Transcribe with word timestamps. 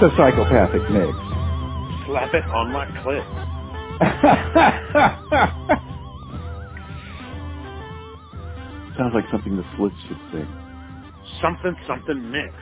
A 0.00 0.08
psychopathic 0.16 0.88
mix? 0.92 1.10
Slap 2.06 2.32
it 2.32 2.44
on 2.44 2.72
my 2.72 2.86
clit. 3.02 3.26
Sounds 8.96 9.12
like 9.12 9.24
something 9.32 9.56
the 9.56 9.64
Slits 9.76 9.96
should 10.06 10.16
sing. 10.30 10.46
Something 11.42 11.74
something 11.88 12.30
mix. 12.30 12.54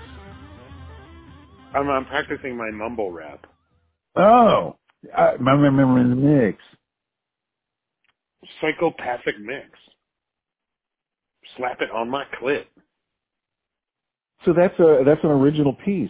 I'm, 1.75 1.91
I'm 1.91 2.07
practicing 2.07 2.57
my 2.57 2.71
mumble 2.71 3.13
rap. 3.13 3.45
Oh, 4.17 4.77
I 5.15 5.33
remember 5.33 6.09
the 6.09 6.17
mix. 6.17 6.59
Psychopathic 8.63 9.39
mix. 9.41 9.69
Slap 11.59 11.83
it 11.83 11.91
on 11.91 12.09
my 12.09 12.25
clit. 12.41 12.65
So 14.47 14.55
that's 14.55 14.79
a 14.81 15.03
that's 15.05 15.23
an 15.23 15.31
original 15.31 15.75
piece. 15.85 16.09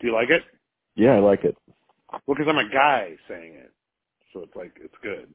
Do 0.00 0.06
you 0.08 0.12
like 0.12 0.30
it? 0.30 0.42
Yeah, 0.94 1.12
I 1.16 1.18
like 1.20 1.44
it. 1.44 1.56
Well, 2.12 2.36
because 2.36 2.46
I'm 2.48 2.58
a 2.58 2.68
guy 2.70 3.16
saying 3.28 3.54
it, 3.54 3.72
so 4.32 4.40
it's 4.42 4.54
like 4.56 4.72
it's 4.82 4.94
good. 5.02 5.32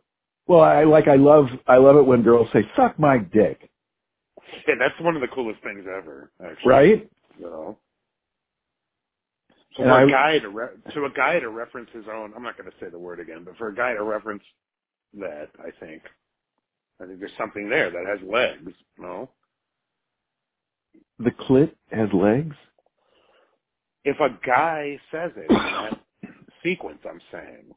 Well, 0.48 0.62
I 0.62 0.84
like 0.84 1.08
I 1.08 1.16
love 1.16 1.48
I 1.68 1.78
love 1.78 1.98
it 1.98 2.06
when 2.06 2.24
girls 2.24 2.48
say 2.54 2.64
"suck 2.76 2.98
my 3.00 3.18
dick," 3.20 3.70
Yeah, 4.68 4.76
that's 4.80 5.00
one 5.02 5.16
of 5.16 5.22
the 5.22 5.28
coolest 5.28 5.62
things 5.64 5.86
ever. 5.88 6.32
Actually, 6.44 6.70
right? 6.70 7.12
You 7.40 7.46
know. 7.46 7.78
So 9.76 9.84
And 9.84 9.92
for 9.92 10.00
a 10.04 10.08
I- 10.08 10.10
guy 10.12 10.40
to 10.40 10.50
re- 10.50 10.94
to 10.94 11.06
a 11.06 11.10
guy 11.12 11.40
to 11.40 11.50
reference 11.50 11.90
his 11.94 12.06
own, 12.12 12.34
I'm 12.36 12.44
not 12.44 12.58
going 12.58 12.70
to 12.70 12.78
say 12.80 12.90
the 12.90 13.00
word 13.00 13.20
again, 13.20 13.44
but 13.46 13.56
for 13.58 13.70
a 13.70 13.76
guy 13.76 13.94
to 13.94 14.04
reference 14.04 14.44
that, 15.14 15.50
I 15.60 15.72
think, 15.80 16.04
I 17.02 17.06
think 17.06 17.20
there's 17.20 17.32
something 17.38 17.70
there 17.70 17.90
that 17.90 18.06
has 18.06 18.20
legs. 18.28 18.74
No, 18.98 19.30
The 21.20 21.32
clit 21.32 21.72
has 21.92 22.10
legs. 22.14 22.56
If 24.04 24.18
a 24.20 24.30
guy 24.46 25.00
says 25.12 25.32
it 25.38 25.50
in 25.50 25.56
that 25.56 26.00
sequence, 26.64 27.00
I'm 27.10 27.22
saying, 27.32 27.72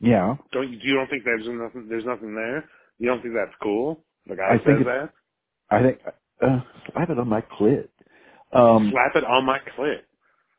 Yeah, 0.00 0.36
don't 0.52 0.72
you, 0.72 0.78
you 0.82 0.94
don't 0.94 1.08
think 1.10 1.24
there's 1.24 1.46
nothing 1.46 1.88
there's 1.88 2.04
nothing 2.06 2.34
there? 2.34 2.68
You 2.98 3.08
don't 3.08 3.22
think 3.22 3.34
that's 3.34 3.56
cool? 3.62 4.04
The 4.26 4.36
guy 4.36 4.54
I 4.54 4.56
says 4.58 4.64
think 4.66 4.84
that. 4.86 5.10
I 5.70 5.82
think 5.82 5.98
uh, 6.42 6.60
slap 6.92 7.10
it 7.10 7.18
on 7.18 7.28
my 7.28 7.42
clit. 7.42 7.88
Um, 8.52 8.90
Slap 8.92 9.16
it 9.16 9.24
on 9.24 9.44
my 9.44 9.58
clit. 9.78 10.00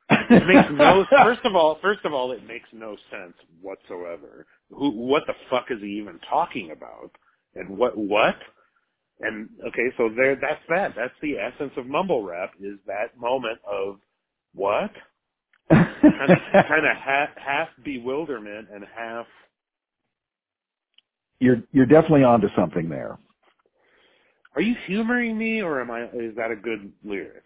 It 0.10 0.48
makes 0.48 0.70
no. 0.74 1.06
First 1.24 1.42
of 1.46 1.56
all, 1.56 1.78
first 1.82 2.02
of 2.06 2.14
all, 2.14 2.32
it 2.32 2.46
makes 2.46 2.68
no 2.74 2.96
sense 3.12 3.34
whatsoever. 3.62 4.46
Who? 4.72 4.92
What 4.92 5.24
the 5.28 5.34
fuck 5.50 5.66
is 5.72 5.80
he 5.82 6.00
even 6.02 6.20
talking 6.30 6.72
about? 6.72 7.12
And 7.56 7.78
what? 7.78 7.98
What? 7.98 8.36
And 9.22 9.50
okay, 9.68 9.90
so 9.98 10.10
there. 10.16 10.36
That's 10.36 10.62
that. 10.70 10.94
That's 10.96 11.14
the 11.22 11.38
essence 11.38 11.74
of 11.78 11.88
mumble 11.88 12.24
rap. 12.24 12.52
Is 12.60 12.80
that 12.88 13.18
moment 13.18 13.60
of 13.70 14.00
what? 14.60 14.92
Kind 15.70 16.32
of, 16.32 16.38
kind 16.54 16.86
of 16.86 16.98
half, 17.06 17.30
half 17.38 17.70
bewilderment 17.84 18.68
and 18.74 18.84
half. 18.96 19.26
you're 21.40 21.64
you're 21.72 21.86
definitely 21.86 22.24
onto 22.24 22.48
something 22.56 22.90
there. 22.90 23.18
Are 24.56 24.62
you 24.62 24.76
humoring 24.88 25.38
me, 25.38 25.62
or 25.62 25.82
am 25.82 25.92
I? 25.92 26.06
Is 26.06 26.36
that 26.36 26.52
a 26.52 26.56
good 26.56 26.92
lyric? 27.04 27.44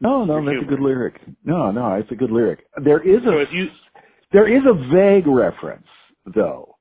No, 0.00 0.24
no, 0.24 0.40
You're 0.40 0.54
that's 0.54 0.66
a 0.66 0.68
good 0.68 0.80
lyric. 0.80 1.20
No, 1.44 1.70
no, 1.70 1.94
it's 1.94 2.10
a 2.10 2.14
good 2.14 2.30
lyric. 2.30 2.66
There 2.84 3.00
is 3.00 3.24
a 3.24 3.38
if 3.38 3.52
you, 3.52 3.68
there 4.32 4.48
is 4.48 4.62
a 4.66 4.74
vague 4.92 5.26
reference 5.26 5.86
though, 6.34 6.76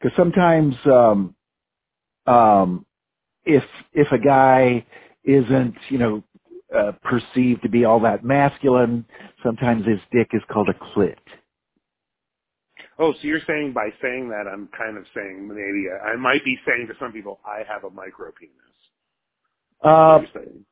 because 0.00 0.16
sometimes 0.16 0.74
um, 0.86 1.34
um, 2.26 2.86
if 3.44 3.64
if 3.92 4.08
a 4.12 4.18
guy 4.18 4.84
isn't 5.24 5.74
you 5.88 5.98
know 5.98 6.22
uh, 6.74 6.92
perceived 7.02 7.62
to 7.62 7.68
be 7.68 7.84
all 7.84 8.00
that 8.00 8.24
masculine, 8.24 9.04
sometimes 9.42 9.86
his 9.86 9.98
dick 10.12 10.28
is 10.32 10.42
called 10.50 10.68
a 10.68 10.74
clit. 10.98 11.16
oh, 12.98 13.12
so 13.12 13.18
you're 13.22 13.40
saying 13.46 13.72
by 13.74 13.88
saying 14.02 14.28
that, 14.30 14.44
I'm 14.52 14.68
kind 14.76 14.96
of 14.96 15.04
saying 15.14 15.48
maybe 15.48 15.86
I 15.90 16.16
might 16.16 16.44
be 16.44 16.56
saying 16.66 16.86
to 16.88 16.94
some 17.00 17.12
people, 17.12 17.40
I 17.44 17.62
have 17.70 17.84
a 17.84 17.90
micro 17.90 18.30
penis. 18.38 18.54
Uh, 19.82 20.18
What 20.20 20.28
you're 20.34 20.42
saying. 20.44 20.64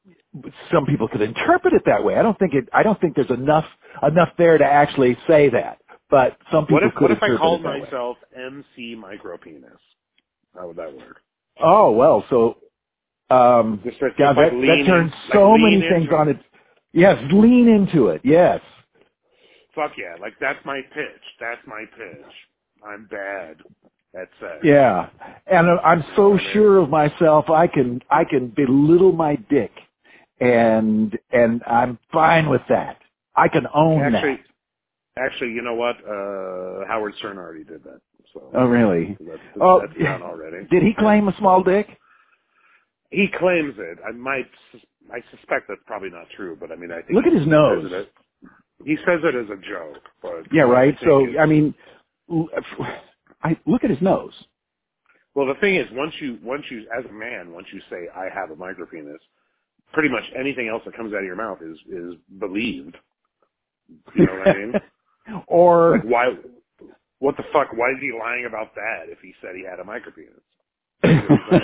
some 0.72 0.86
people 0.86 1.08
could 1.08 1.20
interpret 1.22 1.74
it 1.74 1.82
that 1.86 2.04
way. 2.04 2.16
I 2.16 2.22
don't 2.22 2.38
think 2.38 2.54
it. 2.54 2.68
I 2.72 2.82
don't 2.82 3.00
think 3.00 3.16
there's 3.16 3.30
enough 3.30 3.64
enough 4.06 4.30
there 4.38 4.56
to 4.58 4.64
actually 4.64 5.16
say 5.28 5.48
that. 5.50 5.78
But 6.10 6.36
some 6.52 6.66
people 6.66 6.76
What 6.76 6.84
if 6.84 6.94
could 6.94 7.02
what 7.02 7.10
if 7.12 7.22
I 7.22 7.36
called 7.36 7.64
that 7.64 7.68
way. 7.74 7.80
myself 7.80 8.16
MC 8.36 8.96
Micropenis? 8.96 9.78
How 10.54 10.68
would 10.68 10.76
that 10.76 10.94
work? 10.96 11.20
Oh 11.62 11.90
well, 11.92 12.24
so 12.30 12.56
um, 13.30 13.80
God, 14.18 14.36
like 14.36 14.50
that, 14.52 14.62
that 14.66 14.84
turns 14.86 15.12
in- 15.12 15.32
so 15.32 15.50
like 15.52 15.60
many 15.60 15.80
things 15.80 16.08
on 16.12 16.28
it. 16.28 16.36
its. 16.36 16.44
Yes, 16.92 17.16
lean 17.32 17.68
into 17.68 18.08
it. 18.08 18.20
Yes. 18.24 18.60
Fuck 19.74 19.92
yeah! 19.96 20.16
Like 20.20 20.34
that's 20.40 20.58
my 20.64 20.80
pitch. 20.92 21.22
That's 21.38 21.60
my 21.66 21.84
pitch. 21.96 22.26
I'm 22.84 23.06
bad 23.06 23.56
That's 24.12 24.30
sex. 24.40 24.56
Yeah, 24.64 25.08
and 25.46 25.68
I'm 25.84 26.04
so 26.16 26.38
sure 26.52 26.78
of 26.78 26.88
myself, 26.90 27.48
I 27.50 27.66
can 27.68 28.00
I 28.10 28.24
can 28.24 28.48
belittle 28.48 29.12
my 29.12 29.36
dick, 29.48 29.70
and 30.40 31.16
and 31.30 31.62
I'm 31.66 31.98
fine 32.12 32.48
with 32.48 32.62
that. 32.68 32.96
I 33.36 33.46
can 33.48 33.66
own 33.72 34.02
Actually, 34.14 34.40
actually, 35.16 35.50
you 35.52 35.62
know 35.62 35.74
what? 35.74 35.96
Uh, 35.98 36.86
Howard 36.88 37.14
Stern 37.18 37.38
already 37.38 37.64
did 37.64 37.84
that. 37.84 38.00
So. 38.34 38.50
Oh 38.54 38.66
really? 38.66 39.16
that's, 39.20 39.28
that's, 39.28 39.58
Oh, 39.60 39.80
that's 39.80 39.98
done 40.02 40.22
already. 40.24 40.66
Did 40.70 40.82
he 40.82 40.94
claim 40.98 41.28
a 41.28 41.36
small 41.38 41.62
dick? 41.62 41.86
He 43.10 43.26
claims 43.38 43.74
it. 43.78 43.98
I 44.06 44.12
might. 44.12 44.48
I 45.12 45.18
suspect 45.30 45.66
that's 45.68 45.80
probably 45.86 46.10
not 46.10 46.26
true, 46.36 46.56
but 46.58 46.70
I 46.70 46.76
mean, 46.76 46.92
I 46.92 47.02
think 47.02 47.12
Look 47.14 47.26
at 47.26 47.32
his 47.32 47.46
nose. 47.46 47.90
says 47.90 48.06
He 48.84 48.96
says 49.04 49.20
it 49.24 49.34
as 49.34 49.50
a 49.50 49.60
joke, 49.68 50.02
but 50.22 50.52
Yeah, 50.52 50.62
right. 50.62 50.96
I 51.00 51.04
So 51.04 51.26
I 51.38 51.46
mean, 51.46 51.74
I 53.42 53.58
look 53.66 53.82
at 53.84 53.90
his 53.90 54.00
nose. 54.00 54.32
Well, 55.34 55.46
the 55.46 55.60
thing 55.60 55.76
is, 55.76 55.86
once 55.92 56.12
you, 56.20 56.38
once 56.42 56.64
you, 56.70 56.86
as 56.98 57.04
a 57.08 57.12
man, 57.12 57.52
once 57.52 57.66
you 57.72 57.80
say 57.88 58.08
I 58.14 58.28
have 58.34 58.50
a 58.50 58.56
micropenis, 58.56 59.18
pretty 59.92 60.08
much 60.08 60.24
anything 60.38 60.68
else 60.68 60.82
that 60.84 60.96
comes 60.96 61.12
out 61.12 61.20
of 61.20 61.24
your 61.24 61.36
mouth 61.36 61.58
is 61.62 61.78
is 61.88 62.14
believed. 62.38 62.96
You 64.14 64.26
know 64.26 64.38
what 64.38 64.48
I 64.48 64.58
mean? 64.58 64.74
or 65.48 65.96
Like 65.96 66.04
why? 66.04 66.34
What 67.18 67.36
the 67.36 67.44
fuck? 67.52 67.68
Why 67.74 67.90
is 67.90 67.98
he 68.00 68.12
lying 68.16 68.46
about 68.46 68.74
that 68.76 69.08
if 69.08 69.18
he 69.20 69.34
said 69.42 69.56
he 69.56 69.64
had 69.64 69.80
a 69.80 69.84
micropenis? 69.84 70.40
You 71.02 71.12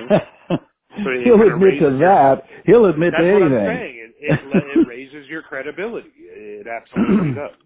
know 0.09 0.59
what 1.05 1.13
I'm 1.13 1.23
saying? 1.23 1.27
So 1.27 1.35
it 1.35 1.35
he'll 1.39 1.55
admit 1.55 1.79
to 1.81 1.91
that. 1.99 2.43
He'll 2.67 2.87
admit 2.87 3.13
That's 3.13 3.23
to 3.23 3.33
what 3.33 3.43
I'm 3.43 3.53
anything. 3.53 3.67
saying. 3.67 3.97
It, 3.99 4.15
it, 4.21 4.41
it 4.43 4.85
raises 4.89 5.29
your 5.29 5.43
credibility. 5.43 6.11
It 6.17 6.67
absolutely 6.67 7.35
does. 7.35 7.51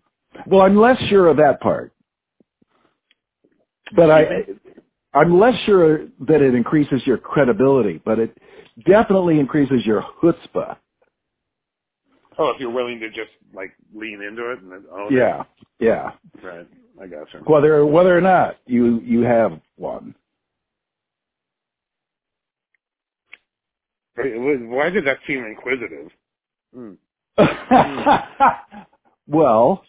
Well, 0.47 0.63
I'm 0.63 0.77
less 0.77 0.97
sure 1.09 1.27
of 1.27 1.39
that 1.39 1.61
part. 1.61 1.93
But 3.97 4.11
I, 4.11 4.45
I'm 5.13 5.41
less 5.41 5.55
sure 5.67 6.07
that 6.21 6.41
it 6.41 6.55
increases 6.55 7.03
your 7.05 7.19
credibility, 7.19 8.01
but 8.05 8.19
it 8.19 8.37
definitely 8.87 9.41
increases 9.41 9.85
your 9.85 10.05
chutzpah. 10.23 10.77
Oh, 12.39 12.51
if 12.51 12.61
you're 12.61 12.71
willing 12.71 13.01
to 13.01 13.09
just 13.09 13.31
like 13.53 13.73
lean 13.95 14.23
into 14.23 14.53
it 14.53 14.63
and 14.63 14.73
own 14.89 15.13
Yeah, 15.13 15.43
yeah. 15.81 16.13
Right. 16.43 16.67
I 17.01 17.07
gotcha. 17.07 17.39
Whether 17.45 17.85
whether 17.85 18.17
or 18.17 18.21
not 18.21 18.57
you 18.67 19.01
you 19.01 19.23
have 19.23 19.61
one. 19.77 20.05
Wait, 20.05 20.15
Why 24.17 24.91
did 24.91 25.07
that 25.07 25.19
seem 25.27 25.45
inquisitive? 25.45 26.11
Hmm. 26.75 26.95
well, 29.29 29.83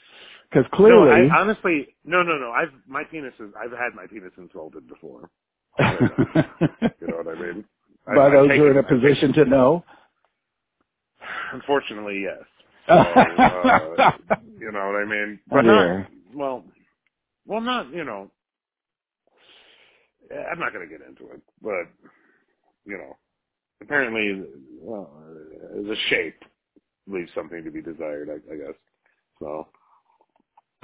because 0.50 0.66
No, 0.72 0.78
clearly, 0.78 1.30
I, 1.30 1.38
honestly, 1.40 1.96
no, 2.06 2.24
no, 2.24 2.38
no. 2.38 2.52
I've 2.52 2.70
my 2.88 3.04
penis 3.06 3.34
is. 3.40 3.52
I've 3.60 3.72
had 3.72 3.94
my 3.96 4.08
penis 4.08 4.32
insulted 4.38 4.88
before. 4.88 5.30
You 7.02 7.08
know 7.08 7.18
what 7.24 7.28
I 7.38 7.40
mean? 7.42 7.66
I- 8.08 8.16
by 8.16 8.30
those 8.30 8.50
who 8.52 8.64
are 8.66 8.72
in 8.72 8.78
a 8.78 8.84
position 8.84 9.34
to 9.34 9.46
know. 9.46 9.84
Unfortunately, 11.54 12.24
yes. 12.24 12.46
So, 12.88 12.94
uh, 12.94 14.12
you 14.60 14.72
know 14.72 14.86
what 14.88 15.02
I 15.02 15.06
mean? 15.06 15.40
But 15.48 15.60
Oh, 15.60 15.62
not 15.62 16.08
well. 16.34 16.64
Well, 17.48 17.62
not 17.62 17.92
you 17.94 18.04
know. 18.06 18.32
I'm 20.32 20.60
not 20.60 20.74
going 20.74 20.88
to 20.88 20.98
get 20.98 21.06
into 21.08 21.32
it, 21.34 21.42
but 21.62 21.88
you 22.86 22.98
know, 22.98 23.18
apparently, 23.82 24.46
well, 24.80 25.12
the 25.74 25.96
shape 26.10 26.44
leaves 27.08 27.32
something 27.36 27.64
to 27.64 27.72
be 27.72 27.82
desired. 27.82 28.30
I, 28.30 28.54
I 28.54 28.58
guess. 28.58 28.76
So 29.40 29.68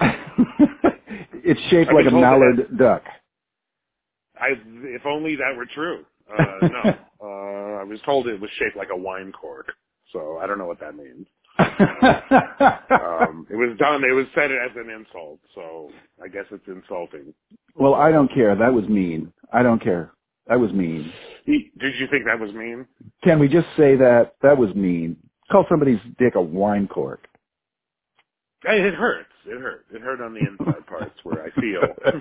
it's 1.32 1.60
shaped 1.70 1.90
I've 1.90 1.94
like 1.94 2.06
a 2.06 2.10
told 2.10 2.22
that 2.24 2.30
mallard 2.30 2.78
duck. 2.78 3.02
I, 4.40 4.48
if 4.66 5.06
only 5.06 5.36
that 5.36 5.56
were 5.56 5.66
true. 5.66 6.04
Uh, 6.30 6.68
no, 6.68 6.98
uh, 7.22 7.80
I 7.80 7.84
was 7.84 8.00
told 8.04 8.28
it 8.28 8.40
was 8.40 8.50
shaped 8.58 8.76
like 8.76 8.90
a 8.92 8.96
wine 8.96 9.32
cork, 9.32 9.72
so 10.12 10.38
I 10.38 10.46
don't 10.46 10.58
know 10.58 10.66
what 10.66 10.80
that 10.80 10.94
means. 10.96 11.26
Um, 12.90 13.46
it 13.50 13.56
was 13.56 13.76
done. 13.78 14.02
It 14.04 14.12
was 14.14 14.26
said 14.34 14.50
as 14.50 14.70
an 14.76 14.90
insult, 14.90 15.40
so 15.54 15.90
I 16.22 16.28
guess 16.28 16.44
it's 16.50 16.66
insulting. 16.66 17.34
well, 17.74 17.94
I 17.94 18.10
don't 18.10 18.32
care. 18.32 18.54
That 18.56 18.72
was 18.72 18.86
mean. 18.88 19.32
I 19.52 19.62
don't 19.62 19.82
care. 19.82 20.12
That 20.48 20.58
was 20.58 20.72
mean. 20.72 21.12
Did 21.46 21.94
you 21.98 22.06
think 22.10 22.24
that 22.24 22.40
was 22.40 22.52
mean? 22.52 22.86
Can 23.22 23.38
we 23.38 23.48
just 23.48 23.66
say 23.76 23.96
that? 23.96 24.34
That 24.42 24.56
was 24.56 24.74
mean. 24.74 25.16
Call 25.50 25.66
somebody's 25.68 26.00
dick 26.18 26.34
a 26.34 26.42
wine 26.42 26.88
cork. 26.88 27.26
It 28.64 28.94
hurts. 28.94 29.28
It 29.46 29.60
hurt. 29.60 29.86
It 29.92 30.02
hurt 30.02 30.20
on 30.20 30.34
the 30.34 30.40
inside 30.40 30.86
parts 30.86 31.14
where 31.22 31.44
I 31.44 31.50
feel. 31.50 31.80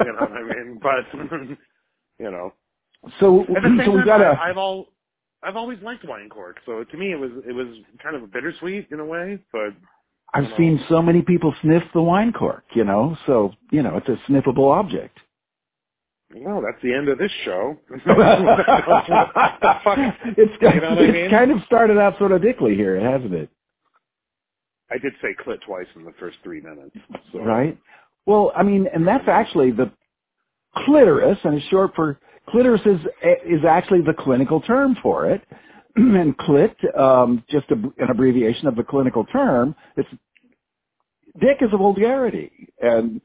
you 0.00 0.12
know 0.12 0.20
what 0.20 0.32
I 0.32 0.42
mean? 0.42 0.80
But 0.82 1.04
you 2.18 2.30
know, 2.30 2.52
So, 3.20 3.42
at 3.42 3.62
the 3.62 3.76
same 3.78 3.86
so 3.86 3.90
we 3.92 4.04
got. 4.04 4.20
I, 4.20 4.50
I've 4.50 4.56
all 4.56 4.88
I've 5.42 5.56
always 5.56 5.78
liked 5.82 6.04
wine 6.06 6.28
cork, 6.28 6.58
so 6.64 6.84
to 6.84 6.96
me 6.96 7.12
it 7.12 7.18
was 7.18 7.30
it 7.46 7.52
was 7.52 7.66
kind 8.02 8.16
of 8.16 8.32
bittersweet 8.32 8.88
in 8.90 9.00
a 9.00 9.04
way. 9.04 9.38
But 9.52 9.74
I've 10.34 10.44
know. 10.44 10.56
seen 10.56 10.84
so 10.88 11.00
many 11.00 11.22
people 11.22 11.54
sniff 11.62 11.84
the 11.92 12.02
wine 12.02 12.32
cork, 12.32 12.64
you 12.74 12.84
know, 12.84 13.16
so, 13.24 13.52
you 13.70 13.82
know, 13.82 13.96
it's 13.96 14.08
a 14.08 14.18
sniffable 14.30 14.74
object. 14.74 15.18
Well, 16.34 16.62
that's 16.62 16.82
the 16.82 16.92
end 16.94 17.08
of 17.08 17.18
this 17.18 17.32
show. 17.44 17.76
it's 20.36 20.52
You 20.62 20.80
know 20.80 20.90
what 20.90 20.98
I 20.98 21.10
mean? 21.12 21.30
kind 21.30 21.50
of 21.52 21.58
started 21.66 21.98
out 21.98 22.18
sort 22.18 22.32
of 22.32 22.42
dickly 22.42 22.74
here, 22.74 23.00
hasn't 23.00 23.34
it? 23.34 23.50
I 24.90 24.98
did 24.98 25.12
say 25.22 25.28
clit 25.46 25.60
twice 25.66 25.86
in 25.96 26.04
the 26.04 26.12
first 26.20 26.38
three 26.44 26.60
minutes. 26.60 26.96
So. 27.32 27.40
Right? 27.40 27.78
Well, 28.26 28.52
I 28.56 28.62
mean, 28.62 28.86
and 28.92 29.06
that's 29.06 29.28
actually 29.28 29.72
the 29.72 29.90
clitoris, 30.76 31.38
and 31.44 31.54
it's 31.56 31.66
short 31.66 31.92
for 31.96 32.18
clitoris 32.48 32.82
is 32.86 33.00
is 33.46 33.64
actually 33.68 34.02
the 34.02 34.14
clinical 34.18 34.60
term 34.62 34.96
for 35.02 35.30
it. 35.30 35.42
and 35.96 36.36
clit, 36.38 36.74
um, 36.98 37.44
just 37.50 37.66
a, 37.70 37.74
an 37.74 38.10
abbreviation 38.10 38.66
of 38.68 38.76
the 38.76 38.82
clinical 38.84 39.24
term. 39.26 39.74
It's 39.96 40.08
dick 41.40 41.58
is 41.60 41.70
a 41.72 41.76
vulgarity, 41.76 42.52
and 42.80 43.20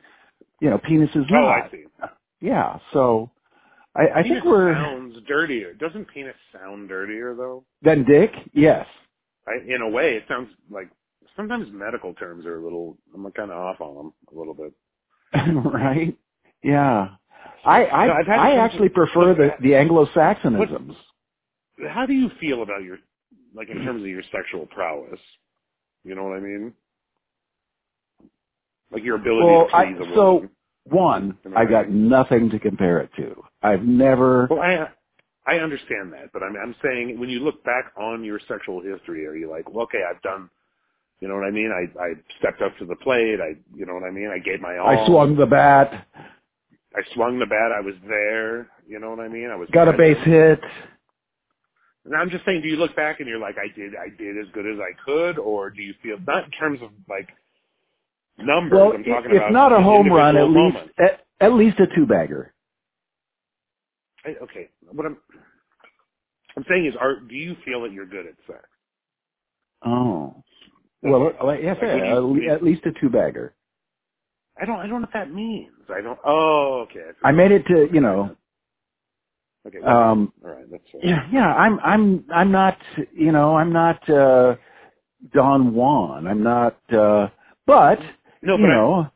you 0.62 0.70
know, 0.70 0.78
penis 0.80 1.10
is 1.16 1.26
Oh, 1.32 1.36
not. 1.36 1.66
I 1.66 1.72
see. 1.72 1.86
Yeah, 2.42 2.80
so 2.94 3.32
I, 3.96 4.20
I 4.20 4.24
think 4.24 4.44
we're 4.46 4.74
sounds 4.74 5.18
dirtier. 5.28 5.74
Doesn't 5.74 6.06
penis 6.14 6.36
sound 6.54 6.90
dirtier 6.90 7.36
though? 7.36 7.66
Than 7.82 8.06
dick. 8.06 8.32
Yes. 8.54 8.88
I, 9.48 9.54
in 9.68 9.82
a 9.82 9.90
way, 9.90 10.16
it 10.16 10.24
sounds 10.28 10.50
like 10.70 10.90
sometimes 11.36 11.68
medical 11.72 12.14
terms 12.14 12.46
are 12.46 12.60
a 12.60 12.64
little. 12.64 12.98
I'm 13.14 13.30
kind 13.32 13.52
of 13.52 13.58
off 13.58 13.82
on 13.82 13.96
them 13.96 14.14
a 14.34 14.38
little 14.38 14.54
bit. 14.54 14.74
right? 15.74 16.18
Yeah. 16.64 17.10
I 17.66 17.86
I, 17.86 18.08
No, 18.08 18.14
I 18.34 18.52
actually 18.58 18.90
prefer 19.02 19.34
the 19.34 19.50
the 19.62 19.76
Anglo-Saxonisms. 19.76 20.96
How 21.90 22.06
do 22.06 22.14
you 22.14 22.30
feel 22.42 22.62
about 22.62 22.84
your, 22.84 22.98
like, 23.56 23.70
in 23.70 23.78
terms 23.86 24.02
of 24.02 24.08
your 24.08 24.24
sexual 24.34 24.66
prowess? 24.66 25.20
You 26.04 26.16
know 26.16 26.24
what 26.24 26.38
I 26.38 26.42
mean? 26.42 26.74
Like 28.92 29.04
your 29.04 29.16
ability 29.16 29.46
Well, 29.48 29.68
to 29.70 29.76
I, 29.76 29.86
please 29.86 29.98
a 30.02 30.16
so 30.16 30.34
woman. 30.34 30.50
One, 30.92 31.38
I 31.56 31.66
got 31.66 31.90
nothing 31.90 32.50
to 32.52 32.60
compare 32.60 33.00
it 33.00 33.10
to. 33.18 33.44
I've 33.62 33.84
never. 33.84 34.48
Well, 34.50 34.62
I 34.62 34.88
I 35.46 35.58
understand 35.60 36.14
that, 36.14 36.32
but 36.34 36.44
I'm 36.44 36.56
I'm 36.56 36.76
saying 36.84 37.20
when 37.20 37.30
you 37.30 37.40
look 37.40 37.64
back 37.64 37.92
on 37.98 38.24
your 38.24 38.40
sexual 38.48 38.82
history, 38.82 39.26
are 39.26 39.36
you 39.36 39.50
like, 39.50 39.70
well, 39.74 39.84
okay, 39.86 40.02
I've 40.10 40.22
done, 40.22 40.50
you 41.22 41.28
know 41.28 41.36
what 41.36 41.46
I 41.46 41.52
mean? 41.52 41.72
I 41.72 42.00
I 42.00 42.14
stepped 42.40 42.62
up 42.62 42.78
to 42.80 42.86
the 42.86 42.96
plate. 42.98 43.40
I, 43.42 43.56
you 43.76 43.86
know 43.86 43.94
what 43.94 44.04
I 44.04 44.12
mean? 44.12 44.30
I 44.34 44.40
gave 44.40 44.62
my 44.62 44.78
all. 44.78 44.88
I 44.90 45.06
swung 45.08 45.36
the 45.36 45.46
bat, 45.46 46.08
I 46.96 47.02
swung 47.14 47.40
the 47.40 47.46
bat. 47.46 47.72
I 47.76 47.82
was 47.82 47.96
there. 48.08 48.70
You 48.88 49.00
know 49.00 49.12
what 49.12 49.20
I 49.20 49.28
mean? 49.28 49.50
I 49.52 49.56
was 49.56 49.70
got 49.72 49.88
a 49.88 49.94
base 49.94 50.18
hit. 50.24 50.60
And 52.06 52.16
I'm 52.16 52.30
just 52.30 52.46
saying, 52.46 52.62
do 52.62 52.68
you 52.68 52.78
look 52.78 52.96
back 52.96 53.20
and 53.20 53.30
you're 53.30 53.40
like, 53.40 53.56
I 53.58 53.68
did, 53.78 53.94
I 53.96 54.10
did 54.18 54.38
as 54.38 54.52
good 54.54 54.66
as 54.66 54.80
I 54.80 54.94
could, 55.06 55.38
or 55.38 55.70
do 55.70 55.82
you 55.84 55.94
feel 56.02 56.18
not 56.26 56.46
in 56.46 56.52
terms 56.52 56.82
of 56.82 56.90
like 57.08 57.30
numbers? 58.44 58.78
Well, 58.78 58.94
I'm 58.94 59.04
talking 59.04 59.32
if 59.32 59.38
about 59.38 59.52
not 59.54 59.72
a 59.72 59.82
home 59.82 60.12
run, 60.12 60.36
at 60.38 60.46
least 60.50 60.76
moments. 60.76 60.94
at, 61.00 61.26
at 61.42 61.54
least 61.54 61.80
a 61.80 61.88
two 61.96 62.06
bagger. 62.06 62.54
Okay, 64.28 64.70
what 64.92 65.06
I'm 65.06 65.18
I'm 66.58 66.66
saying 66.70 66.86
is, 66.86 66.96
are 67.00 67.20
do 67.20 67.36
you 67.36 67.56
feel 67.66 67.82
that 67.84 67.92
you're 67.92 68.06
good 68.06 68.26
at 68.28 68.36
sex? 68.48 68.60
Oh, 69.86 70.44
well, 71.02 71.32
like, 71.44 71.62
yes, 71.64 71.78
Like, 71.82 71.92
you- 71.92 72.04
at 72.04 72.22
when 72.24 72.34
le- 72.34 72.42
you- 72.42 72.52
at 72.52 72.64
least 72.64 72.86
a 72.86 72.92
two 73.00 73.10
bagger. 73.10 73.54
I 74.62 74.66
don't, 74.66 74.76
I 74.78 74.82
don't 74.88 75.02
know 75.02 75.08
what 75.08 75.14
that 75.14 75.32
means. 75.34 75.72
I 75.90 76.02
don't. 76.02 76.20
Oh, 76.26 76.86
okay. 76.90 77.12
I, 77.24 77.30
I 77.30 77.32
made 77.32 77.52
it 77.52 77.66
to 77.68 77.88
you 77.94 78.02
know. 78.02 78.36
Okay. 79.66 79.78
well, 79.82 79.98
Um, 80.12 80.34
all 80.44 80.52
right. 80.52 80.70
That's 80.70 80.84
yeah, 81.02 81.28
yeah. 81.32 81.54
I'm 81.54 81.80
I'm 81.80 82.26
I'm 82.34 82.52
not 82.52 82.78
you 83.14 83.32
know 83.32 83.56
I'm 83.56 83.72
not 83.72 84.10
uh, 84.10 84.56
Don 85.34 85.74
Juan. 85.74 86.28
I'm 86.28 86.44
not. 86.44 86.78
uh 86.94 87.30
But 87.66 88.00
No, 88.42 88.56
you 88.56 88.64
but 88.64 88.70
I, 88.72 88.76
know, 88.76 89.08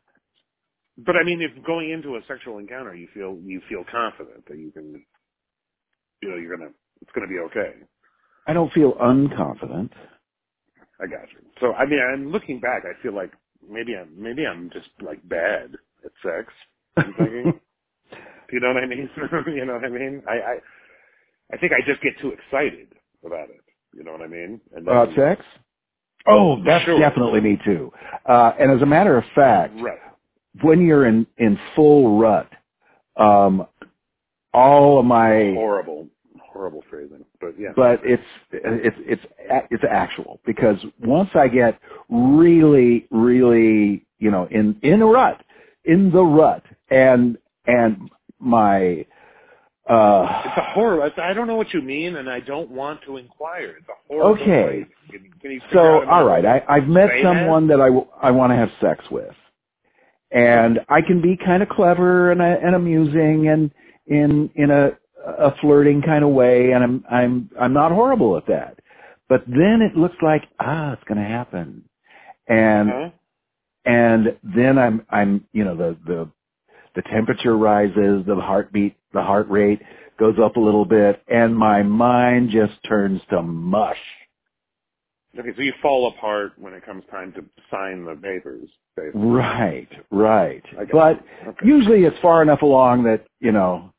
but 0.98 1.16
I 1.16 1.24
mean, 1.24 1.40
if 1.42 1.64
going 1.64 1.90
into 1.90 2.16
a 2.16 2.20
sexual 2.28 2.58
encounter, 2.58 2.94
you 2.94 3.08
feel 3.14 3.38
you 3.42 3.60
feel 3.68 3.84
confident 3.90 4.46
that 4.48 4.58
you 4.58 4.70
can, 4.70 5.04
you 6.22 6.30
know, 6.30 6.36
you're 6.36 6.56
gonna, 6.56 6.70
it's 7.00 7.10
gonna 7.14 7.28
be 7.28 7.38
okay. 7.46 7.74
I 8.46 8.52
don't 8.52 8.72
feel 8.72 8.92
unconfident. 8.94 9.90
I 11.00 11.06
got 11.06 11.28
you. 11.32 11.40
So 11.60 11.72
I 11.72 11.86
mean, 11.86 12.00
I'm 12.00 12.30
looking 12.30 12.60
back. 12.60 12.82
I 12.84 13.00
feel 13.02 13.14
like 13.14 13.32
maybe 13.68 13.94
I'm 13.96 14.10
maybe 14.16 14.46
I'm 14.46 14.70
just 14.72 14.88
like 15.00 15.26
bad 15.28 15.74
at 16.04 16.12
sex. 16.22 16.52
I'm 16.96 17.14
thinking. 17.18 17.52
You 18.52 18.60
know 18.60 18.68
what 18.68 18.84
I 18.84 18.86
mean? 18.86 19.08
you 19.56 19.64
know 19.64 19.72
what 19.74 19.84
I 19.84 19.88
mean? 19.88 20.22
I, 20.28 20.32
I 20.34 20.54
I 21.52 21.56
think 21.56 21.72
I 21.72 21.80
just 21.84 22.00
get 22.02 22.12
too 22.20 22.30
excited 22.30 22.88
about 23.26 23.48
it. 23.48 23.60
You 23.92 24.04
know 24.04 24.12
what 24.12 24.20
I 24.20 24.28
mean? 24.28 24.60
And 24.76 24.86
About 24.86 25.08
then- 25.08 25.16
sex? 25.36 25.44
Oh, 26.26 26.62
that's 26.64 26.84
Sure. 26.84 26.98
definitely 26.98 27.40
me 27.40 27.58
too. 27.64 27.92
Uh, 28.26 28.52
and 28.58 28.70
as 28.72 28.82
a 28.82 28.86
matter 28.86 29.16
of 29.18 29.24
fact, 29.34 29.74
Right. 29.80 29.98
when 30.62 30.80
you're 30.80 31.06
in 31.06 31.26
in 31.38 31.58
full 31.74 32.18
rut, 32.18 32.48
um, 33.16 33.66
all 34.52 34.98
of 34.98 35.04
my 35.06 35.52
Horrible, 35.54 36.08
horrible 36.40 36.82
phrasing. 36.90 37.24
But 37.40 37.58
yeah. 37.58 37.70
but 37.76 38.00
it's 38.04 38.22
it's 38.52 38.96
it's 39.06 39.22
it's 39.70 39.84
actual 39.90 40.40
because 40.46 40.78
once 41.00 41.30
I 41.34 41.48
get 41.48 41.78
really 42.08 43.06
really 43.10 44.06
you 44.18 44.30
know 44.30 44.46
in 44.50 44.78
in 44.82 45.02
a 45.02 45.06
rut 45.06 45.42
in 45.84 46.10
the 46.12 46.24
rut 46.24 46.64
and 46.90 47.38
and 47.66 48.10
my 48.38 49.06
uh 49.88 50.42
It's 50.46 50.58
a 50.58 50.72
horror. 50.74 51.10
I 51.18 51.32
don't 51.34 51.46
know 51.46 51.56
what 51.56 51.72
you 51.74 51.82
mean, 51.82 52.16
and 52.16 52.30
I 52.30 52.40
don't 52.40 52.70
want 52.70 53.00
to 53.06 53.16
inquire. 53.18 53.76
It's 53.78 53.88
a 53.88 53.92
horrible. 54.08 54.40
Okay. 54.42 54.86
Can, 55.10 55.30
can 55.42 55.60
so 55.72 55.80
all 56.10 56.24
right 56.24 56.44
I 56.46 56.62
I've 56.68 56.88
met 56.88 57.10
say 57.10 57.22
that? 57.22 57.28
someone 57.28 57.68
that 57.68 57.80
I 57.80 57.86
w- 57.88 58.08
I 58.22 58.30
want 58.30 58.52
to 58.52 58.56
have 58.56 58.70
sex 58.80 59.04
with 59.10 59.34
and 60.30 60.80
I 60.88 61.00
can 61.02 61.22
be 61.22 61.38
kind 61.42 61.62
of 61.62 61.68
clever 61.70 62.32
and 62.32 62.42
uh, 62.42 62.44
and 62.44 62.74
amusing 62.74 63.48
and 63.48 63.70
in 64.06 64.50
in 64.56 64.70
a 64.70 64.92
a 65.26 65.54
flirting 65.60 66.02
kind 66.02 66.24
of 66.24 66.30
way 66.30 66.72
and 66.72 66.84
I'm 66.84 67.04
I'm 67.10 67.50
I'm 67.60 67.72
not 67.72 67.92
horrible 67.92 68.36
at 68.36 68.46
that. 68.48 68.80
But 69.28 69.44
then 69.46 69.80
it 69.82 69.98
looks 69.98 70.16
like 70.22 70.44
ah 70.60 70.92
it's 70.94 71.04
going 71.04 71.18
to 71.18 71.28
happen. 71.28 71.88
And 72.48 72.90
and 73.84 74.38
then 74.42 74.78
I'm 74.78 75.06
I'm 75.10 75.46
you 75.52 75.64
know 75.64 75.76
the 75.76 75.96
the 76.06 76.30
the 76.94 77.02
temperature 77.02 77.56
rises, 77.56 78.24
the 78.26 78.36
heartbeat, 78.36 78.96
the 79.12 79.22
heart 79.22 79.48
rate 79.50 79.80
goes 80.18 80.36
up 80.42 80.56
a 80.56 80.60
little 80.60 80.84
bit 80.84 81.22
and 81.28 81.56
my 81.56 81.82
mind 81.82 82.50
just 82.50 82.74
turns 82.88 83.20
to 83.30 83.42
mush. 83.42 83.98
Okay, 85.36 85.48
so 85.56 85.62
you 85.62 85.72
fall 85.82 86.14
apart 86.16 86.52
when 86.58 86.72
it 86.74 86.86
comes 86.86 87.02
time 87.10 87.32
to 87.32 87.44
sign 87.70 88.04
the 88.04 88.14
papers. 88.14 88.68
Basically. 88.96 89.20
Right, 89.20 89.88
right. 90.12 90.62
But. 90.92 91.20
Okay. 91.46 91.66
usually 91.66 92.04
it's 92.04 92.16
far 92.22 92.42
enough 92.42 92.62
along 92.62 93.02
that 93.04 93.26
you 93.40 93.50
know. 93.50 93.92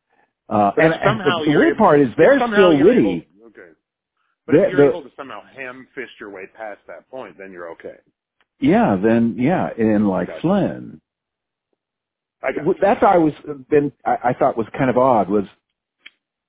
Uh, 0.47 0.71
and, 0.77 0.93
and 0.93 1.19
the, 1.19 1.43
weird 1.49 1.77
part 1.77 1.99
is 1.99 2.07
they're 2.17 2.37
still 2.37 2.69
witty. 2.81 3.27
able- 3.35 3.47
okay. 3.47 3.71
But 4.45 4.55
if 4.55 4.71
you're 4.71 4.77
the- 4.85 4.89
able 4.91 5.01
to 5.03 5.11
somehow 5.17 5.41
ham 5.53 5.87
fist 5.93 6.11
your 6.19 6.29
way 6.29 6.43
past 6.55 6.79
that 6.87 7.09
point, 7.09 7.35
then 7.37 7.51
you're 7.51 7.69
okay. 7.71 7.97
Yeah, 8.61 8.95
then 8.95 9.35
yeah, 9.37 9.71
in 9.77 10.07
like 10.07 10.27
Gotcha. 10.27 10.39
Flynn. 10.41 11.01
I 11.01 11.01
got 11.01 11.01
What- 11.01 11.01
you. 11.01 12.34
That's 12.81 13.03
I 13.03 13.17
was 13.17 13.33
been 13.69 13.91
I, 14.05 14.17
I 14.29 14.33
thought 14.33 14.57
was 14.57 14.67
kind 14.77 14.89
of 14.89 14.97
odd 14.97 15.29
was 15.29 15.45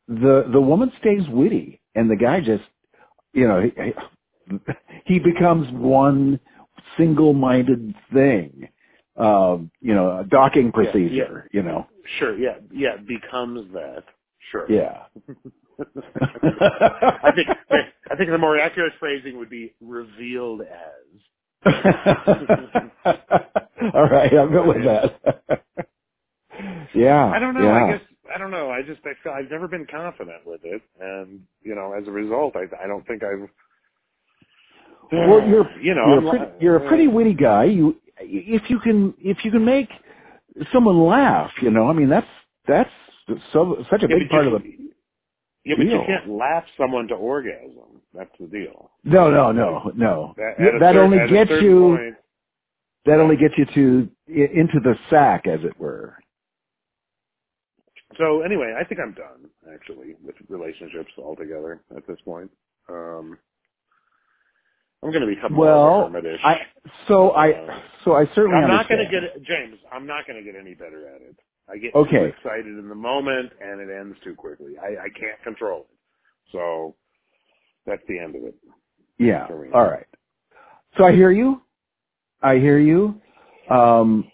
the 0.08 0.48
the 0.52 0.60
woman 0.60 0.92
stays 1.00 1.22
witty 1.28 1.80
and 1.94 2.10
the 2.10 2.16
guy 2.16 2.40
just 2.40 2.64
you 3.32 3.48
know 3.48 3.62
he, 3.62 3.72
he 5.04 5.18
becomes 5.18 5.68
one 5.72 6.40
single-minded 6.96 7.94
thing. 8.12 8.68
Um, 9.16 9.70
you 9.80 9.94
know, 9.94 10.18
a 10.18 10.24
docking 10.24 10.72
procedure. 10.72 11.48
You 11.52 11.62
know, 11.62 11.86
Sure, 12.18 12.38
yeah, 12.38 12.58
yeah, 12.72 12.96
becomes 12.96 13.72
that. 13.72 14.04
Sure. 14.52 14.70
yeah. 14.70 15.04
I 15.78 17.32
think 17.34 17.48
I 18.10 18.16
think 18.16 18.30
the 18.30 18.38
more 18.38 18.58
accurate 18.58 18.92
phrasing 18.98 19.38
would 19.38 19.50
be 19.50 19.74
revealed 19.80 20.62
as. 20.62 21.20
All 23.94 24.08
right, 24.08 24.32
I'll 24.34 24.48
go 24.50 24.66
with 24.68 24.84
that. 24.84 25.42
Yeah. 26.96 27.26
I 27.26 27.38
don't 27.38 27.54
know. 27.54 27.64
Yeah. 27.64 27.84
I 27.84 27.92
guess 27.92 28.00
I 28.34 28.38
don't 28.38 28.50
know. 28.50 28.70
I 28.70 28.82
just 28.82 29.00
I 29.04 29.12
feel 29.22 29.32
I've 29.32 29.50
never 29.50 29.68
been 29.68 29.86
confident 29.90 30.46
with 30.46 30.60
it, 30.64 30.82
and 31.00 31.42
you 31.62 31.74
know, 31.74 31.92
as 31.92 32.06
a 32.08 32.10
result, 32.10 32.54
I 32.56 32.64
I 32.82 32.86
don't 32.86 33.06
think 33.06 33.22
I've. 33.22 33.48
Well, 35.12 35.40
uh, 35.40 35.46
you're 35.46 35.80
you 35.80 35.94
know 35.94 36.06
you're 36.08 36.26
a 36.26 36.30
pretty, 36.30 36.44
you're 36.60 36.76
a 36.76 36.84
uh, 36.84 36.88
pretty 36.88 37.06
witty 37.08 37.34
guy. 37.34 37.64
You 37.64 37.96
if 38.20 38.68
you 38.70 38.78
can 38.80 39.14
if 39.18 39.44
you 39.44 39.50
can 39.50 39.64
make 39.64 39.88
someone 40.72 41.06
laugh, 41.06 41.50
you 41.62 41.70
know, 41.70 41.88
I 41.88 41.92
mean 41.92 42.08
that's 42.08 42.26
that's 42.66 42.90
so 43.52 43.84
such 43.90 44.02
a 44.02 44.08
yeah, 44.08 44.16
big 44.18 44.28
part 44.30 44.46
you, 44.46 44.56
of 44.56 44.62
the 44.62 44.68
yeah, 45.66 45.74
but 45.78 45.86
you 45.86 46.02
can't 46.06 46.30
laugh 46.30 46.64
someone 46.78 47.08
to 47.08 47.14
orgasm. 47.14 48.00
That's 48.14 48.30
the 48.38 48.46
deal. 48.46 48.90
No, 49.02 49.30
no, 49.30 49.50
no, 49.50 49.90
no. 49.96 50.34
That, 50.36 50.64
at 50.64 50.80
that 50.80 50.94
cer- 50.94 51.02
only 51.02 51.18
gets 51.28 51.50
you. 51.50 51.80
point- 51.80 52.14
That 53.06 53.20
only 53.20 53.36
gets 53.36 53.54
you 53.58 53.66
to 53.66 54.10
into 54.28 54.80
the 54.80 54.94
sack, 55.10 55.46
as 55.48 55.60
it 55.64 55.78
were. 55.78 56.16
So 58.18 58.42
anyway, 58.42 58.74
I 58.80 58.84
think 58.84 59.00
I'm 59.00 59.14
done 59.14 59.50
actually 59.74 60.14
with 60.24 60.36
relationships 60.48 61.10
altogether 61.18 61.82
at 61.96 62.06
this 62.08 62.18
point. 62.24 62.50
Um, 62.88 63.38
I'm 65.02 65.12
going 65.12 65.28
to 65.28 65.34
become 65.34 65.54
more 65.54 65.66
Well, 65.66 66.00
of 66.10 66.14
a 66.14 66.20
hermitish. 66.20 66.44
I 66.44 66.60
so 67.08 67.30
I 67.32 67.52
Uh, 67.52 67.80
so 68.04 68.14
I 68.14 68.26
certainly 68.34 68.58
I'm 68.62 68.68
not 68.68 68.88
going 68.88 69.04
to 69.04 69.10
get 69.10 69.42
James. 69.44 69.78
I'm 69.92 70.06
not 70.06 70.26
going 70.26 70.44
to 70.44 70.52
get 70.52 70.60
any 70.60 70.74
better 70.74 71.08
at 71.08 71.22
it. 71.22 71.36
I 71.68 71.78
get 71.78 71.94
Okay. 71.94 72.18
too 72.18 72.24
excited 72.26 72.66
in 72.78 72.88
the 72.88 72.96
moment, 72.96 73.52
and 73.60 73.80
it 73.80 73.94
ends 73.94 74.16
too 74.24 74.34
quickly. 74.34 74.74
I, 74.80 75.04
I 75.04 75.08
can't 75.18 75.42
control 75.44 75.82
it. 75.82 75.98
So 76.52 76.96
that's 77.86 78.02
the 78.08 78.18
end 78.18 78.36
of 78.36 78.44
it. 78.44 78.56
Yeah. 79.18 79.48
All 79.74 79.84
right. 79.90 80.06
So 80.98 81.04
I 81.04 81.12
hear 81.12 81.30
you. 81.32 81.62
I 82.42 82.58
hear 82.58 82.78
you. 82.78 83.20
Um, 83.70 84.30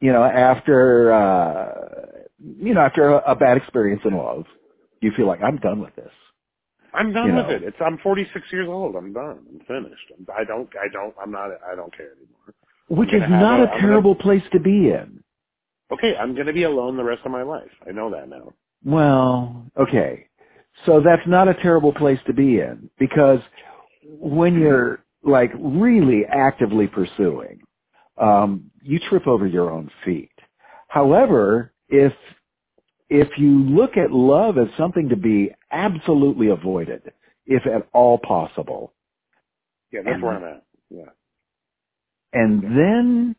you 0.00 0.12
know, 0.12 0.24
after 0.24 1.12
uh, 1.12 2.19
you 2.42 2.74
know, 2.74 2.80
after 2.82 3.10
a, 3.10 3.32
a 3.32 3.36
bad 3.36 3.56
experience 3.56 4.02
in 4.04 4.16
love, 4.16 4.44
you 5.00 5.12
feel 5.16 5.26
like 5.26 5.40
I'm 5.42 5.58
done 5.58 5.80
with 5.80 5.94
this. 5.96 6.10
I'm 6.94 7.12
done 7.12 7.28
You 7.28 7.36
with 7.36 7.46
know. 7.46 7.50
it. 7.52 7.62
It's 7.64 7.76
I'm 7.84 7.98
46 7.98 8.46
years 8.52 8.68
old. 8.68 8.96
I'm 8.96 9.12
done. 9.12 9.46
I'm 9.48 9.60
finished. 9.66 10.12
I 10.36 10.44
don't. 10.44 10.68
I 10.76 10.88
don't. 10.92 11.14
I'm 11.22 11.30
not. 11.30 11.50
I 11.70 11.74
don't 11.76 11.96
care 11.96 12.12
anymore. 12.12 12.54
Which 12.88 13.14
is 13.14 13.22
not 13.28 13.60
a- 13.60 13.64
a, 13.64 13.66
I'm 13.66 13.68
gonna- 13.68 13.80
terrible 13.80 14.14
place 14.16 14.42
to 14.52 14.60
be 14.60 14.90
in. 14.90 15.22
Okay, 15.92 16.16
I'm 16.16 16.34
going 16.34 16.46
to 16.46 16.52
be 16.52 16.64
alone 16.64 16.96
the 16.96 17.04
rest 17.04 17.22
of 17.24 17.32
my 17.32 17.42
life. 17.42 17.70
I 17.88 17.92
know 17.92 18.10
that 18.12 18.28
now. 18.28 18.52
Well, 18.84 19.66
okay. 19.78 20.28
So 20.86 21.00
that's 21.00 21.26
not 21.26 21.48
a 21.48 21.54
terrible 21.54 21.92
place 21.92 22.18
to 22.26 22.32
be 22.32 22.60
in 22.60 22.90
because 22.98 23.40
when 24.04 24.58
you're 24.60 25.00
like 25.24 25.50
really 25.58 26.24
actively 26.26 26.86
pursuing, 26.86 27.60
um, 28.18 28.70
you 28.82 28.98
trip 29.10 29.26
over 29.26 29.46
your 29.46 29.70
own 29.70 29.90
feet. 30.04 30.30
However, 30.88 31.72
if 31.90 32.12
if 33.08 33.28
you 33.38 33.58
look 33.64 33.96
at 33.96 34.12
love 34.12 34.56
as 34.56 34.68
something 34.78 35.08
to 35.08 35.16
be 35.16 35.50
absolutely 35.72 36.48
avoided, 36.50 37.12
if 37.46 37.66
at 37.66 37.88
all 37.92 38.18
possible, 38.18 38.94
Yeah, 39.92 40.02
that's 40.04 40.14
And- 40.14 40.22
where 40.22 40.36
I'm 40.36 40.44
at. 40.44 40.64
Yeah. 40.90 41.10
and 42.32 42.62
then 42.62 43.36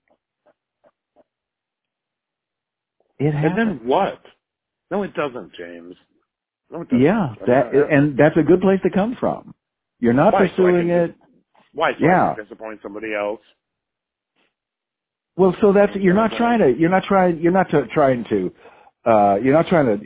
it 3.20 3.34
has 3.34 3.46
And 3.46 3.58
then 3.58 3.88
what? 3.88 4.22
No, 4.90 5.04
it 5.04 5.14
doesn't, 5.14 5.54
James. 5.54 5.96
No, 6.70 6.82
it 6.82 6.90
doesn't. 6.90 7.02
Yeah, 7.02 7.36
that 7.48 7.74
and 7.74 8.18
that's 8.18 8.36
a 8.38 8.44
good 8.44 8.60
place 8.62 8.82
to 8.84 8.90
come 8.90 9.16
from. 9.16 9.56
You're 10.00 10.14
not 10.14 10.34
Why? 10.34 10.48
So 10.48 10.56
pursuing 10.56 10.88
can 10.90 11.00
it. 11.12 11.16
Why? 11.74 11.94
So 11.94 12.00
Yeah. 12.06 12.36
Disappoint 12.36 12.82
somebody 12.82 13.14
else. 13.14 13.42
Well, 15.42 15.56
so 15.60 15.74
that's 15.74 15.96
you're 15.96 16.14
not 16.14 16.34
trying 16.34 16.60
to 16.60 16.80
you're 16.80 16.92
not 16.92 17.02
trying 17.06 17.40
you're 17.40 17.52
not 17.52 17.68
to, 17.72 17.88
trying 17.88 18.26
to 18.30 18.54
uh 19.08 19.38
you're 19.44 19.56
not 19.56 19.66
trying 19.66 19.88
to 19.88 20.06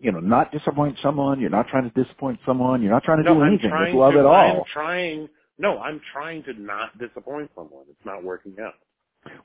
you 0.00 0.10
know 0.10 0.18
not 0.18 0.50
disappoint 0.50 0.98
someone. 1.00 1.38
You're 1.40 1.50
not 1.50 1.68
trying 1.68 1.88
to 1.88 2.02
disappoint 2.04 2.40
someone. 2.44 2.82
You're 2.82 2.90
not 2.90 3.04
trying 3.04 3.18
to 3.18 3.30
No, 3.30 3.34
do 3.36 3.42
I'm 3.42 3.48
anything 3.48 3.70
with 3.70 3.78
trying 3.78 3.96
love 3.96 4.14
to. 4.14 4.18
at 4.18 4.26
I'm 4.26 4.62
trying. 4.72 5.28
No, 5.56 5.78
I'm 5.78 6.00
trying 6.12 6.42
to 6.44 6.54
not 6.54 6.98
disappoint 6.98 7.48
someone. 7.54 7.84
It's 7.88 8.04
not 8.04 8.24
working 8.24 8.56
out. 8.60 8.74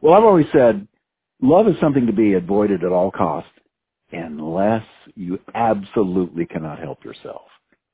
Well, 0.01 0.15
I've 0.15 0.23
always 0.23 0.47
said 0.51 0.87
love 1.39 1.67
is 1.67 1.75
something 1.79 2.07
to 2.07 2.13
be 2.13 2.33
avoided 2.33 2.83
at 2.83 2.91
all 2.91 3.11
costs 3.11 3.51
unless 4.11 4.83
you 5.13 5.37
absolutely 5.53 6.47
cannot 6.47 6.79
help 6.79 7.05
yourself. 7.05 7.43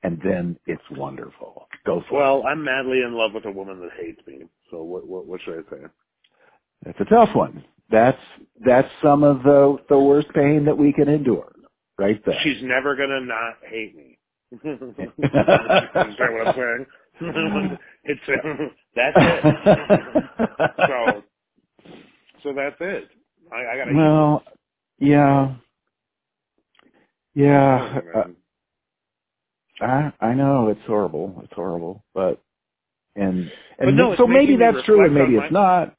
And 0.03 0.17
then 0.23 0.57
it's 0.65 0.81
wonderful. 0.91 1.67
Go 1.85 2.01
for 2.07 2.15
it. 2.15 2.23
Well, 2.23 2.43
I'm 2.47 2.63
madly 2.63 3.01
in 3.01 3.13
love 3.15 3.33
with 3.33 3.43
a 3.45 3.51
woman 3.51 3.81
that 3.81 3.91
hates 3.99 4.21
me. 4.25 4.43
So 4.71 4.81
what? 4.83 5.05
What, 5.05 5.25
what 5.27 5.41
should 5.43 5.65
I 5.65 5.69
say? 5.69 5.83
That's 6.83 6.99
a 6.99 7.05
tough 7.05 7.29
one. 7.35 7.63
That's 7.89 8.19
that's 8.65 8.89
some 9.01 9.23
of 9.23 9.43
the 9.43 9.77
the 9.89 9.99
worst 9.99 10.27
pain 10.33 10.65
that 10.65 10.77
we 10.77 10.93
can 10.93 11.07
endure. 11.09 11.51
Right 11.97 12.21
there. 12.25 12.39
She's 12.43 12.61
never 12.63 12.95
gonna 12.95 13.21
not 13.21 13.55
hate 13.67 13.95
me. 13.95 14.17
Understand 14.63 16.33
what 16.33 16.47
I'm 16.47 16.55
saying? 16.55 16.85
it's 18.03 18.21
that's 18.95 19.17
it. 19.17 19.43
so 20.87 21.23
so 22.43 22.53
that's 22.55 22.75
it. 22.79 23.09
I, 23.51 23.55
I 23.55 23.77
gotta 23.77 23.93
well, 23.95 24.43
yeah, 24.99 25.55
yeah. 27.33 27.99
Uh, 28.15 28.23
I 29.81 30.13
I 30.19 30.33
know 30.33 30.69
it's 30.69 30.85
horrible. 30.85 31.41
It's 31.43 31.53
horrible, 31.53 32.03
but 32.13 32.41
and 33.15 33.51
But 33.79 33.87
and 33.89 33.97
no, 33.97 34.15
so 34.15 34.27
maybe 34.27 34.55
that's 34.55 34.83
true, 34.85 35.03
and 35.03 35.13
maybe 35.13 35.35
it's 35.35 35.51
my- 35.51 35.59
not. 35.59 35.96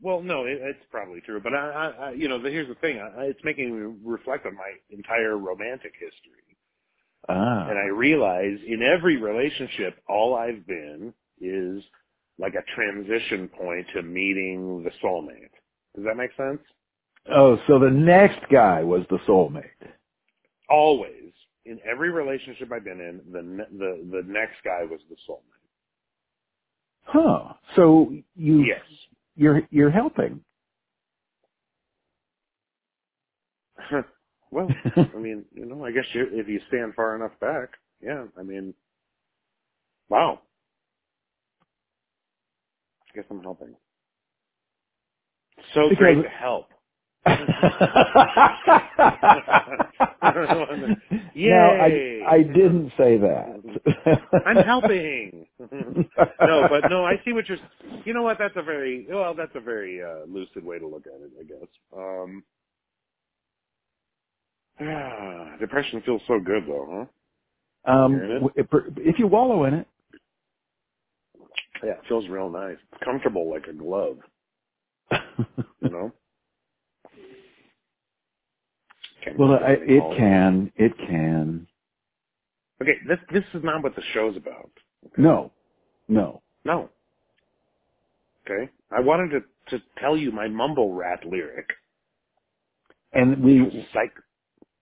Well, 0.00 0.22
no, 0.22 0.44
it, 0.44 0.58
it's 0.60 0.84
probably 0.90 1.20
true, 1.20 1.40
but 1.40 1.54
I, 1.54 1.70
I, 1.70 1.86
I 1.86 2.10
you 2.12 2.28
know, 2.28 2.40
the, 2.40 2.50
here's 2.50 2.68
the 2.68 2.74
thing: 2.76 2.98
I, 3.00 3.24
it's 3.24 3.40
making 3.44 3.74
me 3.74 3.94
reflect 4.04 4.46
on 4.46 4.54
my 4.54 4.72
entire 4.90 5.36
romantic 5.38 5.92
history, 5.94 6.56
Ah, 7.28 7.68
and 7.68 7.78
I 7.78 7.86
realize 7.86 8.58
in 8.66 8.82
every 8.82 9.16
relationship, 9.16 10.00
all 10.08 10.34
I've 10.36 10.66
been 10.66 11.12
is 11.40 11.82
like 12.38 12.54
a 12.54 12.62
transition 12.74 13.48
point 13.48 13.86
to 13.94 14.02
meeting 14.02 14.84
the 14.84 14.90
soulmate. 15.02 15.50
Does 15.96 16.04
that 16.04 16.16
make 16.16 16.30
sense? 16.36 16.60
oh, 17.34 17.58
so 17.66 17.78
the 17.78 17.90
next 17.90 18.40
guy 18.50 18.82
was 18.82 19.02
the 19.10 19.18
soulmate. 19.28 19.64
Always, 20.70 21.32
in 21.64 21.80
every 21.90 22.10
relationship 22.10 22.70
I've 22.72 22.84
been 22.84 23.00
in, 23.00 23.20
the 23.32 23.42
ne- 23.42 23.78
the 23.78 24.08
the 24.10 24.22
next 24.26 24.56
guy 24.64 24.84
was 24.84 25.00
the 25.10 25.16
soulmate. 25.28 25.42
Huh. 27.04 27.54
So 27.74 28.12
you 28.36 28.64
Yes. 28.64 28.80
You're 29.38 29.62
you're 29.70 29.90
helping. 29.90 30.42
well, 34.50 34.68
I 34.96 35.18
mean, 35.18 35.44
you 35.54 35.66
know, 35.66 35.84
I 35.84 35.92
guess 35.92 36.04
you, 36.14 36.26
if 36.32 36.48
you 36.48 36.60
stand 36.68 36.94
far 36.94 37.16
enough 37.16 37.32
back, 37.40 37.70
yeah. 38.02 38.24
I 38.38 38.42
mean, 38.42 38.74
wow. 40.08 40.40
I 43.10 43.16
guess 43.16 43.24
I'm 43.30 43.42
helping. 43.42 43.74
So 45.74 45.88
Because- 45.88 45.98
great 45.98 46.22
to 46.22 46.28
help. 46.28 46.68
no, 47.26 47.36
Yay. 51.34 52.22
I 52.26 52.34
I 52.34 52.42
didn't 52.42 52.92
say 52.96 53.18
that. 53.18 53.60
I'm 54.46 54.56
helping. 54.56 55.46
no, 55.60 56.66
but 56.70 56.88
no, 56.88 57.04
I 57.04 57.14
see 57.24 57.32
what 57.32 57.48
you're. 57.48 57.58
You 58.04 58.14
know 58.14 58.22
what? 58.22 58.38
That's 58.38 58.56
a 58.56 58.62
very 58.62 59.06
well. 59.10 59.34
That's 59.34 59.54
a 59.54 59.60
very 59.60 60.00
uh, 60.02 60.26
lucid 60.28 60.64
way 60.64 60.78
to 60.78 60.86
look 60.86 61.06
at 61.06 61.20
it, 61.20 61.32
I 61.38 61.44
guess. 61.44 61.68
Um, 61.96 62.44
depression 65.60 66.02
feels 66.06 66.22
so 66.28 66.38
good, 66.40 66.64
though, 66.66 67.08
huh? 67.86 67.92
Um, 67.92 68.12
Hearing 68.12 68.48
w- 68.56 68.94
if 68.96 69.18
you 69.18 69.26
wallow 69.26 69.64
in 69.64 69.74
it. 69.74 69.86
Yeah, 71.84 71.92
it 71.92 72.00
feels 72.08 72.28
real 72.28 72.50
nice. 72.50 72.76
It's 72.92 73.02
comfortable 73.04 73.50
like 73.50 73.66
a 73.68 73.72
glove. 73.72 74.18
You 75.80 75.90
know. 75.90 76.12
Can't 79.24 79.38
well, 79.38 79.54
I, 79.54 79.76
it 79.80 80.16
can, 80.16 80.72
it 80.76 80.92
can. 80.98 81.66
Okay, 82.80 82.94
this 83.08 83.18
this 83.32 83.44
is 83.54 83.64
not 83.64 83.82
what 83.82 83.96
the 83.96 84.02
show's 84.14 84.36
about. 84.36 84.70
No, 85.16 85.52
no. 86.08 86.42
No. 86.64 86.90
Okay, 88.44 88.70
I 88.90 89.00
wanted 89.00 89.30
to 89.30 89.76
to 89.78 89.84
tell 89.98 90.16
you 90.16 90.30
my 90.30 90.48
mumble 90.48 90.94
rap 90.94 91.22
lyric. 91.24 91.68
And 93.12 93.42
we, 93.42 93.86
Psych. 93.92 94.12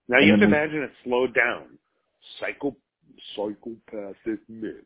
Now 0.07 0.19
you 0.19 0.31
have 0.31 0.39
to 0.39 0.45
imagine 0.45 0.83
it 0.83 0.91
slowed 1.03 1.33
down. 1.33 1.77
Psycho 2.39 2.75
psychopathic 3.35 4.39
mix. 4.47 4.85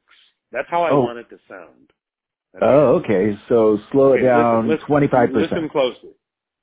That's 0.52 0.68
how 0.70 0.84
I 0.84 0.92
Oh. 0.92 1.02
want 1.02 1.20
it 1.20 1.30
to 1.30 1.40
sound. 1.48 1.92
That's 2.54 2.64
oh, 2.66 2.96
okay. 2.96 3.38
So 3.50 3.80
slow 3.92 4.14
Okay, 4.14 4.22
it 4.24 4.26
down 4.26 4.78
twenty 4.86 5.08
five 5.08 5.32
Listen 5.32 5.70
closely. 5.70 6.12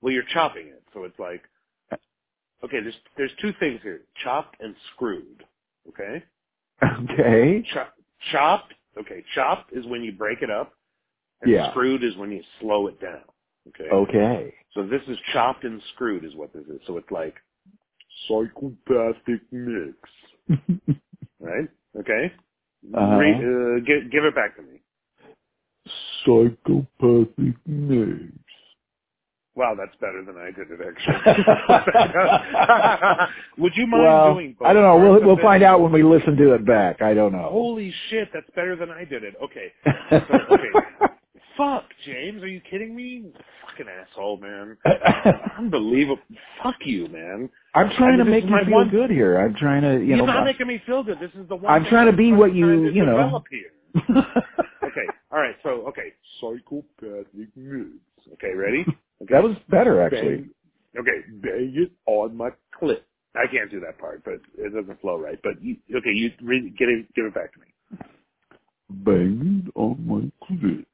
Well, 0.00 0.12
you're 0.12 0.22
chopping 0.32 0.68
it, 0.68 0.82
so 0.94 1.04
it's 1.04 1.18
like 1.18 1.42
okay. 2.64 2.80
There's 2.80 2.96
there's 3.16 3.32
two 3.40 3.52
things 3.60 3.80
here: 3.82 4.02
chopped 4.22 4.56
and 4.60 4.74
screwed. 4.94 5.44
Okay. 5.88 6.24
Okay. 6.82 7.64
Chop, 7.72 7.94
chopped. 8.30 8.74
Okay, 8.98 9.24
chopped 9.34 9.72
is 9.72 9.86
when 9.86 10.02
you 10.02 10.12
break 10.12 10.42
it 10.42 10.50
up, 10.50 10.72
and 11.42 11.50
Yeah. 11.50 11.70
screwed 11.70 12.02
is 12.02 12.16
when 12.16 12.30
you 12.32 12.42
slow 12.60 12.88
it 12.88 13.00
down. 13.00 13.22
Okay. 13.68 13.90
Okay. 13.90 14.54
So 14.72 14.86
this 14.86 15.02
is 15.08 15.18
chopped 15.32 15.64
and 15.64 15.82
screwed 15.94 16.24
is 16.24 16.34
what 16.34 16.52
this 16.52 16.66
is. 16.66 16.80
So 16.86 16.96
it's 16.96 17.10
like 17.10 17.34
psychopathic 18.26 19.40
mix, 19.52 19.96
right? 21.40 21.68
Okay. 21.98 22.32
Uh-huh. 22.94 23.16
Re, 23.16 23.32
uh, 23.32 23.80
give, 23.84 24.10
give 24.10 24.24
it 24.24 24.34
back 24.34 24.56
to 24.56 24.62
me. 24.62 24.80
Psychopathic 26.24 27.56
mix. 27.66 28.32
Wow, 29.58 29.74
that's 29.76 29.94
better 30.00 30.24
than 30.24 30.36
I 30.36 30.52
did 30.52 30.68
it 30.70 30.78
actually. 30.86 31.44
Would 33.58 33.72
you 33.76 33.88
mind 33.88 34.04
well, 34.04 34.34
doing 34.34 34.54
both? 34.56 34.68
I 34.68 34.72
don't 34.72 34.82
know. 34.84 34.96
We'll 35.10 35.20
we'll 35.26 35.42
find 35.42 35.64
out 35.64 35.80
when 35.80 35.90
we 35.90 36.04
listen 36.04 36.36
to 36.36 36.52
it 36.54 36.64
back. 36.64 37.02
I 37.02 37.12
don't 37.12 37.32
know. 37.32 37.48
Holy 37.50 37.92
shit, 38.08 38.28
that's 38.32 38.48
better 38.54 38.76
than 38.76 38.88
I 38.90 39.04
did 39.04 39.24
it. 39.24 39.34
Okay. 39.42 39.72
So, 40.10 40.16
okay. 40.54 40.70
Fuck, 41.56 41.84
James, 42.06 42.40
are 42.44 42.46
you 42.48 42.60
kidding 42.70 42.94
me? 42.94 43.24
Fucking 43.68 43.86
asshole, 43.88 44.36
man. 44.38 44.76
Unbelievable. 45.58 46.22
Fuck 46.62 46.76
you, 46.84 47.08
man. 47.08 47.50
I'm 47.74 47.90
trying 47.96 48.20
I 48.20 48.22
mean, 48.22 48.26
to 48.26 48.30
make 48.30 48.44
you 48.44 48.50
my 48.50 48.62
feel 48.64 48.74
one- 48.74 48.88
good 48.90 49.10
here. 49.10 49.38
I'm 49.40 49.54
trying 49.56 49.82
to, 49.82 49.94
you 49.98 50.04
You're 50.14 50.18
know. 50.18 50.26
not 50.26 50.36
I'm- 50.36 50.44
making 50.44 50.68
me 50.68 50.80
feel 50.86 51.02
good. 51.02 51.18
This 51.20 51.32
is 51.34 51.48
the 51.48 51.56
one 51.56 51.72
I'm 51.72 51.84
trying 51.86 52.06
to 52.06 52.12
be 52.16 52.32
what 52.32 52.54
you- 52.54 52.86
to 52.88 52.92
you 52.94 53.04
know. 53.04 53.16
develop 53.16 53.44
here. 53.50 54.24
Okay. 54.88 55.06
All 55.30 55.38
right. 55.40 55.54
So, 55.62 55.86
okay. 55.88 56.12
Psychopathic 56.40 57.54
moods. 57.56 58.00
Okay. 58.34 58.54
Ready? 58.54 58.84
Okay. 59.20 59.34
that 59.34 59.42
was 59.42 59.56
better 59.68 60.00
actually. 60.00 60.36
Bang. 60.36 60.50
Okay. 61.00 61.18
Bang 61.42 61.74
it 61.76 61.92
on 62.06 62.36
my 62.36 62.50
clip. 62.78 63.04
I 63.34 63.46
can't 63.52 63.70
do 63.70 63.80
that 63.80 63.98
part, 63.98 64.22
but 64.24 64.34
it 64.56 64.72
doesn't 64.74 65.00
flow 65.00 65.18
right. 65.18 65.38
But 65.42 65.60
you, 65.60 65.76
okay, 65.94 66.10
you 66.14 66.30
read, 66.42 66.76
get 66.78 66.88
it, 66.88 67.12
give 67.14 67.26
it 67.26 67.34
back 67.34 67.52
to 67.54 67.60
me. 67.60 67.66
Banged 68.90 69.70
on 69.74 70.06
my 70.06 70.46
clit. 70.46 70.86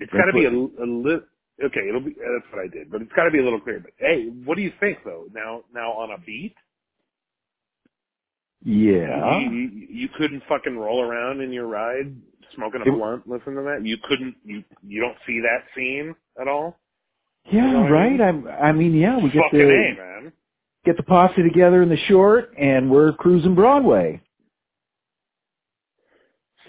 It's 0.00 0.12
got 0.12 0.26
to 0.26 0.32
be 0.34 0.44
a, 0.46 0.50
a 0.50 0.86
little. 0.86 1.22
Okay, 1.64 1.88
it'll 1.88 2.00
be. 2.02 2.12
Uh, 2.12 2.32
that's 2.40 2.52
what 2.52 2.64
I 2.64 2.68
did, 2.68 2.90
but 2.90 3.02
it's 3.02 3.12
got 3.14 3.24
to 3.24 3.30
be 3.30 3.38
a 3.38 3.44
little 3.44 3.60
clearer. 3.60 3.80
But 3.80 3.92
hey, 3.98 4.26
what 4.44 4.56
do 4.56 4.62
you 4.62 4.72
think 4.80 4.98
though? 5.04 5.26
Now, 5.32 5.62
now 5.72 5.92
on 5.92 6.10
a 6.12 6.18
beat, 6.18 6.54
Yeah. 8.64 9.40
you, 9.40 9.50
you, 9.50 9.88
you 9.90 10.08
couldn't 10.18 10.42
fucking 10.48 10.76
roll 10.76 11.02
around 11.02 11.40
in 11.40 11.52
your 11.52 11.66
ride 11.66 12.14
smoking 12.54 12.82
a 12.82 12.84
blunt, 12.84 13.26
listen 13.26 13.54
to 13.54 13.62
that. 13.62 13.80
You 13.84 13.96
couldn't. 14.08 14.36
You 14.44 14.62
you 14.86 15.00
don't 15.00 15.16
see 15.26 15.40
that 15.40 15.64
scene 15.74 16.14
at 16.40 16.48
all. 16.48 16.78
Yeah, 17.46 17.66
You 17.66 17.72
know 17.72 17.80
what 17.82 17.86
I 17.88 17.90
right. 17.90 18.10
mean? 18.12 18.20
I'm. 18.20 18.48
I 18.48 18.72
mean, 18.72 18.94
yeah, 18.94 19.16
we 19.16 19.30
get 19.30 19.42
fucking 19.44 19.58
the 19.58 19.64
a 19.64 19.96
man. 19.96 20.32
get 20.84 20.96
the 20.96 21.02
posse 21.02 21.42
together 21.42 21.82
in 21.82 21.88
the 21.88 21.96
short, 22.08 22.52
and 22.58 22.90
we're 22.90 23.12
cruising 23.14 23.54
Broadway. 23.54 24.20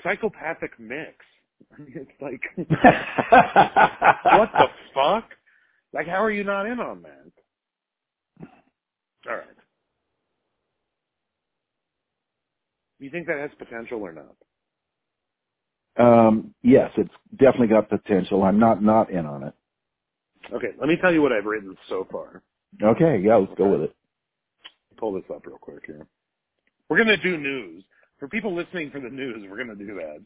Psychopathic 0.04 0.80
mix. 0.80 1.14
I 1.78 1.82
mean, 1.82 1.94
it's 1.96 2.12
like 2.22 2.42
what 2.56 2.70
what 4.40 4.52
the 4.54 4.68
fuck? 4.94 5.30
Like, 5.94 6.08
how 6.08 6.24
are 6.24 6.32
you 6.32 6.44
not 6.44 6.66
in 6.68 6.80
on 6.80 7.02
that? 7.04 7.32
All 9.30 9.38
right. 9.38 9.48
You 13.00 13.10
think 13.10 13.28
that 13.28 13.40
has 13.40 13.52
potential 13.58 14.02
or 14.02 14.12
not? 14.14 14.36
Um, 15.98 16.54
yes, 16.62 16.92
it's 16.98 17.14
definitely 17.32 17.68
got 17.68 17.90
potential. 17.90 18.44
I'm 18.44 18.60
not 18.60 18.84
not 18.84 19.10
in 19.10 19.26
on 19.26 19.44
it. 19.44 19.54
Okay, 20.54 20.70
let 20.80 20.88
me 20.88 20.98
tell 21.02 21.12
you 21.12 21.22
what 21.22 21.32
I've 21.32 21.46
written 21.46 21.76
so 21.90 22.08
far. 22.12 22.42
Okay, 22.82 23.22
yeah, 23.24 23.36
let's 23.36 23.54
go 23.58 23.70
with 23.70 23.82
it. 23.82 23.96
Pull 24.98 25.14
this 25.14 25.24
up 25.34 25.46
real 25.46 25.58
quick 25.58 25.84
here. 25.86 26.06
We're 26.90 26.98
gonna 26.98 27.18
do 27.18 27.38
news. 27.38 27.84
For 28.20 28.28
people 28.28 28.56
listening 28.56 28.90
for 28.92 29.00
the 29.00 29.10
news, 29.10 29.46
we're 29.50 29.58
gonna 29.58 29.76
do 29.76 29.96
that 29.96 30.24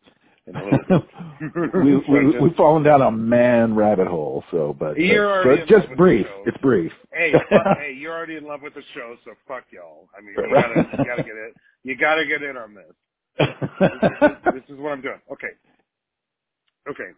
a 0.47 0.51
We 1.83 1.97
we 2.09 2.39
we've 2.39 2.55
fallen 2.55 2.83
down 2.83 3.01
a 3.01 3.11
man 3.11 3.75
rabbit 3.75 4.07
hole. 4.07 4.43
So, 4.51 4.75
but, 4.77 4.95
but 4.95 5.67
just 5.67 5.87
brief. 5.95 6.25
It's 6.45 6.57
brief. 6.57 6.91
hey, 7.13 7.33
fuck, 7.49 7.77
hey, 7.77 7.93
you're 7.97 8.13
already 8.13 8.37
in 8.37 8.45
love 8.45 8.61
with 8.61 8.73
the 8.73 8.83
show, 8.93 9.15
so 9.23 9.31
fuck 9.47 9.65
y'all. 9.71 10.09
I 10.17 10.21
mean, 10.21 10.33
you 10.37 10.53
gotta, 10.53 10.97
you 10.97 11.05
gotta 11.05 11.23
get 11.23 11.35
it. 11.35 11.55
You 11.83 11.97
gotta 11.97 12.25
get 12.25 12.43
in 12.43 12.57
on 12.57 12.73
this. 12.73 12.93
This, 13.39 13.47
this 14.53 14.63
is 14.69 14.77
what 14.79 14.91
I'm 14.91 15.01
doing. 15.01 15.19
Okay. 15.31 15.47
Okay. 16.89 17.11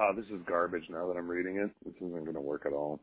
Uh, 0.00 0.12
this 0.16 0.24
is 0.26 0.40
garbage 0.46 0.84
now 0.90 1.06
that 1.06 1.16
I'm 1.16 1.28
reading 1.28 1.56
it. 1.58 1.70
This 1.84 1.94
isn't 1.96 2.24
going 2.24 2.34
to 2.34 2.40
work 2.40 2.62
at 2.66 2.72
all. 2.72 3.00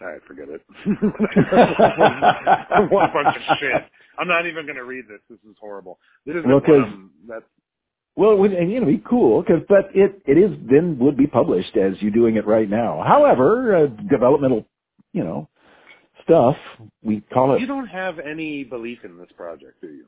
All 0.00 0.08
right, 0.08 0.20
forget 0.26 0.48
it. 0.48 0.62
what 2.90 3.10
a 3.10 3.12
bunch 3.12 3.36
of 3.36 3.42
shit. 3.58 3.82
I'm 4.18 4.28
not 4.28 4.46
even 4.46 4.66
going 4.66 4.76
to 4.76 4.84
read 4.84 5.04
this. 5.08 5.20
This 5.28 5.38
is 5.50 5.56
horrible. 5.60 5.98
This 6.26 6.36
is 6.36 6.44
Well, 6.44 6.60
'cause- 6.60 6.88
that's 7.28 7.44
well, 8.18 8.30
it 8.32 8.38
would, 8.38 8.52
and, 8.54 8.72
you 8.72 8.80
know, 8.80 8.86
be 8.86 9.02
cool 9.06 9.42
because, 9.42 9.62
but 9.68 9.90
it 9.94 10.22
it 10.26 10.38
is 10.38 10.50
then 10.70 10.98
would 11.00 11.18
be 11.18 11.26
published 11.26 11.76
as 11.76 12.00
you're 12.00 12.10
doing 12.10 12.36
it 12.36 12.46
right 12.46 12.68
now. 12.68 13.02
However, 13.06 13.76
uh, 13.76 13.86
developmental, 14.08 14.64
you 15.12 15.22
know, 15.22 15.48
stuff 16.26 16.56
we 17.02 17.22
call 17.32 17.54
it 17.54 17.60
you 17.60 17.66
don't 17.66 17.86
have 17.86 18.18
any 18.18 18.64
belief 18.64 18.98
in 19.04 19.16
this 19.16 19.28
project, 19.36 19.80
do 19.80 19.88
you? 19.88 20.04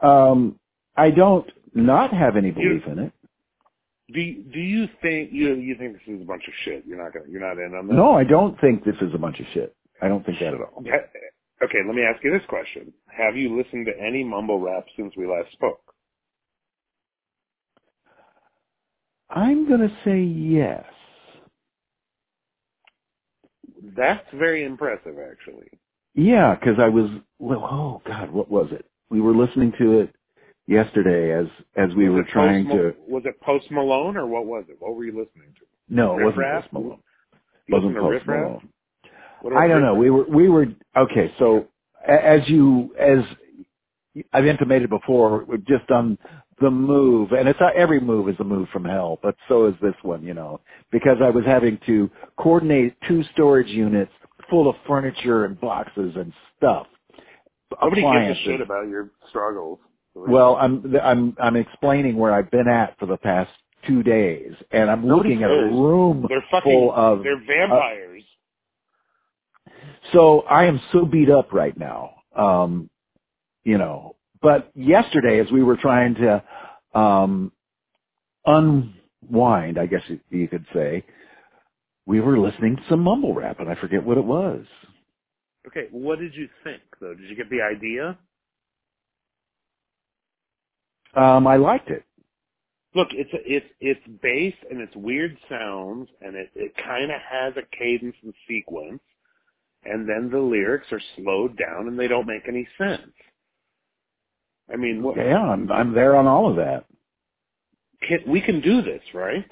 um, 0.08 0.58
I 0.96 1.10
don't 1.10 1.50
not 1.74 2.12
have 2.12 2.36
any 2.36 2.50
belief 2.50 2.82
in 2.86 2.98
it. 2.98 3.12
Do 4.12 4.20
you, 4.20 4.42
do 4.42 4.58
you 4.58 4.88
think 5.02 5.30
you 5.32 5.54
you 5.54 5.76
think 5.76 5.92
this 5.92 6.02
is 6.08 6.22
a 6.22 6.24
bunch 6.24 6.42
of 6.48 6.54
shit? 6.64 6.84
You're 6.86 7.02
not 7.02 7.12
gonna 7.12 7.26
you're 7.28 7.40
not 7.40 7.58
in 7.62 7.74
on 7.74 7.86
this. 7.86 7.96
No, 7.96 8.12
I 8.12 8.24
don't 8.24 8.60
think 8.60 8.84
this 8.84 8.96
is 9.00 9.14
a 9.14 9.18
bunch 9.18 9.38
of 9.38 9.46
shit. 9.54 9.74
I 10.02 10.08
don't 10.08 10.24
think 10.26 10.40
that 10.40 10.54
at 10.54 10.60
all. 10.60 10.82
Okay, 11.62 11.78
let 11.86 11.94
me 11.94 12.02
ask 12.02 12.24
you 12.24 12.32
this 12.32 12.46
question: 12.48 12.92
Have 13.06 13.36
you 13.36 13.56
listened 13.56 13.86
to 13.86 13.92
any 14.04 14.24
mumble 14.24 14.58
rap 14.58 14.86
since 14.96 15.14
we 15.16 15.26
last 15.26 15.52
spoke? 15.52 15.80
I'm 19.28 19.68
gonna 19.68 19.96
say 20.04 20.20
yes. 20.20 20.84
That's 23.96 24.26
very 24.34 24.64
impressive, 24.64 25.16
actually. 25.18 25.68
Yeah, 26.14 26.54
because 26.54 26.78
I 26.80 26.88
was 26.88 27.10
well. 27.38 27.64
Oh 27.70 28.02
God, 28.06 28.30
what 28.30 28.50
was 28.50 28.68
it? 28.72 28.86
We 29.10 29.20
were 29.20 29.34
listening 29.34 29.72
to 29.78 30.00
it 30.00 30.14
yesterday 30.66 31.32
as 31.32 31.46
as 31.76 31.94
we 31.94 32.08
Was 32.08 32.18
were 32.18 32.32
trying 32.32 32.66
Post 32.66 32.76
to. 32.76 32.94
Was 33.08 33.22
it 33.26 33.40
Post 33.40 33.70
Malone 33.70 34.16
or 34.16 34.26
what 34.26 34.46
was 34.46 34.64
it? 34.68 34.76
What 34.80 34.96
were 34.96 35.04
you 35.04 35.12
listening 35.12 35.54
to? 35.58 35.66
No, 35.88 36.18
it 36.18 36.24
wasn't 36.24 36.40
Raff? 36.40 36.62
Post 36.64 36.72
Malone. 36.72 36.98
You 37.66 37.76
Wasn't 37.76 37.96
Post 37.96 38.12
Riff 38.12 38.26
Malone. 38.26 38.68
I 39.56 39.68
don't 39.68 39.82
Riff 39.82 39.82
know. 39.82 39.92
Raff? 39.94 39.98
We 40.00 40.10
were 40.10 40.24
we 40.24 40.48
were 40.48 40.66
okay. 40.96 41.32
So 41.38 41.68
as 42.06 42.40
you 42.48 42.94
as 42.98 43.18
I've 44.32 44.46
intimated 44.46 44.90
before, 44.90 45.44
we've 45.44 45.64
just 45.66 45.86
done 45.86 46.18
the 46.60 46.70
move, 46.70 47.32
and 47.32 47.48
it's 47.48 47.60
not, 47.60 47.74
every 47.76 48.00
move 48.00 48.28
is 48.28 48.36
a 48.40 48.44
move 48.44 48.68
from 48.72 48.84
hell, 48.84 49.18
but 49.22 49.34
so 49.48 49.66
is 49.66 49.74
this 49.80 49.94
one, 50.02 50.22
you 50.22 50.34
know, 50.34 50.60
because 50.92 51.16
I 51.22 51.30
was 51.30 51.44
having 51.44 51.78
to 51.86 52.10
coordinate 52.38 52.96
two 53.08 53.22
storage 53.32 53.68
units 53.68 54.12
full 54.50 54.68
of 54.68 54.76
furniture 54.86 55.44
and 55.44 55.60
boxes 55.60 56.12
and 56.16 56.32
stuff. 56.56 56.86
Nobody 57.82 58.02
gives 58.02 58.40
a 58.40 58.42
shit 58.44 58.60
about 58.60 58.88
your 58.88 59.10
struggles. 59.28 59.78
Well, 60.14 60.56
I'm 60.56 60.94
I'm 61.02 61.36
I'm 61.40 61.56
explaining 61.56 62.16
where 62.16 62.32
I've 62.32 62.50
been 62.50 62.68
at 62.68 62.98
for 62.98 63.06
the 63.06 63.16
past 63.16 63.50
two 63.86 64.02
days, 64.02 64.52
and 64.70 64.90
I'm 64.90 65.06
Nobody 65.06 65.30
looking 65.30 65.44
at 65.44 65.50
a 65.50 65.54
room 65.54 66.26
they're 66.28 66.44
fucking. 66.50 66.70
full 66.70 66.92
of. 66.92 67.22
they're 67.22 67.38
vampires. 67.46 68.24
So 70.12 70.40
I 70.42 70.64
am 70.64 70.80
so 70.92 71.04
beat 71.04 71.30
up 71.30 71.52
right 71.52 71.76
now, 71.78 72.14
um, 72.36 72.90
you 73.64 73.78
know. 73.78 74.16
But 74.42 74.70
yesterday, 74.74 75.40
as 75.40 75.50
we 75.52 75.62
were 75.62 75.76
trying 75.76 76.14
to 76.16 76.42
um, 76.98 77.52
unwind, 78.46 79.78
I 79.78 79.86
guess 79.86 80.02
you- 80.08 80.20
you 80.30 80.48
could 80.48 80.66
say, 80.74 81.04
we 82.06 82.20
were 82.20 82.38
listening 82.38 82.76
to 82.76 82.82
some 82.88 83.00
mumble 83.00 83.34
rap, 83.34 83.60
and 83.60 83.68
I 83.70 83.74
forget 83.76 84.04
what 84.04 84.18
it 84.18 84.24
was. 84.24 84.66
okay, 85.66 85.88
what 85.90 86.18
did 86.18 86.34
you 86.34 86.48
think 86.64 86.82
though? 87.00 87.14
Did 87.14 87.28
you 87.30 87.36
get 87.36 87.50
the 87.50 87.62
idea? 87.62 88.18
Um, 91.14 91.46
I 91.46 91.56
liked 91.56 91.90
it. 91.90 92.04
Look, 92.94 93.08
it's 93.12 93.30
it's 93.46 93.66
it's 93.80 94.00
bass 94.22 94.54
and 94.70 94.80
it's 94.80 94.96
weird 94.96 95.36
sounds 95.48 96.08
and 96.22 96.36
it 96.36 96.50
it 96.54 96.72
kind 96.76 97.10
of 97.10 97.20
has 97.20 97.54
a 97.56 97.76
cadence 97.76 98.16
and 98.22 98.34
sequence, 98.48 99.02
and 99.84 100.08
then 100.08 100.30
the 100.30 100.40
lyrics 100.40 100.86
are 100.92 101.02
slowed 101.16 101.56
down 101.58 101.88
and 101.88 101.98
they 101.98 102.08
don't 102.08 102.26
make 102.26 102.48
any 102.48 102.66
sense. 102.78 103.12
I 104.72 104.76
mean, 104.76 105.02
what, 105.02 105.16
Yeah, 105.16 105.38
I'm 105.38 105.70
I'm 105.70 105.94
there 105.94 106.16
on 106.16 106.26
all 106.26 106.48
of 106.48 106.56
that. 106.56 106.84
can, 108.02 108.18
we 108.26 108.40
can 108.40 108.60
do 108.60 108.82
this, 108.82 109.02
right? 109.14 109.44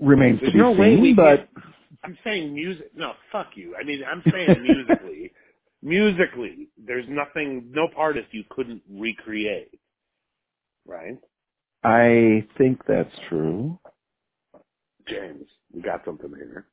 Remains 0.00 0.40
There's 0.40 0.52
to 0.52 0.56
be 0.56 0.62
no 0.62 0.72
way 0.72 0.96
seen, 0.96 1.14
but 1.14 1.48
I'm 2.04 2.18
saying 2.24 2.54
music. 2.54 2.90
No, 2.96 3.12
fuck 3.30 3.50
you. 3.54 3.76
I 3.80 3.84
mean, 3.84 4.02
I'm 4.04 4.22
saying 4.30 4.62
musically. 4.62 5.32
musically, 5.82 6.68
there's 6.82 7.06
nothing, 7.08 7.70
no 7.72 7.88
artist 7.96 8.28
you 8.30 8.44
couldn't 8.50 8.82
recreate, 8.90 9.78
right? 10.86 11.18
I 11.84 12.46
think 12.56 12.80
that's 12.86 13.12
true. 13.28 13.78
James, 15.08 15.46
we 15.72 15.82
got 15.82 16.04
something 16.04 16.32
here. 16.34 16.66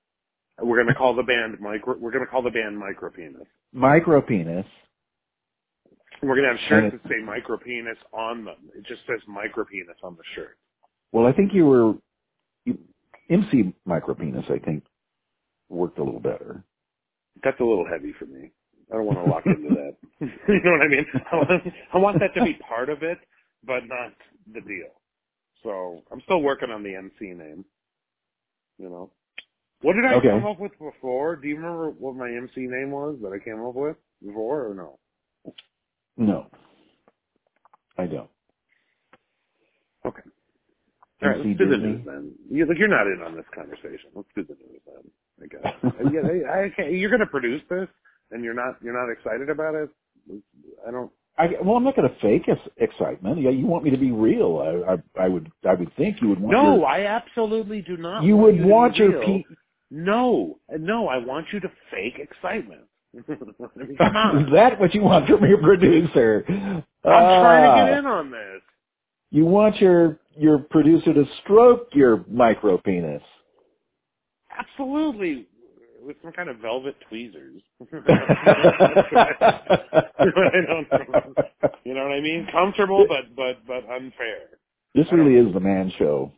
We're 0.62 0.78
gonna 0.78 0.96
call 0.96 1.16
the 1.16 1.24
band 1.24 1.60
micro. 1.60 1.98
We're 1.98 2.12
gonna 2.12 2.28
call 2.28 2.44
the 2.44 2.52
band 2.52 2.78
Micro 2.78 3.10
Penis. 3.10 3.48
Micro 3.74 4.22
penis. 4.22 4.66
We're 6.22 6.36
gonna 6.36 6.50
have 6.50 6.60
shirts 6.68 6.96
that 7.02 7.10
say 7.10 7.24
Micro 7.24 7.58
Penis 7.58 7.98
on 8.14 8.46
them. 8.46 8.58
It 8.76 8.86
just 8.86 9.02
says 9.08 9.20
Micro 9.28 9.66
Penis 9.66 9.96
on 10.04 10.16
the 10.16 10.24
shirt. 10.36 10.58
Well, 11.12 11.26
I 11.26 11.34
think 11.34 11.54
you 11.54 11.66
were 11.66 11.94
you, 12.66 12.78
MC 13.30 13.74
micro 13.86 14.14
penis. 14.16 14.46
I 14.50 14.60
think 14.60 14.84
worked 15.70 16.00
a 16.00 16.04
little 16.04 16.20
better. 16.20 16.64
That's 17.44 17.60
a 17.60 17.64
little 17.64 17.86
heavy 17.90 18.14
for 18.20 18.26
me. 18.26 18.52
I 18.92 18.96
don't 18.96 19.06
want 19.06 19.20
to 19.20 19.26
lock 19.26 19.44
into 19.46 19.70
that. 19.70 19.96
you 20.48 20.62
know 20.64 20.72
what 20.72 20.82
I 20.82 20.88
mean? 20.88 21.06
I 21.32 21.36
want, 21.36 21.64
I 21.94 21.98
want 21.98 22.20
that 22.20 22.34
to 22.36 22.44
be 22.44 22.54
part 22.68 22.90
of 22.90 23.04
it, 23.04 23.20
but 23.66 23.82
not 23.88 24.14
the 24.54 24.62
deal. 24.62 24.90
So 25.64 26.04
I'm 26.12 26.22
still 26.22 26.42
working 26.42 26.70
on 26.72 26.84
the 26.84 26.96
MC 26.96 27.34
name. 27.34 27.66
You 28.78 28.90
know, 28.90 29.12
what 29.82 29.94
did 29.94 30.06
I 30.06 30.16
Okay. 30.16 30.30
come 30.32 30.46
up 30.46 30.60
with 30.60 30.72
before? 30.80 31.36
Do 31.36 31.48
you 31.48 31.56
remember 31.56 31.92
what 31.92 32.16
my 32.16 32.30
MC 32.30 32.62
name 32.62 32.92
was 32.92 33.18
that 33.22 33.32
I 33.34 33.44
came 33.44 33.64
up 33.64 33.76
with 33.76 33.98
before, 34.26 34.70
or 34.70 34.74
no? 34.74 35.00
No, 36.18 36.48
I 37.98 38.06
don't. 38.08 38.30
Okay. 40.06 40.22
All 41.22 41.30
right, 41.30 41.38
let's 41.38 41.58
do 41.58 41.66
the 41.70 41.78
news 41.78 42.06
then. 42.06 42.32
You, 42.50 42.66
look, 42.66 42.78
you're 42.78 42.88
not 42.88 43.08
in 43.08 43.22
on 43.26 43.36
this 43.36 43.46
conversation. 43.54 44.10
Let's 44.16 44.28
do 44.36 44.44
the 44.44 44.56
news 44.56 44.82
then. 44.86 45.12
I 45.44 45.48
guess. 45.48 45.74
Uh, 45.84 46.10
yeah, 46.10 46.50
I, 46.50 46.66
I 46.66 46.70
can't, 46.76 46.94
you're 46.94 47.10
going 47.10 47.20
to 47.20 47.26
produce 47.26 47.62
this, 47.70 47.88
and 48.32 48.44
you're 48.44 48.54
not 48.54 48.76
you're 48.82 48.94
not 48.94 49.12
excited 49.12 49.50
about 49.50 49.76
it. 49.76 49.90
I 50.88 50.92
don't. 50.92 51.12
I, 51.38 51.48
well, 51.64 51.78
I'm 51.78 51.84
not 51.86 51.96
going 51.96 52.10
to 52.10 52.16
fake 52.20 52.50
ex- 52.50 52.70
excitement. 52.78 53.42
Yeah, 53.42 53.50
you 53.52 53.66
want 53.66 53.84
me 53.86 53.92
to 53.92 53.98
be 53.98 54.12
real. 54.12 54.58
I, 54.60 54.94
I, 54.94 55.26
I 55.26 55.28
would, 55.30 55.50
I 55.68 55.74
would 55.74 55.94
think 55.96 56.22
you 56.22 56.30
would 56.30 56.40
want. 56.40 56.52
No, 56.58 56.76
your, 56.78 56.86
I 56.86 57.06
absolutely 57.06 57.82
do 57.82 57.96
not. 57.98 58.24
you 58.24 58.36
want 58.36 58.46
would 58.54 58.56
you 58.58 58.64
to 58.64 58.68
want 58.70 58.96
your. 58.98 59.24
Pe- 59.24 59.44
No, 59.90 60.60
no, 60.78 61.08
I 61.08 61.18
want 61.18 61.48
you 61.54 61.60
to 61.62 61.70
fake 61.92 62.20
excitement. 62.20 62.82
I 63.16 63.80
mean, 63.84 63.96
come 63.98 64.16
on. 64.16 64.38
Is 64.46 64.52
that 64.54 64.80
what 64.80 64.94
you 64.94 65.02
want 65.02 65.28
from 65.28 65.44
your 65.46 65.58
producer? 65.60 66.46
I'm 66.48 66.84
trying 67.04 67.64
to 67.64 67.86
get 67.86 67.94
Ah, 67.96 68.00
in 68.00 68.06
on 68.06 68.32
this. 68.32 68.62
You 69.32 69.46
want 69.46 69.78
your 69.78 70.20
your 70.38 70.60
producer 70.60 71.14
to 71.14 71.26
stroke 71.44 71.90
your 71.94 72.24
micro 72.30 72.78
penis. 72.78 73.22
Absolutely. 74.58 75.48
With 76.02 76.16
some 76.24 76.32
kind 76.32 76.50
of 76.50 76.58
velvet 76.58 76.96
tweezers. 77.10 77.62
You 81.86 81.94
know 81.96 82.04
what 82.04 82.12
I 82.12 82.20
mean? 82.22 82.48
Comfortable, 82.52 83.06
but 83.08 83.36
but 83.36 83.66
but 83.66 83.90
unfair. 83.92 84.50
this 84.96 85.08
really 85.12 85.36
is 85.36 85.54
the 85.54 85.60
man 85.60 85.92
show. 85.98 86.32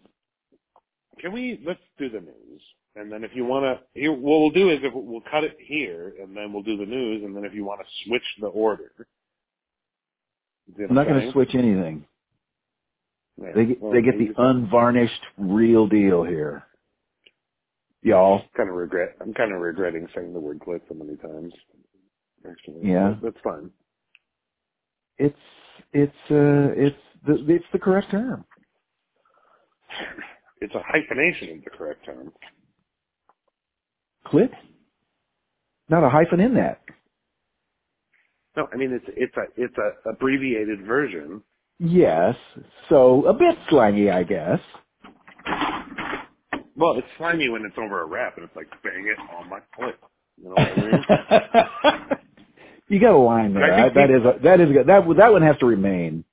Can 1.20 1.32
we? 1.34 1.60
Let's 1.66 1.80
do 1.98 2.10
the 2.10 2.20
news, 2.22 2.62
and 2.96 3.12
then 3.12 3.24
if 3.24 3.32
you 3.34 3.46
want 3.46 3.80
to, 3.96 4.10
what 4.10 4.40
we'll 4.40 4.50
do 4.50 4.70
is 4.70 4.80
if 4.84 4.94
we'll 4.94 5.22
cut 5.32 5.44
it 5.44 5.58
here, 5.60 6.14
and 6.22 6.36
then 6.36 6.52
we'll 6.52 6.64
do 6.64 6.78
the 6.78 6.86
news, 6.86 7.24
and 7.24 7.36
then 7.36 7.46
if 7.46 7.54
you 7.54 7.64
want 7.64 7.80
to 7.82 7.86
switch 8.06 8.24
the 8.42 8.48
order. 8.48 8.92
You 10.68 10.84
what 10.84 10.90
I'm 10.90 10.96
not 10.96 11.08
going 11.08 11.22
to 11.22 11.32
switch 11.32 11.56
anything. 11.56 12.06
Yeah. 13.42 13.50
They 13.56 13.66
get 13.66 13.82
Well, 13.82 13.94
they 13.94 14.02
get 14.02 14.18
the 14.18 14.34
unvarnished 14.38 15.22
real 15.38 15.88
deal 15.88 16.24
here, 16.24 16.64
y'all. 18.02 18.44
kind 18.56 18.70
of 18.70 18.76
regret. 18.76 19.16
I'm 19.22 19.34
kind 19.34 19.54
of 19.54 19.62
regretting 19.62 20.08
saying 20.14 20.34
the 20.34 20.40
word 20.40 20.60
"clit" 20.60 20.82
so 20.88 20.96
many 20.96 21.16
times. 21.18 21.54
Actually, 22.48 22.90
Yeah. 22.90 23.16
That's 23.24 23.38
fine. 23.44 23.72
It's 25.18 25.36
it's 25.94 26.12
uh 26.30 26.74
it's 26.76 26.98
the 27.26 27.46
it's 27.48 27.66
the 27.72 27.80
correct 27.80 28.12
term. 28.12 28.46
It's 30.60 30.76
a 30.76 30.82
hyphenation 30.86 31.58
of 31.58 31.64
the 31.64 31.70
correct 31.72 32.06
term. 32.06 32.32
Clit. 34.28 34.52
Not 35.90 36.04
a 36.04 36.10
hyphen 36.10 36.40
in 36.40 36.56
that. 36.56 36.82
No, 38.58 38.68
I 38.74 38.78
mean 38.78 38.92
it's 38.94 39.06
it's 39.16 39.36
a 39.38 39.44
it's 39.62 39.76
a 39.78 40.10
abbreviated 40.10 40.86
version. 40.86 41.42
Yes. 41.80 42.36
So 42.90 43.26
a 43.26 43.34
bit 43.34 43.56
slangy, 43.70 44.12
I 44.12 44.24
guess. 44.24 44.60
Well, 46.76 46.98
it's 46.98 47.08
slimy 47.18 47.50
when 47.50 47.64
it's 47.66 47.78
over 47.78 48.02
a 48.02 48.06
rap, 48.06 48.34
and 48.38 48.46
it's 48.46 48.56
like 48.56 48.70
bang 48.84 49.06
it 49.08 49.20
on 49.36 49.50
my 49.50 49.60
clit. 49.78 49.94
You 50.38 50.46
know 50.50 50.56
what 50.56 50.72
I 50.72 52.10
mean? 52.12 52.18
you 52.90 53.00
got 53.00 53.14
a 53.14 53.18
line 53.18 53.54
there. 53.54 53.74
I 53.74 53.86
I 53.86 53.90
that 53.90 54.10
we- 54.10 54.16
is 54.16 54.22
a, 54.26 54.40
that 54.44 54.60
is 54.62 54.72
good. 54.72 54.88
That 54.88 55.04
that 55.18 55.32
one 55.32 55.42
has 55.44 55.58
to 55.60 55.66
remain. 55.66 56.24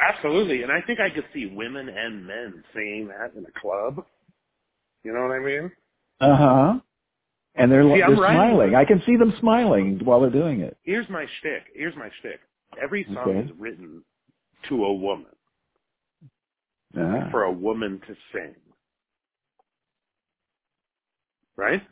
Absolutely, 0.00 0.62
and 0.62 0.70
I 0.72 0.80
think 0.86 1.00
I 1.00 1.10
could 1.10 1.24
see 1.34 1.46
women 1.54 1.88
and 1.88 2.26
men 2.26 2.64
saying 2.74 3.08
that 3.08 3.36
in 3.36 3.44
a 3.44 3.60
club. 3.60 4.04
You 5.04 5.12
know 5.12 5.22
what 5.22 5.32
I 5.32 5.38
mean? 5.40 5.72
Uh 6.20 6.36
huh. 6.36 6.80
And 7.58 7.70
they're 7.72 7.82
See, 7.82 7.98
they're 8.06 8.16
smiling. 8.16 8.74
I 8.74 8.84
can 8.84 9.02
see 9.04 9.16
them 9.16 9.34
smiling 9.40 10.00
while 10.04 10.20
they're 10.20 10.30
doing 10.30 10.60
it. 10.60 10.76
Here's 10.84 11.08
my 11.08 11.26
shtick. 11.40 11.64
Here's 11.74 11.96
my 11.96 12.08
shtick. 12.20 12.40
Every 12.80 13.04
song 13.04 13.18
Okay. 13.18 13.38
is 13.40 13.50
written 13.58 14.02
to 14.68 14.84
a 14.84 14.92
woman 14.94 15.26
Ah. 16.96 17.28
for 17.30 17.42
a 17.44 17.52
woman 17.52 18.00
to 18.06 18.16
sing. 18.32 18.54
Right? 21.56 21.82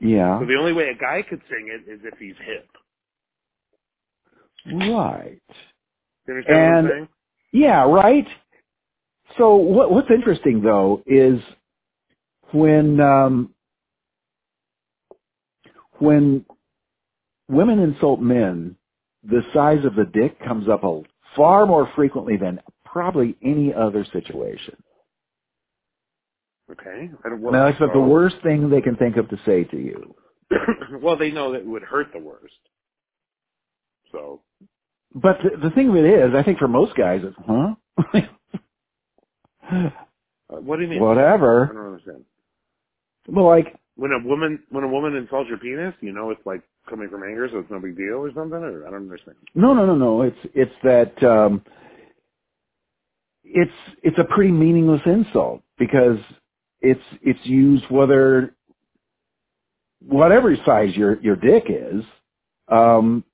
Yeah. 0.00 0.38
So 0.40 0.46
the 0.46 0.56
only 0.56 0.72
way 0.72 0.88
a 0.90 0.94
guy 0.94 1.22
could 1.28 1.40
sing 1.48 1.68
it 1.68 1.90
is 1.90 2.00
if 2.04 2.18
he's 2.18 2.36
hip. 2.44 2.68
Right. 4.66 5.40
You 6.26 6.34
understand 6.34 6.58
what 6.58 6.66
I'm 6.68 6.78
And- 6.78 6.88
saying? 6.90 7.08
Yeah, 7.52 7.84
right. 7.90 8.28
So 9.38 9.56
what, 9.56 9.90
what's 9.90 10.10
interesting 10.10 10.60
though 10.62 11.02
is 11.06 11.40
when 12.52 13.00
um, 13.00 13.54
when 15.98 16.44
women 17.48 17.78
insult 17.78 18.20
men, 18.20 18.76
the 19.24 19.42
size 19.52 19.84
of 19.84 19.94
the 19.94 20.04
dick 20.04 20.38
comes 20.44 20.68
up 20.68 20.84
a, 20.84 21.02
far 21.36 21.66
more 21.66 21.90
frequently 21.96 22.36
than 22.36 22.60
probably 22.84 23.36
any 23.42 23.72
other 23.74 24.04
situation. 24.12 24.76
Okay. 26.70 27.10
I 27.24 27.28
don't, 27.28 27.40
well, 27.40 27.52
now, 27.52 27.66
it's 27.66 27.78
the 27.78 28.00
worst 28.00 28.36
thing 28.42 28.68
they 28.70 28.80
can 28.80 28.96
think 28.96 29.16
of 29.16 29.28
to 29.30 29.38
say 29.46 29.64
to 29.64 29.76
you. 29.76 30.14
well, 31.00 31.16
they 31.16 31.30
know 31.30 31.52
that 31.52 31.60
it 31.60 31.66
would 31.66 31.82
hurt 31.82 32.08
the 32.12 32.20
worst. 32.20 32.54
So 34.12 34.42
But 35.14 35.38
the, 35.42 35.68
the 35.68 35.74
thing 35.74 35.88
of 35.88 35.96
it 35.96 36.04
is, 36.04 36.34
I 36.34 36.42
think 36.42 36.58
for 36.58 36.68
most 36.68 36.94
guys, 36.96 37.22
it's 37.24 37.36
huh? 37.46 37.74
uh, 39.70 39.90
what 40.48 40.76
do 40.76 40.82
you 40.82 40.88
mean? 40.88 41.00
Whatever. 41.00 41.68
I 41.70 41.74
don't 41.74 41.86
understand. 41.86 42.24
Well, 43.26 43.46
like 43.46 43.76
When 43.98 44.12
a 44.12 44.28
woman 44.28 44.60
when 44.70 44.84
a 44.84 44.88
woman 44.88 45.16
insults 45.16 45.50
your 45.50 45.58
penis, 45.58 45.94
you 46.02 46.12
know 46.14 46.30
it's 46.32 46.42
like 46.46 46.62
coming 46.90 47.10
from 47.10 47.24
anger, 47.24 47.48
so 47.52 47.60
it's 47.60 47.70
no 47.72 47.80
big 47.80 47.96
deal 47.98 48.16
or 48.16 48.32
something. 48.34 48.58
Or 48.58 48.88
I 48.88 48.92
don't 48.92 49.02
understand. 49.10 49.38
No, 49.54 49.74
no, 49.74 49.86
no, 49.86 49.96
no. 49.96 50.22
It's 50.22 50.38
it's 50.54 50.72
that 50.84 51.24
um, 51.24 51.62
it's 53.44 53.72
it's 54.02 54.18
a 54.18 54.24
pretty 54.24 54.52
meaningless 54.52 55.02
insult 55.06 55.62
because 55.78 56.18
it's 56.82 57.02
it's 57.22 57.40
used 57.44 57.84
whether 57.90 58.54
whatever 60.00 60.56
size 60.66 60.96
your 60.96 61.20
your 61.22 61.36
dick 61.36 61.64
is, 61.68 62.04
um, 62.68 63.24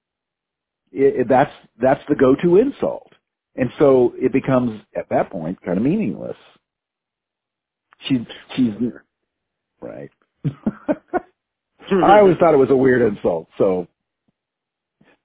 it, 0.93 1.23
it- 1.23 1.29
that's 1.29 1.53
that's 1.81 2.03
the 2.09 2.17
go-to 2.17 2.59
insult, 2.59 3.13
and 3.57 3.71
so 3.79 4.15
it 4.17 4.33
becomes 4.33 4.81
at 4.97 5.09
that 5.11 5.31
point 5.31 5.61
kind 5.63 5.79
of 5.79 5.85
meaningless. 5.85 6.37
She's 8.09 8.21
she's 8.57 8.73
right. 9.81 10.11
I 10.45 12.19
always 12.21 12.37
thought 12.39 12.55
it 12.55 12.59
was 12.59 12.71
a 12.71 12.77
weird 12.77 13.03
insult, 13.03 13.49
so 13.59 13.87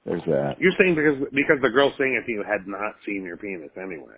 there's 0.05 0.23
that. 0.27 0.55
You're 0.59 0.73
saying 0.79 0.95
because 0.95 1.17
because 1.33 1.57
the 1.61 1.69
girl 1.69 1.93
saying 1.97 2.15
it 2.21 2.25
to 2.25 2.31
you 2.31 2.43
had 2.43 2.67
not 2.67 2.95
seen 3.05 3.23
your 3.23 3.37
penis 3.37 3.71
anyway, 3.77 4.15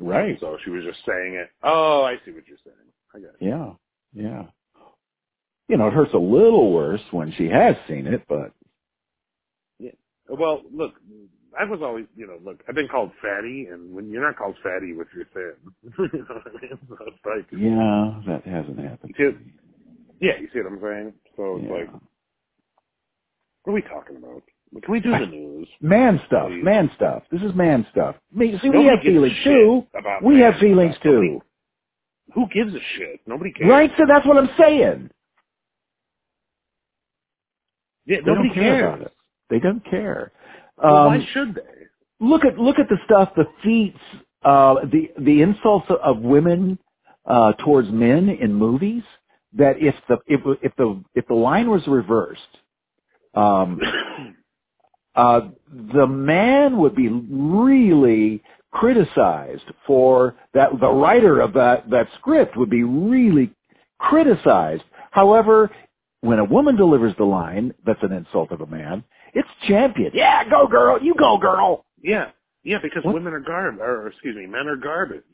Right. 0.00 0.38
so 0.40 0.58
she 0.64 0.70
was 0.70 0.84
just 0.84 1.00
saying 1.06 1.34
it. 1.34 1.50
Oh, 1.62 2.02
I 2.02 2.16
see 2.24 2.32
what 2.32 2.44
you're 2.48 2.58
saying. 2.64 2.76
I 3.14 3.18
got 3.20 3.34
it. 3.34 3.36
Yeah, 3.40 3.72
yeah. 4.14 4.44
You 5.68 5.76
know, 5.78 5.88
it 5.88 5.94
hurts 5.94 6.14
a 6.14 6.18
little 6.18 6.72
worse 6.72 7.00
when 7.12 7.32
she 7.32 7.48
has 7.48 7.76
seen 7.88 8.06
it, 8.06 8.22
but 8.28 8.52
Yeah. 9.78 9.90
Well, 10.28 10.62
look, 10.72 10.94
I 11.58 11.64
was 11.64 11.80
always, 11.82 12.06
you 12.16 12.26
know, 12.26 12.38
look, 12.44 12.62
I've 12.68 12.74
been 12.74 12.88
called 12.88 13.10
fatty, 13.22 13.66
and 13.70 13.94
when 13.94 14.10
you're 14.10 14.24
not 14.24 14.36
called 14.36 14.56
fatty 14.62 14.94
with 14.94 15.08
your 15.14 15.26
thin, 15.34 15.54
you 16.12 16.26
know 16.28 16.34
what 16.36 16.46
I 16.48 16.62
mean? 16.62 16.78
So 16.88 16.96
it's 17.06 17.26
like, 17.26 17.46
yeah, 17.52 18.20
that 18.26 18.46
hasn't 18.46 18.78
happened. 18.78 19.14
See- 19.18 19.61
yeah, 20.22 20.32
you 20.40 20.48
see 20.54 20.60
what 20.60 20.72
I'm 20.72 20.80
saying? 20.80 21.12
So 21.36 21.56
it's 21.56 21.66
Yeah. 21.66 21.72
like, 21.76 21.90
what 23.64 23.72
are 23.72 23.74
we 23.74 23.82
talking 23.82 24.16
about? 24.16 24.42
Can 24.82 24.90
we 24.92 25.00
do 25.00 25.10
the 25.18 25.26
news? 25.26 25.68
Man 25.82 26.20
stuff, 26.26 26.48
Please. 26.48 26.64
man 26.64 26.90
stuff. 26.96 27.24
This 27.30 27.42
is 27.42 27.54
man 27.54 27.86
stuff. 27.92 28.16
See, 28.38 28.70
we 28.70 28.86
have 28.86 29.00
feelings 29.04 29.36
too. 29.44 29.86
We 30.22 30.40
have 30.40 30.54
feelings 30.56 30.94
stuff. 30.96 31.04
Nobody- 31.06 31.28
too. 31.28 31.42
Who 32.34 32.46
gives 32.54 32.74
a 32.74 32.80
shit? 32.96 33.20
Nobody 33.26 33.52
cares. 33.52 33.68
Right? 33.70 33.90
So 33.98 34.04
that's 34.08 34.26
what 34.26 34.38
I'm 34.38 34.50
saying. 34.58 35.10
Yeah, 38.06 38.18
They 38.24 38.32
nobody 38.32 38.48
don't 38.48 38.54
care 38.54 38.64
cares. 38.64 38.94
about 38.94 39.06
it. 39.06 39.12
They 39.50 39.58
don't 39.60 39.84
care. 39.84 40.32
Well, 40.78 40.96
Um, 40.96 41.06
why 41.06 41.26
should 41.32 41.54
they? 41.54 42.26
look 42.26 42.44
at 42.44 42.58
look 42.58 42.78
at 42.78 42.88
the 42.88 42.98
stuff, 43.04 43.34
the 43.36 43.46
feats, 43.62 43.98
uh, 44.44 44.76
the 44.86 45.10
the 45.18 45.42
insults 45.42 45.88
of 45.90 46.20
women 46.20 46.78
uh, 47.26 47.52
towards 47.64 47.90
men 47.90 48.28
in 48.30 48.54
movies. 48.54 49.02
That 49.54 49.76
if 49.78 49.94
the 50.08 50.18
if 50.26 50.40
if 50.62 50.74
the 50.76 51.02
if 51.14 51.26
the 51.26 51.34
line 51.34 51.70
was 51.70 51.86
reversed, 51.86 52.40
um, 53.34 53.78
uh, 55.14 55.40
the 55.70 56.06
man 56.06 56.78
would 56.78 56.94
be 56.94 57.08
really 57.08 58.42
criticized 58.70 59.64
for 59.86 60.34
that. 60.54 60.70
The 60.80 60.88
writer 60.88 61.40
of 61.40 61.52
that 61.54 61.90
that 61.90 62.08
script 62.18 62.56
would 62.56 62.70
be 62.70 62.82
really 62.84 63.52
criticized. 63.98 64.82
However, 65.10 65.70
when 66.22 66.38
a 66.38 66.44
woman 66.44 66.76
delivers 66.76 67.14
the 67.18 67.24
line 67.24 67.74
that's 67.84 68.02
an 68.02 68.12
insult 68.12 68.52
of 68.52 68.60
a 68.60 68.66
man, 68.66 69.04
It's 69.34 69.48
champion. 69.66 70.12
Yeah, 70.14 70.48
go 70.48 70.66
girl. 70.66 70.98
You 71.02 71.14
go 71.18 71.38
girl. 71.38 71.84
Yeah, 72.02 72.30
yeah, 72.64 72.78
because 72.82 73.04
What? 73.04 73.14
women 73.14 73.32
are 73.32 73.40
garbage, 73.40 73.80
or 73.80 74.08
excuse 74.08 74.36
me, 74.36 74.46
men 74.46 74.66
are 74.68 74.76
garbage. 74.76 75.24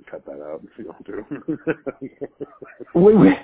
Then 0.00 0.04
cut 0.10 0.24
that 0.26 0.42
out 0.42 0.62
if 0.64 0.78
you 0.78 0.84
don't 0.84 1.06
do. 1.06 1.58
We 2.94 3.14
we 3.14 3.36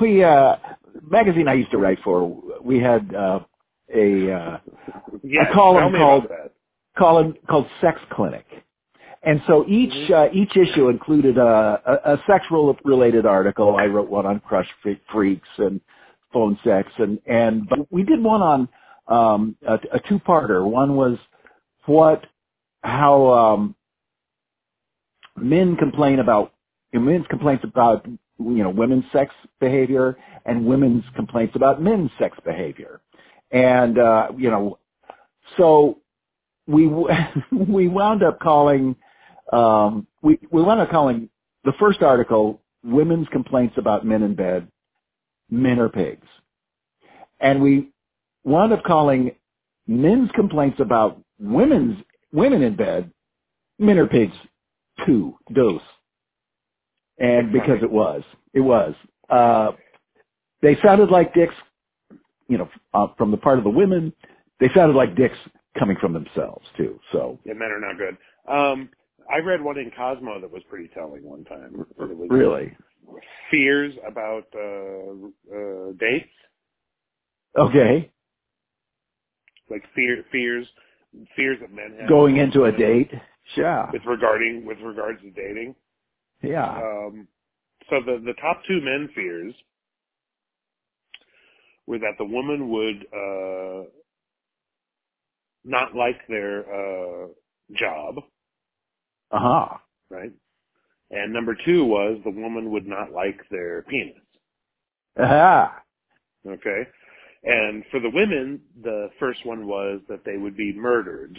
we 0.00 0.24
uh 0.24 0.56
magazine 1.02 1.48
I 1.48 1.54
used 1.54 1.70
to 1.72 1.78
write 1.78 1.98
for. 2.04 2.40
We 2.62 2.78
had 2.80 3.14
uh 3.14 3.40
a 3.94 4.32
uh 4.32 4.58
yeah, 5.22 5.50
A 5.50 5.54
column 5.54 5.92
called- 5.94 6.26
column 6.96 7.34
called 7.48 7.66
Sex 7.80 8.00
Clinic. 8.12 8.46
And 9.22 9.42
so 9.46 9.64
each 9.66 9.90
Mhm. 9.92 10.10
uh, 10.12 10.30
each 10.32 10.56
issue 10.56 10.88
included 10.90 11.38
a, 11.38 11.80
a, 11.86 12.14
a 12.14 12.22
sexual 12.26 12.76
related 12.84 13.26
article. 13.26 13.76
I 13.76 13.86
wrote 13.86 14.08
one 14.10 14.26
on 14.26 14.40
crush 14.40 14.68
freaks 15.10 15.48
and 15.58 15.80
phone 16.32 16.58
sex, 16.62 16.92
and 16.98 17.18
and 17.26 17.68
but 17.68 17.90
we 17.90 18.02
did 18.04 18.22
one 18.22 18.42
on 18.42 18.68
um, 19.08 19.56
a, 19.66 19.74
a 19.92 20.00
two 20.08 20.18
parter. 20.20 20.64
One 20.64 20.94
was 20.94 21.18
what 21.86 22.26
how 22.82 23.32
um, 23.32 23.74
men 25.36 25.76
complain 25.76 26.18
about 26.18 26.52
men's 26.92 27.26
complaints 27.28 27.64
about 27.64 28.06
you 28.06 28.62
know 28.62 28.70
women's 28.70 29.04
sex 29.12 29.34
behavior 29.60 30.16
and 30.44 30.64
women's 30.64 31.04
complaints 31.16 31.56
about 31.56 31.82
men's 31.82 32.10
sex 32.18 32.36
behavior, 32.44 33.00
and 33.50 33.98
uh, 33.98 34.28
you 34.36 34.50
know 34.50 34.78
so 35.56 35.98
we 36.66 36.86
we 37.52 37.88
wound 37.88 38.22
up 38.22 38.40
calling 38.40 38.96
um, 39.52 40.06
we 40.22 40.38
we 40.50 40.62
wound 40.62 40.80
up 40.80 40.90
calling 40.90 41.28
the 41.64 41.72
first 41.78 42.02
article 42.02 42.60
"Women's 42.82 43.28
Complaints 43.28 43.74
About 43.78 44.06
Men 44.06 44.22
in 44.22 44.34
Bed." 44.34 44.68
Men 45.50 45.78
are 45.78 45.88
pigs, 45.88 46.26
and 47.40 47.62
we 47.62 47.90
wound 48.44 48.72
up 48.72 48.82
calling 48.82 49.32
men's 49.86 50.30
complaints 50.34 50.80
about 50.80 51.20
women's 51.38 51.98
women 52.32 52.62
in 52.62 52.76
bed. 52.76 53.10
Men 53.78 53.98
are 53.98 54.06
pigs, 54.06 54.34
two 55.06 55.36
dose, 55.52 55.82
and 57.18 57.52
because 57.52 57.82
it 57.82 57.90
was 57.90 58.22
it 58.52 58.60
was 58.60 58.94
uh, 59.30 59.72
they 60.62 60.76
sounded 60.84 61.10
like 61.10 61.34
dicks, 61.34 61.54
you 62.48 62.58
know, 62.58 62.68
uh, 62.92 63.08
from 63.18 63.30
the 63.30 63.36
part 63.36 63.58
of 63.58 63.64
the 63.64 63.70
women. 63.70 64.12
They 64.60 64.68
sounded 64.74 64.96
like 64.96 65.16
dicks 65.16 65.36
coming 65.78 65.96
from 66.00 66.12
themselves 66.12 66.66
too. 66.76 66.98
So 67.12 67.38
Yeah, 67.44 67.54
men 67.54 67.70
are 67.70 67.80
not 67.80 67.98
good. 67.98 68.16
Um, 68.48 68.90
I 69.30 69.38
read 69.38 69.62
one 69.62 69.78
in 69.78 69.90
Cosmo 69.96 70.40
that 70.40 70.50
was 70.50 70.62
pretty 70.68 70.88
telling 70.94 71.22
one 71.22 71.44
time. 71.44 71.84
Really, 71.96 72.76
fears 73.50 73.94
about 74.06 74.44
uh, 74.54 75.54
uh, 75.54 75.92
dates, 75.98 76.30
okay. 77.58 78.10
like 79.70 79.82
fear 79.94 80.24
fears 80.30 80.66
fears 81.36 81.58
that 81.60 81.72
men 81.72 81.96
have 81.98 82.08
going 82.08 82.36
into 82.36 82.64
a 82.64 82.72
date. 82.72 83.10
Sure. 83.54 83.88
with 83.92 84.02
regarding 84.06 84.64
with 84.66 84.78
regards 84.80 85.20
to 85.22 85.30
dating. 85.30 85.74
Yeah. 86.42 86.70
Um, 86.76 87.28
so 87.90 87.96
the 88.04 88.18
the 88.24 88.34
top 88.40 88.62
two 88.66 88.80
men 88.80 89.08
fears 89.14 89.54
were 91.86 91.98
that 91.98 92.14
the 92.18 92.24
woman 92.24 92.70
would 92.70 93.06
uh, 93.12 93.84
not 95.64 95.94
like 95.94 96.16
their 96.28 96.60
uh, 96.60 97.28
job, 97.78 98.16
Uh 99.30 99.38
huh. 99.38 99.76
right? 100.10 100.32
And 101.10 101.32
number 101.32 101.54
two 101.64 101.84
was 101.84 102.18
the 102.24 102.30
woman 102.30 102.70
would 102.70 102.86
not 102.86 103.12
like 103.12 103.38
their 103.50 103.82
penis. 103.82 104.16
Aha. 105.20 105.82
Okay. 106.46 106.82
And 107.44 107.84
for 107.90 108.00
the 108.00 108.10
women, 108.10 108.60
the 108.82 109.10
first 109.20 109.44
one 109.44 109.66
was 109.66 110.00
that 110.08 110.24
they 110.24 110.38
would 110.38 110.56
be 110.56 110.72
murdered. 110.74 111.38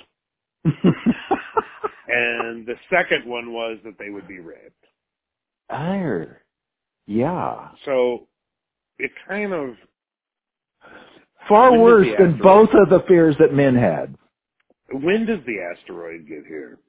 And 2.18 2.66
the 2.66 2.76
second 2.90 3.30
one 3.30 3.52
was 3.52 3.78
that 3.84 3.96
they 4.00 4.10
would 4.10 4.28
be 4.28 4.40
raped. 4.40 4.72
Ire. 5.70 6.42
Yeah. 7.08 7.70
So 7.86 8.28
it 9.00 9.12
kind 9.28 9.54
of, 9.54 9.70
Far 11.50 11.78
worse 11.78 12.08
than 12.18 12.40
both 12.42 12.70
of 12.74 12.90
the 12.90 13.04
fears 13.08 13.36
that 13.40 13.54
men 13.54 13.76
had. 13.76 14.16
when 14.92 15.26
does 15.26 15.40
the 15.46 15.58
asteroid 15.62 16.28
get 16.28 16.44
here? 16.48 16.80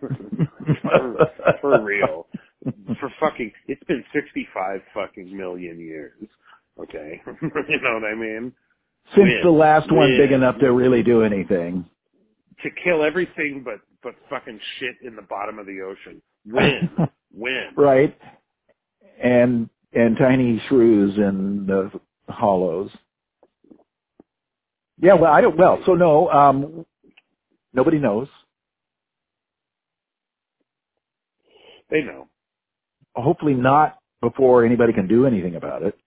for, 0.82 1.16
for 1.60 1.82
real. 1.82 2.26
For 3.00 3.10
fucking, 3.20 3.50
it's 3.68 3.82
been 3.84 4.04
65 4.12 4.80
fucking 4.94 5.34
million 5.36 5.80
years. 5.80 6.28
Okay. 6.78 7.20
you 7.42 7.80
know 7.82 7.94
what 7.94 8.04
I 8.04 8.14
mean? 8.14 8.52
Since 9.14 9.28
When? 9.28 9.40
the 9.42 9.50
last 9.50 9.90
one 9.90 10.10
When? 10.10 10.18
big 10.18 10.32
enough 10.32 10.58
to 10.60 10.72
really 10.72 11.02
do 11.02 11.22
anything. 11.22 11.86
To 12.62 12.68
kill 12.84 13.02
everything 13.02 13.62
but, 13.64 13.80
but 14.02 14.14
fucking 14.28 14.58
shit 14.78 14.96
in 15.02 15.16
the 15.16 15.22
bottom 15.22 15.58
of 15.58 15.66
the 15.66 15.80
ocean. 15.80 16.22
When? 16.44 16.90
when? 17.32 17.68
right. 17.76 18.16
And 19.22 19.68
and 19.92 20.16
tiny 20.16 20.62
shrews 20.68 21.16
in 21.16 21.66
the 21.66 21.90
hollows. 22.28 22.90
Yeah, 25.00 25.14
well 25.14 25.32
I 25.32 25.40
don't 25.40 25.56
well, 25.56 25.80
so 25.86 25.94
no, 25.94 26.28
um 26.30 26.86
nobody 27.72 27.98
knows. 27.98 28.28
They 31.90 32.00
know. 32.02 32.28
Hopefully 33.14 33.54
not 33.54 33.98
before 34.22 34.64
anybody 34.64 34.92
can 34.92 35.06
do 35.06 35.26
anything 35.26 35.56
about 35.56 35.82
it. 35.82 35.98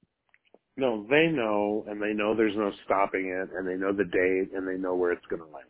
No, 0.78 1.06
they 1.10 1.28
know, 1.28 1.86
and 1.88 2.02
they 2.02 2.14
know 2.14 2.36
there's 2.36 2.56
no 2.56 2.72
stopping 2.84 3.28
it, 3.28 3.50
and 3.56 3.68
they 3.68 3.76
know 3.76 3.94
the 3.94 4.04
date, 4.04 4.54
and 4.54 4.68
they 4.68 4.76
know 4.76 4.96
where 4.96 5.12
it's 5.12 5.26
going 5.30 5.42
to 5.42 5.48
land. 5.48 5.68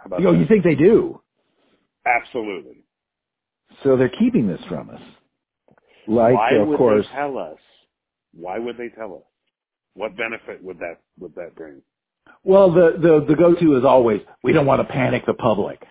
How 0.00 0.06
about 0.06 0.20
You 0.20 0.32
that? 0.32 0.38
you 0.38 0.46
think 0.46 0.64
they 0.64 0.74
do. 0.74 1.20
Absolutely. 2.06 2.84
So 3.84 3.96
they're 3.96 4.08
keeping 4.18 4.48
this 4.48 4.60
from 4.68 4.90
us. 4.90 5.00
Like, 6.08 6.34
Why 6.34 6.52
of 6.54 6.68
would 6.68 6.78
course, 6.78 7.06
they 7.10 7.16
tell 7.16 7.38
us? 7.38 7.58
Why 8.34 8.58
would 8.58 8.76
they 8.76 8.88
tell 8.88 9.14
us? 9.14 9.22
What 9.94 10.16
benefit 10.16 10.62
would 10.62 10.78
that 10.78 10.96
would 11.18 11.34
that 11.34 11.54
bring? 11.54 11.82
well, 12.44 12.72
the, 12.72 12.92
the, 13.00 13.26
the 13.28 13.34
go-to 13.36 13.76
is 13.76 13.84
always, 13.84 14.20
we 14.42 14.52
don't 14.52 14.64
want 14.66 14.80
to 14.80 14.90
panic 14.92 15.26
the 15.26 15.34
public. 15.34 15.82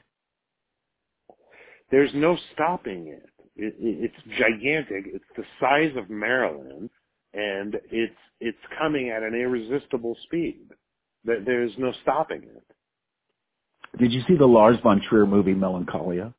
There's 1.92 2.12
no 2.14 2.38
stopping 2.54 3.08
it. 3.08 3.30
it, 3.56 3.76
it 3.80 4.12
it's 4.12 4.38
gigantic. 4.40 5.12
It's 5.14 5.26
the 5.36 5.44
size 5.60 5.92
of 5.98 6.10
Maryland, 6.10 6.90
and 7.34 7.76
it's 7.92 8.16
it's 8.40 8.58
coming 8.80 9.10
at 9.10 9.22
an 9.24 9.34
irresistible 9.36 10.16
speed. 10.24 10.70
There- 11.26 11.44
There's 11.44 11.74
no 11.78 11.92
stopping 12.04 12.44
it. 12.44 12.64
Did 13.98 14.12
you 14.12 14.22
see 14.28 14.36
the 14.36 14.46
Lars 14.46 14.78
von 14.84 15.02
Trier 15.10 15.26
movie 15.26 15.54
Melancholia? 15.54 16.34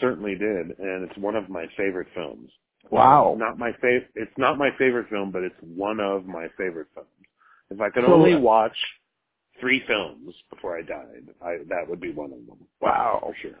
Certainly 0.00 0.36
did, 0.36 0.78
and 0.78 1.08
it's 1.08 1.18
one 1.18 1.34
of 1.34 1.48
my 1.48 1.66
favorite 1.76 2.06
films. 2.14 2.50
Wow. 2.90 3.34
Not 3.38 3.58
my 3.58 3.72
fav- 3.82 4.06
It's 4.14 4.32
not 4.38 4.56
my 4.58 4.70
favorite 4.78 5.08
film, 5.10 5.30
but 5.32 5.42
it's 5.42 5.56
one 5.60 5.98
of 6.00 6.24
my 6.24 6.46
favorite 6.56 6.86
films. 6.94 7.08
If 7.70 7.80
I 7.80 7.90
could 7.90 8.04
So- 8.04 8.14
only 8.14 8.36
watch 8.36 8.76
three 9.60 9.80
films 9.86 10.34
before 10.50 10.78
I 10.78 10.82
died, 10.82 11.28
I, 11.42 11.58
that 11.68 11.88
would 11.88 12.00
be 12.00 12.12
one 12.12 12.32
of 12.32 12.46
them. 12.46 12.66
Wow. 12.80 13.18
for 13.22 13.34
sure. 13.42 13.58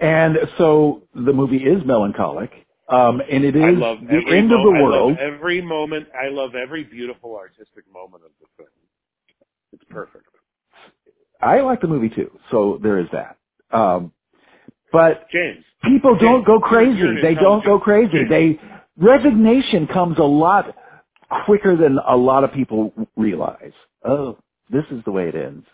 And 0.00 0.36
so 0.58 1.02
the 1.14 1.32
movie 1.32 1.64
is 1.64 1.84
melancholic, 1.84 2.50
um, 2.88 3.20
and 3.30 3.44
it 3.44 3.54
is 3.56 3.62
I 3.64 3.70
love 3.70 3.98
the 4.00 4.24
end 4.36 4.52
of 4.52 4.58
mo- 4.60 4.72
the 4.72 4.76
I 4.78 4.80
love 4.82 4.90
world. 4.92 5.18
every 5.18 5.60
moment. 5.60 6.08
I 6.14 6.28
love 6.28 6.54
every 6.54 6.84
beautiful 6.84 7.36
artistic 7.36 7.84
moment 7.92 8.24
of 8.24 8.30
the 8.40 8.46
film. 8.56 8.68
It's 9.72 9.84
perfect. 9.84 10.26
I 11.40 11.60
like 11.60 11.80
the 11.80 11.86
movie 11.86 12.08
too, 12.08 12.30
so 12.50 12.78
there 12.82 12.98
is 12.98 13.06
that. 13.12 13.36
Um, 13.70 14.12
but 14.92 15.28
James, 15.30 15.64
people 15.84 16.12
James, 16.12 16.22
don't 16.22 16.46
go 16.46 16.60
crazy. 16.60 17.02
They 17.22 17.34
don't 17.34 17.64
go 17.64 17.78
crazy. 17.78 18.12
James. 18.12 18.30
They 18.30 18.60
resignation 18.96 19.86
comes 19.86 20.18
a 20.18 20.24
lot 20.24 20.74
quicker 21.44 21.76
than 21.76 21.98
a 21.98 22.16
lot 22.16 22.44
of 22.44 22.52
people 22.52 22.92
realize. 23.16 23.72
Oh, 24.04 24.38
this 24.70 24.84
is 24.90 25.02
the 25.04 25.12
way 25.12 25.28
it 25.28 25.34
ends. 25.34 25.66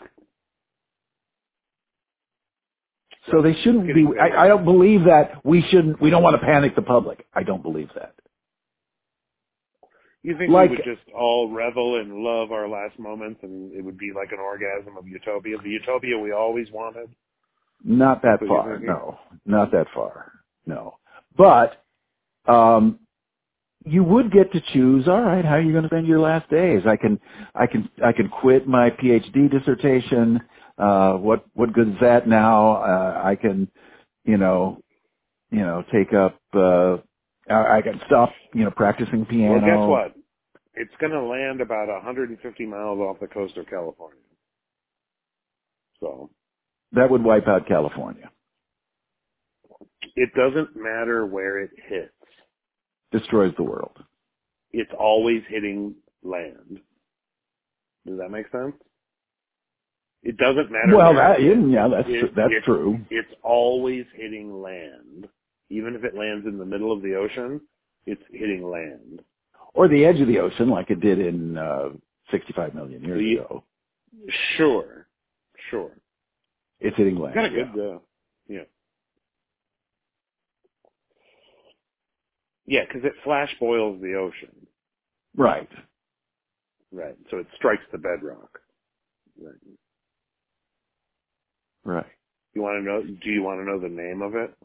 So 3.31 3.41
they 3.41 3.55
shouldn't 3.63 3.87
be. 3.87 4.07
I, 4.21 4.45
I 4.45 4.49
don't 4.49 4.65
believe 4.65 5.05
that 5.05 5.45
we 5.45 5.63
shouldn't. 5.71 6.01
We 6.01 6.11
don't 6.11 6.23
want 6.23 6.39
to 6.39 6.47
panic 6.47 6.77
the 6.77 6.83
public. 6.83 7.27
I 7.35 7.43
don't 7.43 7.63
believe 7.63 7.89
that. 7.95 8.15
You 10.25 10.37
think 10.39 10.51
Like- 10.51 10.71
we 10.71 10.77
would 10.77 10.85
just 10.85 11.09
all 11.15 11.51
revel 11.51 12.01
and 12.01 12.15
love 12.15 12.51
our 12.51 12.67
last 12.67 12.99
moments, 12.99 13.43
and 13.43 13.73
it 13.73 13.83
would 13.83 13.99
be 13.99 14.13
like 14.13 14.33
an 14.33 14.41
orgasm 14.41 14.97
of 14.97 15.07
utopia, 15.07 15.59
the 15.59 15.71
utopia 15.71 16.19
we 16.19 16.33
always 16.33 16.71
wanted? 16.73 17.11
Not 17.85 18.23
that 18.23 18.41
That's 18.41 18.51
what 18.51 18.67
you're 18.67 18.79
far. 18.81 18.87
No, 18.87 19.19
not 19.45 19.71
that 19.73 19.87
far. 19.95 20.33
No. 20.67 20.99
But 21.37 21.85
um, 22.47 23.01
you 23.85 24.03
would 24.03 24.33
get 24.33 24.51
to 24.53 24.61
choose. 24.73 25.07
All 25.07 25.21
right, 25.21 25.45
how 25.45 25.55
are 25.55 25.61
you 25.61 25.73
going 25.73 25.83
to 25.83 25.89
spend 25.89 26.07
your 26.07 26.21
last 26.21 26.49
days? 26.49 26.83
I 26.87 26.97
can, 26.97 27.21
I 27.55 27.67
can, 27.67 27.89
I 28.03 28.13
can 28.13 28.29
quit 28.29 28.67
my 28.67 28.91
PhD 28.91 29.51
dissertation. 29.51 30.41
Uh, 30.79 31.15
what 31.15 31.45
what 31.55 31.73
good 31.73 31.89
is 31.89 31.95
that 32.01 32.27
now? 32.27 32.77
Uh, 32.77 33.21
I 33.23 33.37
can, 33.37 33.71
you 34.25 34.39
know, 34.39 34.81
you 35.51 35.61
know, 35.61 35.85
take 35.93 36.13
up. 36.13 36.41
Uh, 36.53 36.97
Uh, 37.51 37.55
I 37.55 37.77
I 37.79 37.83
can 37.83 38.01
stop, 38.07 38.31
you 38.55 38.65
know, 38.65 38.71
practicing 38.71 39.27
piano. 39.27 39.55
Well, 39.55 39.61
guess 39.61 39.89
what? 39.89 40.15
it's 40.77 40.95
going 41.01 41.13
to 41.13 41.23
land 41.23 41.61
about 41.61 41.87
150 41.89 42.67
miles 42.67 42.99
off 42.99 43.21
the 43.21 43.29
coast 43.29 43.57
of 43.57 43.67
California. 43.69 44.19
So 46.01 46.31
That 46.93 47.11
would 47.11 47.23
wipe 47.23 47.47
out 47.47 47.67
California. 47.69 48.31
it 50.17 50.31
doesn't 50.35 50.75
matter 50.77 51.27
where 51.27 51.61
it 51.61 51.71
hits. 51.89 52.11
Destroys 53.13 53.55
the 53.57 53.63
world. 53.63 53.97
It's 54.73 54.91
always 54.99 55.43
hitting 55.49 55.95
land. 56.25 56.81
Does 58.07 58.19
that 58.19 58.31
make 58.31 58.47
sense? 58.51 58.75
It 60.25 60.37
doesn't 60.37 60.71
matter. 60.73 60.97
Well, 60.97 61.15
that, 61.15 61.41
yeah, 61.41 61.87
that's, 61.89 62.09
It- 62.09 62.35
that's 62.35 62.53
it- 62.53 62.65
true. 62.65 62.99
It's 63.11 63.33
always 63.43 64.07
hitting 64.17 64.61
land. 64.61 65.29
Even 65.75 65.95
if 65.97 66.05
it 66.05 66.15
lands 66.15 66.47
in 66.47 66.57
the 66.59 66.65
middle 66.65 66.93
of 66.93 67.03
the 67.03 67.15
ocean, 67.17 67.61
it's 68.07 68.23
hitting 68.31 68.63
land. 68.63 69.23
Or 69.75 69.89
the 69.89 70.05
edge 70.05 70.21
of 70.21 70.29
the 70.29 70.39
ocean 70.39 70.69
like 70.71 70.89
it 70.91 71.01
did 71.01 71.19
in, 71.19 71.59
uh, 71.59 71.91
65 72.31 72.75
million 72.75 73.03
years 73.03 73.19
The- 73.19 73.35
ago. 73.43 73.65
Sure. 74.57 75.09
Sure. 75.71 75.91
It's 76.81 76.97
hitting 76.97 77.19
land. 77.19 77.35
Got 77.35 77.47
a 77.47 77.57
yeah. 77.57 77.73
good, 77.75 77.95
uh, 77.97 77.99
yeah. 78.49 78.65
Yeah, 82.67 82.85
because 82.87 83.05
it 83.05 83.13
flash 83.25 83.51
boils 83.59 84.01
the 84.01 84.15
ocean. 84.15 84.67
Right. 85.37 85.69
Right. 86.93 87.17
So 87.31 87.39
it 87.39 87.47
strikes 87.57 87.83
the 87.91 87.99
bedrock. 87.99 88.61
Right. 89.43 89.55
Right. 91.85 92.07
You 92.55 92.63
want 92.63 92.79
to 92.79 92.85
know? 92.85 93.03
Do 93.03 93.31
you 93.31 93.43
want 93.43 93.61
to 93.61 93.65
know 93.65 93.81
the 93.81 93.89
name 93.89 94.23
of 94.23 94.35
it? 94.37 94.57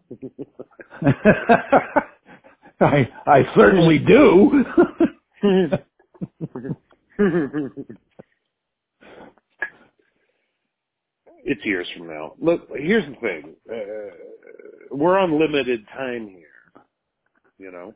I 2.82 3.10
I 3.26 3.44
certainly 3.56 3.98
do. 4.00 4.64
it's 11.44 11.66
years 11.66 11.88
from 11.98 12.08
now. 12.08 12.34
Look, 12.40 12.70
here's 12.76 13.06
the 13.06 13.16
thing. 13.20 13.56
Uh, 13.70 13.76
we're 14.92 15.18
on 15.18 15.40
limited 15.40 15.86
time 15.88 16.28
here. 16.28 16.46
You 17.58 17.72
know, 17.72 17.96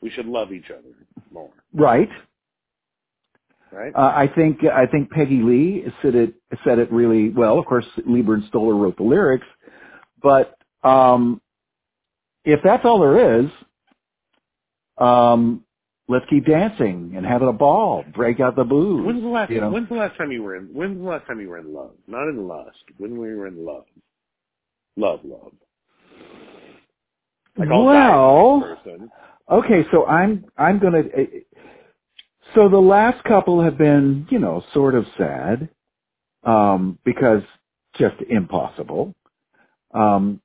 we 0.00 0.10
should 0.10 0.26
love 0.26 0.52
each 0.52 0.70
other 0.70 0.94
more, 1.32 1.50
right. 1.74 2.08
Right? 3.72 3.92
Uh, 3.94 4.12
I 4.14 4.30
think 4.34 4.60
I 4.64 4.86
think 4.86 5.10
Peggy 5.10 5.42
Lee 5.42 5.84
said 6.02 6.14
it 6.14 6.34
said 6.64 6.78
it 6.78 6.90
really 6.92 7.30
well. 7.30 7.58
Of 7.58 7.66
course, 7.66 7.86
Lieber 8.06 8.34
and 8.34 8.44
Stoller 8.44 8.74
wrote 8.74 8.96
the 8.96 9.02
lyrics, 9.02 9.46
but 10.22 10.56
um, 10.82 11.40
if 12.44 12.60
that's 12.62 12.84
all 12.84 13.00
there 13.00 13.40
is, 13.40 13.46
um, 14.98 15.64
let's 16.08 16.24
keep 16.30 16.46
dancing 16.46 17.14
and 17.16 17.26
having 17.26 17.48
a 17.48 17.52
ball. 17.52 18.04
Break 18.14 18.40
out 18.40 18.56
the 18.56 18.64
booze. 18.64 19.04
when's 19.04 19.22
the 19.22 19.28
last? 19.28 19.50
you 19.50 19.60
know? 19.60 19.70
When's 19.70 19.88
the 19.88 19.96
last 19.96 20.16
time 20.16 20.30
you 20.32 20.42
were 20.42 20.56
in? 20.56 20.64
When's 20.72 20.98
the 20.98 21.04
last 21.04 21.26
time 21.26 21.40
you 21.40 21.48
were 21.48 21.58
in 21.58 21.74
love? 21.74 21.92
Not 22.06 22.28
in 22.28 22.46
lust. 22.46 22.78
When 22.98 23.18
we 23.18 23.34
were 23.34 23.46
in 23.46 23.64
love. 23.64 23.84
Love, 24.96 25.20
love. 25.24 25.52
Like 27.58 27.68
well, 27.70 28.60
for 28.60 28.68
this 28.68 28.78
person. 28.84 29.10
okay, 29.50 29.86
so 29.90 30.06
I'm 30.06 30.44
I'm 30.58 30.78
gonna. 30.78 31.04
So 32.56 32.70
the 32.70 32.78
last 32.78 33.22
couple 33.24 33.62
have 33.62 33.76
been, 33.76 34.26
you 34.30 34.38
know, 34.38 34.64
sort 34.72 34.94
of 34.94 35.04
sad, 35.18 35.68
um, 36.42 36.98
because 37.04 37.42
just 37.98 38.16
impossible, 38.30 39.14
um, 39.92 40.40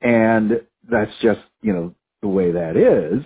and 0.00 0.62
that's 0.90 1.10
just, 1.20 1.40
you 1.60 1.74
know, 1.74 1.94
the 2.22 2.28
way 2.28 2.52
that 2.52 2.78
is. 2.78 3.22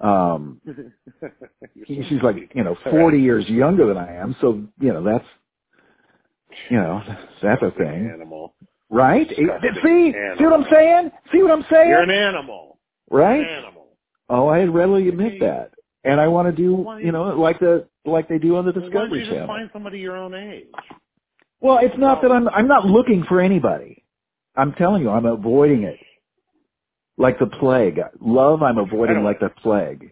Um, 0.00 0.60
she's 1.86 2.20
like, 2.22 2.50
you 2.52 2.64
know, 2.64 2.76
40 2.82 2.98
right. 2.98 3.22
years 3.22 3.48
younger 3.48 3.86
than 3.86 3.96
I 3.96 4.16
am, 4.16 4.34
so 4.40 4.60
you 4.80 4.92
know 4.92 5.04
that's, 5.04 5.26
you 6.68 6.78
know, 6.78 7.00
that's 7.40 7.62
a 7.62 7.70
thing, 7.70 8.10
Animal. 8.12 8.54
right? 8.90 9.28
Disgusting 9.28 9.74
See, 9.84 10.12
see 10.36 10.44
what 10.44 10.52
I'm 10.52 10.66
saying? 10.72 11.12
See 11.32 11.42
what 11.42 11.52
I'm 11.52 11.64
saying? 11.70 11.90
You're 11.90 12.02
an 12.02 12.10
animal. 12.10 12.78
Right? 13.08 13.40
an 13.40 13.46
animal. 13.46 13.86
Oh, 14.28 14.48
I 14.48 14.64
readily 14.64 15.08
admit 15.08 15.38
that. 15.38 15.73
And 16.04 16.20
I 16.20 16.28
want 16.28 16.48
to 16.48 16.52
do, 16.52 16.86
you 17.02 17.12
know, 17.12 17.24
like 17.38 17.58
the 17.60 17.88
like 18.04 18.28
they 18.28 18.38
do 18.38 18.56
on 18.56 18.66
the 18.66 18.72
Well, 18.72 18.82
Discovery 18.82 19.20
you 19.20 19.24
just 19.24 19.30
Channel. 19.32 19.46
find 19.46 19.70
somebody 19.72 19.98
your 19.98 20.16
own 20.16 20.34
age? 20.34 20.66
Well, 21.60 21.78
it's 21.80 21.96
not 21.96 22.20
that 22.22 22.30
I'm 22.30 22.46
I'm 22.48 22.68
not 22.68 22.84
looking 22.84 23.24
for 23.26 23.40
anybody. 23.40 24.04
I'm 24.54 24.72
telling 24.74 25.02
you, 25.02 25.08
I'm 25.10 25.24
avoiding 25.26 25.84
it. 25.84 25.98
Like 27.16 27.38
the 27.38 27.46
plague. 27.46 28.00
Love 28.20 28.62
I'm 28.62 28.78
avoiding 28.78 29.22
like 29.24 29.40
the 29.40 29.48
plague. 29.48 30.10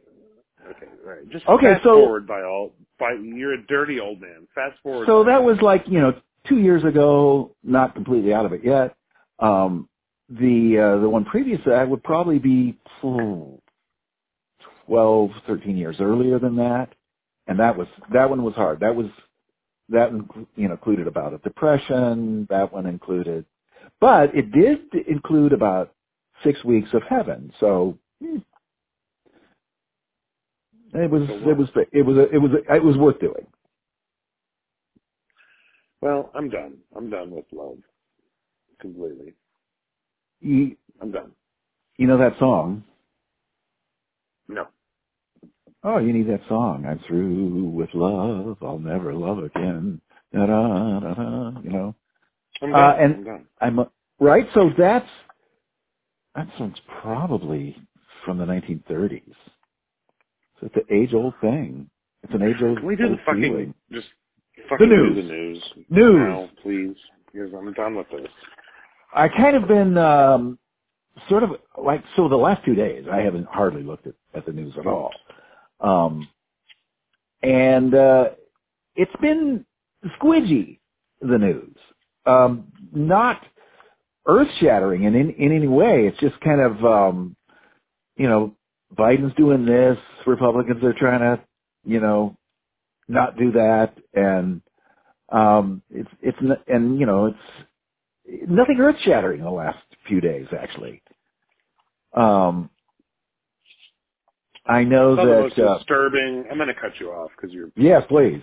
Okay, 0.70 0.86
right. 1.04 1.28
Just 1.28 1.46
Okay, 1.46 1.74
fast 1.74 1.84
so- 1.84 1.96
forward 2.00 2.26
by 2.26 2.42
all 2.42 2.72
by 2.98 3.12
you're 3.22 3.54
a 3.54 3.66
dirty 3.66 4.00
old 4.00 4.20
man. 4.20 4.46
Fast 4.54 4.78
forward. 4.82 5.06
So 5.06 5.24
that 5.24 5.42
was 5.42 5.60
like, 5.60 5.84
you 5.88 6.00
know, 6.00 6.12
2 6.48 6.58
years 6.58 6.84
ago, 6.84 7.54
not 7.64 7.94
completely 7.94 8.32
out 8.32 8.46
of 8.46 8.52
it 8.52 8.64
yet. 8.64 8.96
Um 9.38 9.88
the 10.30 10.78
uh, 10.96 11.00
the 11.00 11.08
one 11.08 11.26
previous 11.26 11.62
to 11.64 11.70
that 11.70 11.88
would 11.90 12.02
probably 12.02 12.38
be 12.38 12.78
12, 14.92 15.30
13 15.46 15.74
years 15.78 15.96
earlier 16.00 16.38
than 16.38 16.54
that. 16.56 16.88
And 17.46 17.58
that 17.58 17.78
was 17.78 17.88
that 18.12 18.28
one 18.28 18.42
was 18.42 18.54
hard. 18.54 18.80
That 18.80 18.94
was 18.94 19.06
that 19.88 20.10
you 20.54 20.68
know 20.68 20.74
included 20.74 21.06
about 21.06 21.32
a 21.32 21.38
depression. 21.38 22.46
That 22.50 22.70
one 22.74 22.84
included, 22.84 23.46
but 24.00 24.34
it 24.34 24.52
did 24.52 24.80
include 25.08 25.54
about 25.54 25.94
six 26.44 26.62
weeks 26.62 26.90
of 26.92 27.02
heaven. 27.08 27.50
So 27.58 27.98
hmm, 28.22 28.36
it 30.92 31.10
was 31.10 31.22
it 31.30 31.56
was 31.56 31.68
it 31.92 32.02
was 32.02 32.28
it 32.30 32.38
was 32.38 32.50
it 32.68 32.84
was 32.84 32.96
worth 32.98 33.18
doing. 33.18 33.46
Well, 36.02 36.30
I'm 36.34 36.50
done. 36.50 36.76
I'm 36.94 37.08
done 37.08 37.30
with 37.30 37.46
love. 37.50 37.78
Completely. 38.78 39.32
You, 40.40 40.76
I'm 41.00 41.12
done. 41.12 41.32
you 41.96 42.06
know 42.06 42.18
that 42.18 42.38
song? 42.38 42.84
No. 44.48 44.66
Oh, 45.84 45.98
you 45.98 46.12
need 46.12 46.28
that 46.28 46.40
song. 46.48 46.86
I'm 46.88 47.00
through 47.08 47.64
with 47.70 47.90
love. 47.94 48.58
I'll 48.62 48.78
never 48.78 49.14
love 49.14 49.38
again. 49.38 50.00
Da, 50.32 50.46
da, 50.46 51.00
da, 51.00 51.14
da, 51.14 51.60
you 51.62 51.70
know. 51.70 51.94
I'm 52.62 52.74
Uh, 52.74 52.92
and- 52.98 53.14
I'm 53.16 53.24
done. 53.24 53.46
I'm 53.60 53.78
uh, 53.80 53.84
right. 54.20 54.46
So 54.54 54.70
that's 54.78 55.08
that 56.34 56.48
song's 56.58 56.78
probably 57.02 57.76
from 58.24 58.38
the 58.38 58.44
1930s. 58.44 59.34
So 60.60 60.66
it's 60.66 60.76
an 60.76 60.84
age-old 60.90 61.34
thing. 61.40 61.90
It's 62.22 62.32
an 62.34 62.42
age-old 62.42 62.78
Can 62.78 62.86
we 62.86 62.96
do 62.96 63.08
the 63.10 63.16
fucking 63.26 63.42
feeling. 63.42 63.74
just 63.92 64.08
fucking 64.68 64.88
news. 64.88 65.16
do 65.16 65.22
the 65.22 65.28
news? 65.28 65.64
News. 65.90 66.16
Now, 66.28 66.50
please. 66.62 66.96
Because 67.32 67.52
I'm 67.54 67.72
done 67.72 67.96
with 67.96 68.08
this. 68.10 68.30
I 69.14 69.28
kind 69.28 69.56
of 69.56 69.68
been 69.68 69.98
um, 69.98 70.58
sort 71.28 71.42
of 71.42 71.50
like 71.82 72.02
so. 72.16 72.28
The 72.28 72.36
last 72.36 72.64
two 72.64 72.74
days, 72.74 73.06
I 73.10 73.20
haven't 73.20 73.46
hardly 73.46 73.82
looked 73.82 74.06
at, 74.06 74.14
at 74.34 74.46
the 74.46 74.52
news 74.52 74.74
at 74.78 74.86
all, 74.86 75.10
um, 75.82 76.28
and 77.42 77.94
uh, 77.94 78.24
it's 78.96 79.16
been 79.20 79.66
squidgy. 80.20 80.78
The 81.20 81.38
news, 81.38 81.76
um, 82.26 82.72
not 82.92 83.40
earth-shattering 84.26 85.04
in, 85.04 85.14
in 85.14 85.30
in 85.30 85.52
any 85.52 85.68
way. 85.68 86.06
It's 86.06 86.18
just 86.18 86.40
kind 86.40 86.60
of 86.60 86.84
um, 86.84 87.36
you 88.16 88.28
know 88.28 88.56
Biden's 88.96 89.34
doing 89.36 89.66
this, 89.66 89.98
Republicans 90.26 90.82
are 90.84 90.94
trying 90.94 91.20
to 91.20 91.42
you 91.84 92.00
know 92.00 92.36
not 93.08 93.36
do 93.38 93.52
that, 93.52 93.94
and 94.14 94.62
um, 95.30 95.82
it's 95.90 96.10
it's 96.22 96.38
and 96.68 96.98
you 96.98 97.06
know 97.06 97.26
it's 97.26 97.80
nothing 98.48 98.78
earth 98.80 98.96
shattering 99.04 99.40
in 99.40 99.44
the 99.44 99.50
last 99.50 99.78
few 100.08 100.20
days 100.20 100.46
actually. 100.58 101.02
Um, 102.14 102.70
I 104.72 104.84
know 104.84 105.16
Some 105.16 105.28
of 105.28 105.34
the 105.36 105.42
most 105.42 105.56
that. 105.56 105.66
Uh, 105.66 105.78
disturbing. 105.78 106.44
I'm 106.50 106.56
going 106.56 106.68
to 106.68 106.74
cut 106.80 106.92
you 107.00 107.10
off 107.10 107.30
because 107.36 107.52
you're. 107.52 107.70
yes, 107.76 108.02
please. 108.08 108.40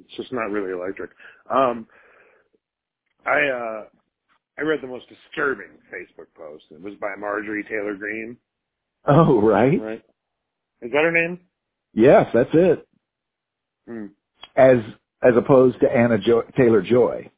It's 0.00 0.16
just 0.16 0.32
not 0.32 0.50
really 0.50 0.72
electric. 0.72 1.10
Um, 1.50 1.86
I 3.26 3.48
uh, 3.48 3.84
I 4.58 4.62
read 4.62 4.80
the 4.82 4.86
most 4.86 5.06
disturbing 5.08 5.70
Facebook 5.92 6.26
post. 6.36 6.64
It 6.70 6.80
was 6.80 6.94
by 7.00 7.14
Marjorie 7.18 7.64
Taylor 7.64 7.94
Greene. 7.94 8.36
Oh, 9.06 9.40
right. 9.40 9.80
Right. 9.80 10.04
Is 10.82 10.90
that 10.92 11.02
her 11.02 11.12
name? 11.12 11.40
Yes, 11.94 12.26
that's 12.32 12.50
it. 12.52 12.86
Hmm. 13.88 14.06
As 14.56 14.78
as 15.22 15.32
opposed 15.36 15.80
to 15.80 15.90
Anna 15.90 16.18
jo- 16.18 16.44
Taylor 16.56 16.82
Joy. 16.82 17.30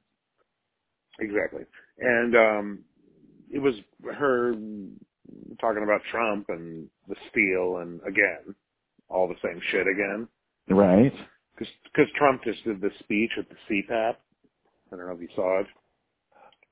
Exactly. 1.18 1.62
And 1.98 2.34
um, 2.36 2.78
it 3.50 3.58
was 3.58 3.74
her 4.14 4.54
talking 5.60 5.82
about 5.82 6.00
Trump 6.10 6.46
and 6.48 6.88
the 7.08 7.16
steal 7.30 7.78
and 7.78 8.00
again, 8.06 8.54
all 9.08 9.28
the 9.28 9.34
same 9.42 9.60
shit 9.70 9.86
again. 9.86 10.28
Right. 10.68 11.12
Because 11.56 12.08
Trump 12.16 12.42
just 12.44 12.64
did 12.64 12.80
the 12.80 12.90
speech 13.00 13.30
at 13.38 13.46
the 13.48 13.56
CPAC. 13.68 14.14
I 14.92 14.96
don't 14.96 15.06
know 15.06 15.12
if 15.12 15.20
you 15.20 15.28
saw 15.34 15.60
it. 15.60 15.66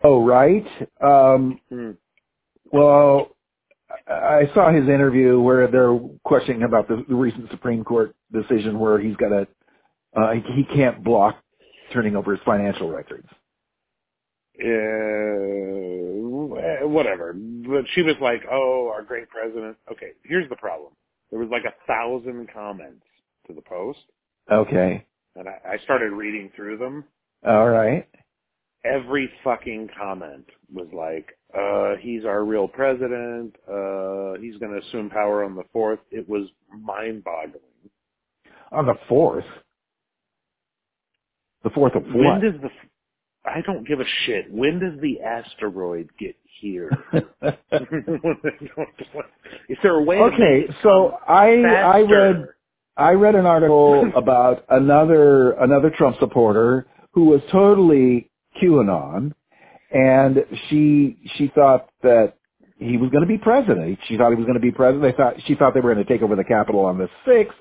Oh, 0.03 0.25
right. 0.25 0.67
Um, 1.01 1.61
Hmm. 1.69 1.91
well, 2.73 3.37
I 4.07 4.49
saw 4.55 4.71
his 4.73 4.89
interview 4.89 5.41
where 5.41 5.67
they're 5.67 5.99
questioning 6.25 6.63
about 6.63 6.89
the, 6.89 7.05
the 7.09 7.15
recent 7.15 7.51
Supreme 7.51 7.85
Court 7.85 8.15
decision 8.33 8.79
where 8.79 8.99
he's 8.99 9.17
got 9.17 9.33
a 9.33 9.47
uh, 10.17 10.33
he, 10.33 10.41
he 10.63 10.65
can't 10.75 11.05
block 11.05 11.37
turning 11.93 12.17
over 12.17 12.33
his 12.35 12.41
financial 12.45 12.91
records. 12.91 13.29
Uh, 14.61 14.67
whatever. 16.89 17.35
But 17.69 17.85
she 17.95 18.03
was 18.03 18.15
like, 18.21 18.43
"Oh, 18.51 18.91
our 18.93 19.03
great 19.03 19.29
president." 19.29 19.77
Okay, 19.93 20.13
here's 20.25 20.49
the 20.49 20.57
problem. 20.57 20.93
There 21.31 21.39
was 21.39 21.51
like 21.51 21.65
a 21.65 21.75
thousand 21.87 22.49
comments 22.53 23.05
to 23.47 23.53
the 23.53 23.61
post, 23.61 23.99
Okay. 24.51 25.05
and 25.37 25.47
I, 25.49 25.75
I 25.75 25.79
started 25.85 26.13
reading 26.13 26.51
through 26.57 26.79
them. 26.79 27.05
All 27.47 27.69
right. 27.69 28.09
Every 28.85 29.29
fucking 29.45 29.91
comment 29.99 30.47
was 30.73 30.87
like, 30.95 31.37
uh, 31.55 31.97
he's 32.01 32.25
our 32.25 32.45
real 32.45 32.67
president, 32.69 33.55
uh, 33.71 34.35
he's 34.41 34.57
gonna 34.57 34.79
assume 34.79 35.11
power 35.11 35.45
on 35.45 35.55
the 35.55 35.65
fourth. 35.73 35.99
It 36.11 36.27
was 36.29 36.49
mind 36.71 37.23
boggling. 37.25 37.63
On 38.73 38.87
the 38.87 38.95
fourth. 39.09 39.45
The 41.65 41.71
fourth 41.71 41.95
of 41.97 42.05
When 42.05 42.25
what? 42.25 42.41
does 42.41 42.55
the, 42.63 42.71
I 43.49 43.63
don't 43.67 43.87
give 43.87 44.01
a 44.01 44.05
shit. 44.27 44.53
When 44.53 44.79
does 44.79 45.01
the 45.01 45.21
asteroid 45.21 46.11
get 46.19 46.37
here? 46.61 46.91
Is 49.69 49.79
there 49.83 49.95
a 49.97 50.03
way 50.03 50.19
okay, 50.19 50.67
so 50.83 51.19
I 51.27 51.63
I 51.63 52.01
read? 52.01 52.49
I 52.97 53.13
read 53.13 53.37
an 53.37 53.47
article 53.47 54.11
about 54.17 54.65
another 54.69 55.53
another 55.53 55.91
Trump 55.97 56.19
supporter 56.19 56.87
who 57.13 57.27
was 57.27 57.41
totally 57.51 58.31
QAnon, 58.61 59.33
and 59.93 60.45
she 60.69 61.19
she 61.37 61.51
thought 61.55 61.89
that 62.03 62.35
he 62.79 62.97
was 62.97 63.11
going 63.11 63.23
to 63.23 63.29
be 63.29 63.39
president. 63.39 63.99
She 64.09 64.17
thought 64.17 64.31
he 64.31 64.37
was 64.37 64.45
going 64.45 64.55
to 64.55 64.61
be 64.61 64.73
president. 64.73 65.03
They 65.03 65.17
thought 65.17 65.35
she 65.47 65.55
thought 65.55 65.75
they 65.75 65.81
were 65.81 65.95
going 65.95 66.05
to 66.05 66.13
take 66.13 66.23
over 66.23 66.37
the 66.37 66.45
Capitol 66.45 66.85
on 66.85 66.99
the 66.99 67.09
sixth, 67.27 67.57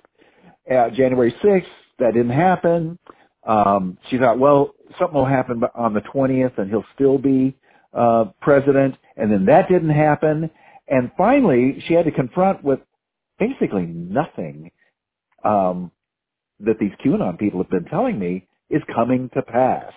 uh, 0.71 0.89
January 0.89 1.33
sixth. 1.41 1.69
That 1.99 2.13
didn't 2.13 2.31
happen. 2.31 2.99
Um, 3.45 3.97
she 4.09 4.17
thought, 4.17 4.37
well, 4.39 4.75
something 4.99 5.15
will 5.17 5.25
happen 5.25 5.61
on 5.75 5.93
the 5.93 6.01
twentieth, 6.01 6.53
and 6.57 6.69
he'll 6.69 6.85
still 6.95 7.17
be 7.17 7.55
uh, 7.93 8.25
president. 8.41 8.95
And 9.15 9.31
then 9.31 9.45
that 9.45 9.69
didn't 9.69 9.89
happen. 9.89 10.49
And 10.87 11.11
finally, 11.17 11.83
she 11.87 11.93
had 11.93 12.05
to 12.05 12.11
confront 12.11 12.63
with 12.63 12.79
basically 13.39 13.85
nothing 13.85 14.71
um, 15.43 15.91
that 16.61 16.79
these 16.79 16.91
QAnon 17.05 17.39
people 17.39 17.61
have 17.61 17.69
been 17.69 17.85
telling 17.85 18.19
me 18.19 18.47
is 18.69 18.81
coming 18.93 19.29
to 19.33 19.41
pass. 19.41 19.93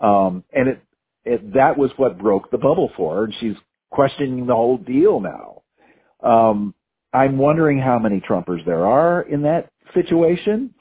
Um, 0.00 0.44
and 0.52 0.68
it, 0.68 0.82
it, 1.24 1.54
that 1.54 1.78
was 1.78 1.90
what 1.96 2.18
broke 2.18 2.50
the 2.50 2.58
bubble 2.58 2.90
for 2.96 3.16
her, 3.16 3.24
and 3.24 3.34
she's 3.40 3.56
questioning 3.90 4.46
the 4.46 4.54
whole 4.54 4.78
deal 4.78 5.20
now. 5.20 5.62
Um, 6.22 6.74
I'm 7.12 7.38
wondering 7.38 7.78
how 7.78 7.98
many 7.98 8.20
Trumpers 8.20 8.64
there 8.64 8.86
are 8.86 9.22
in 9.22 9.42
that 9.42 9.70
situation. 9.94 10.74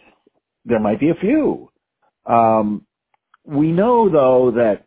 There 0.66 0.80
might 0.80 1.00
be 1.00 1.10
a 1.10 1.16
few. 1.16 1.70
Um, 2.26 2.86
we 3.46 3.72
know 3.72 4.10
though 4.10 4.52
that, 4.52 4.86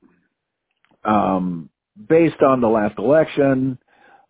um, 1.08 1.70
based 2.08 2.42
on 2.42 2.60
the 2.60 2.68
last 2.68 2.98
election, 2.98 3.78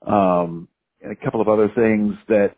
um, 0.06 0.68
and 1.00 1.12
a 1.12 1.16
couple 1.16 1.40
of 1.40 1.48
other 1.48 1.70
things 1.74 2.14
that 2.28 2.56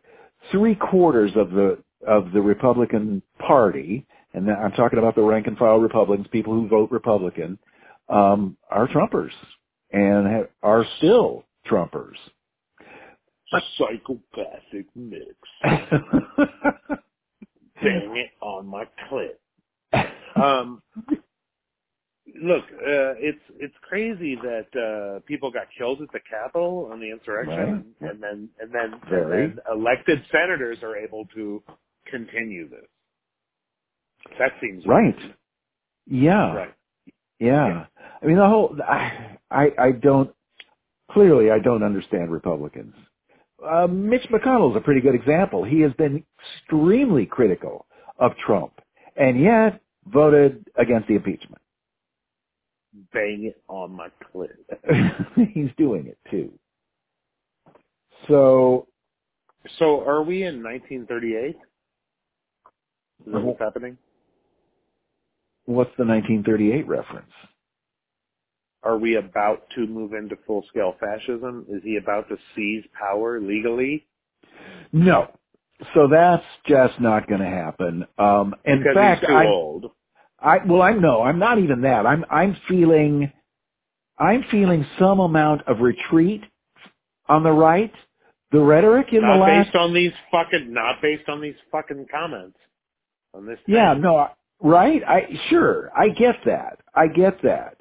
three 0.51 0.75
quarters 0.75 1.31
of 1.37 1.51
the 1.51 1.79
of 2.07 2.33
the 2.33 2.41
Republican 2.41 3.23
Party, 3.39 4.07
and 4.33 4.51
I'm 4.51 4.73
talking 4.73 4.99
about 4.99 5.17
the 5.17 5.23
rank 5.23 5.47
and 5.47 5.59
file 5.59 5.79
Republicans, 5.79 6.27
people 6.31 6.53
who 6.53 6.69
vote 6.69 6.91
Republican, 6.91 7.59
um, 8.09 8.57
are 8.71 8.89
Trumpers 8.89 9.33
and 9.93 10.27
have, 10.27 10.49
are 10.63 10.85
still 10.99 11.45
Trumpers. 11.69 12.17
A 13.53 13.61
psychopathic 13.79 14.87
mix. 14.95 15.35
Bang 15.63 15.83
it 18.17 18.31
on 18.41 18.67
my 18.67 18.85
clip. 19.09 19.41
Um, 20.35 20.83
look, 22.43 22.65
uh, 22.65 23.15
it's 23.19 23.41
it's 23.59 23.75
crazy 23.83 24.37
that 24.37 24.67
uh, 24.79 25.21
people 25.27 25.51
got 25.51 25.67
killed 25.77 26.01
at 26.03 26.09
the 26.13 26.21
Capitol 26.29 26.89
on 26.93 27.01
the 27.01 27.11
insurrection, 27.11 27.95
Right. 28.01 28.11
and 28.13 28.23
then 28.23 28.49
and 28.61 28.73
then 28.73 29.01
Very. 29.09 29.45
and 29.45 29.59
then 29.59 29.65
elected 29.73 30.23
senators 30.31 30.79
are 30.83 30.97
able 30.97 31.27
to 31.35 31.63
continue 32.11 32.69
this. 32.69 32.87
That 34.39 34.53
seems 34.61 34.85
right. 34.87 35.17
Yeah. 36.07 36.55
Right. 36.55 36.75
Yeah. 37.39 37.87
I 38.23 38.27
mean, 38.27 38.37
the 38.37 38.49
whole, 38.49 38.77
I, 38.87 39.37
I, 39.51 39.67
I 39.79 39.93
don't, 39.93 40.31
clearly 41.11 41.51
I 41.51 41.59
don't 41.59 41.83
understand 41.83 42.31
Republicans. 42.31 42.95
Uh, 43.65 43.87
Mitch 43.87 44.23
is 44.25 44.31
a 44.77 44.81
pretty 44.81 45.01
good 45.01 45.15
example. 45.15 45.65
He 45.65 45.81
has 45.81 45.93
been 45.95 46.25
extremely 46.65 47.27
critical 47.27 47.87
of 48.19 48.33
Trump 48.47 48.73
and 49.17 49.41
yet 49.41 49.81
voted 50.07 50.67
against 50.77 51.09
the 51.09 51.15
impeachment. 51.15 51.61
Bang 53.13 53.45
it 53.45 53.63
on 53.69 53.93
my 53.93 54.09
clit. 54.35 54.49
He's 55.55 55.71
doing 55.77 56.07
it 56.07 56.19
too. 56.31 56.53
So, 58.29 58.87
So, 59.79 60.01
are 60.07 60.23
we 60.23 60.45
in 60.45 60.63
1938? 60.63 61.57
Is 61.57 63.33
that 63.33 63.41
what's 63.43 63.61
happening? 63.61 63.99
what's 65.67 65.91
the 65.99 66.05
1938 66.05 66.87
reference? 66.87 67.33
Are 68.83 68.99
we 68.99 69.17
about 69.17 69.69
to 69.75 69.87
move 69.87 70.13
into 70.13 70.37
full-scale 70.47 70.95
fascism? 71.01 71.67
Is 71.69 71.83
he 71.83 71.97
about 71.97 72.29
to 72.29 72.37
seize 72.55 72.85
power 72.99 73.41
legally? 73.41 74.07
No. 74.93 75.29
So 75.93 76.09
that's 76.11 76.45
just 76.67 77.01
not 77.01 77.29
going 77.29 77.41
to 77.41 77.49
happen. 77.49 78.07
Um, 78.17 78.55
in 78.65 78.79
because 78.79 78.95
fact, 78.95 79.21
he's 79.21 79.29
too 79.29 79.35
I, 79.35 79.47
old. 79.47 79.91
I 80.41 80.59
well, 80.67 80.83
I'm 80.83 81.01
no, 81.03 81.23
I'm 81.23 81.39
not 81.39 81.59
even 81.59 81.83
that. 81.83 82.07
I'm 82.07 82.25
I'm 82.31 82.57
feeling, 82.69 83.33
I'm 84.19 84.45
feeling 84.51 84.87
some 84.99 85.21
amount 85.21 85.63
of 85.69 85.81
retreat 85.81 86.43
on 87.29 87.45
the 87.45 87.53
right. 87.53 87.93
The 88.53 88.61
rhetoric 88.61 89.09
in 89.13 89.27
Not 89.27 89.27
the 89.27 89.35
last, 89.35 89.71
based 89.71 89.75
on 89.77 89.95
these 89.95 90.13
fucking, 90.33 90.73
not 90.73 91.03
based 91.03 91.29
on 91.29 91.43
these 91.43 91.57
fucking 91.73 92.07
comments 92.11 92.59
on 93.35 93.47
this. 93.47 93.59
yeah, 93.67 93.95
no, 93.99 94.29
right? 94.63 95.03
I 95.07 95.23
sure, 95.51 95.91
I 95.97 96.11
get 96.11 96.37
that, 96.47 96.81
I 96.95 97.09
get 97.09 97.39
that, 97.45 97.79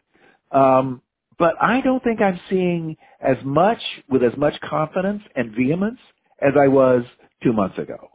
um, 0.57 1.01
but 1.39 1.55
I 1.61 1.81
don't 1.81 2.03
think 2.03 2.21
I'm 2.21 2.39
seeing 2.49 2.97
as 3.21 3.37
much 3.45 3.81
with 4.09 4.23
as 4.23 4.37
much 4.37 4.55
confidence 4.61 5.23
and 5.35 5.55
vehemence 5.55 5.99
as 6.41 6.53
I 6.59 6.69
was 6.69 7.03
two 7.43 7.53
months 7.53 7.79
ago. 7.79 8.09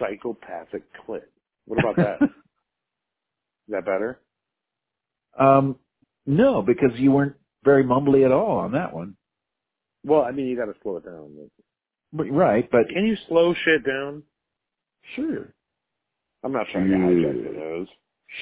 Psychopathic 0.00 0.84
clit. 1.08 1.22
What 1.66 1.78
about 1.78 1.96
that? 1.98 2.20
Is 3.68 3.72
that 3.72 3.84
better? 3.84 4.20
um, 5.38 5.76
no, 6.26 6.62
because 6.62 6.90
you 6.98 7.12
weren't 7.12 7.36
very 7.64 7.84
mumbly 7.84 8.24
at 8.24 8.32
all 8.32 8.58
on 8.58 8.72
that 8.72 8.94
one. 8.94 9.16
Well, 10.04 10.22
I 10.22 10.30
mean, 10.32 10.46
you 10.46 10.56
got 10.56 10.66
to 10.66 10.74
slow 10.82 10.96
it 10.98 11.04
down. 11.04 11.50
But- 12.12 12.30
Right, 12.30 12.68
but 12.70 12.88
Can 12.88 13.06
you 13.06 13.16
slow 13.28 13.54
shit 13.54 13.84
down? 13.86 14.22
sure, 15.14 15.52
I'm 16.42 16.52
not 16.52 16.66
trying 16.72 16.88
to 16.88 16.96
hijack 16.96 17.44
the 17.44 17.50
news. 17.52 17.88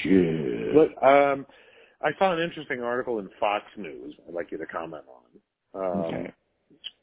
sure. 0.02 0.74
But 0.74 1.06
um, 1.06 1.46
I 2.02 2.10
saw 2.18 2.32
an 2.34 2.40
interesting 2.40 2.80
article 2.82 3.18
in 3.18 3.28
Fox 3.40 3.64
News. 3.76 4.14
I'd 4.28 4.34
like 4.34 4.52
you 4.52 4.58
to 4.58 4.66
comment 4.66 5.04
on, 5.74 5.82
um, 5.82 6.04
Okay. 6.06 6.32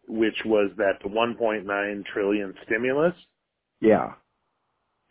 which 0.08 0.38
was 0.46 0.72
that 0.78 0.94
the 1.04 1.10
1.9 1.10 2.06
trillion 2.14 2.54
stimulus 2.66 3.16
Yeah. 3.82 4.14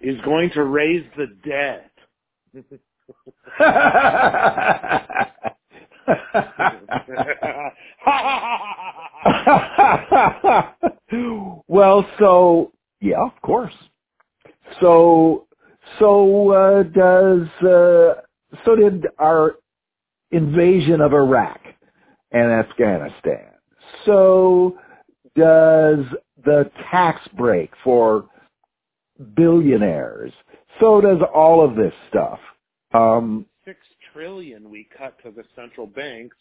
is 0.00 0.20
going 0.22 0.50
to 0.54 0.64
raise 0.64 1.04
the 1.16 1.26
debt. 1.46 1.92
well, 11.68 12.06
so 12.18 12.72
yeah, 13.00 13.20
of 13.20 13.40
course. 13.42 13.74
So 14.80 15.46
so 15.98 16.50
uh, 16.52 16.82
does 16.84 17.48
uh, 17.62 18.14
so 18.64 18.76
did 18.76 19.06
our 19.18 19.56
invasion 20.30 21.00
of 21.00 21.12
Iraq 21.12 21.60
and 22.32 22.52
Afghanistan. 22.52 23.50
So 24.06 24.78
does 25.36 26.00
the 26.44 26.70
tax 26.90 27.20
break 27.36 27.70
for 27.84 28.26
billionaires. 29.36 30.32
So 30.80 31.00
does 31.00 31.18
all 31.34 31.64
of 31.64 31.76
this 31.76 31.92
stuff. 32.08 32.38
Um, 32.94 33.46
Six 33.64 33.78
trillion 34.12 34.68
we 34.70 34.88
cut 34.96 35.16
to 35.24 35.30
the 35.30 35.44
central 35.54 35.86
banks 35.86 36.36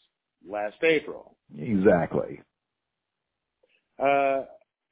last 0.48 0.78
April. 0.84 1.36
exactly. 1.58 2.42
Uh, 4.00 4.46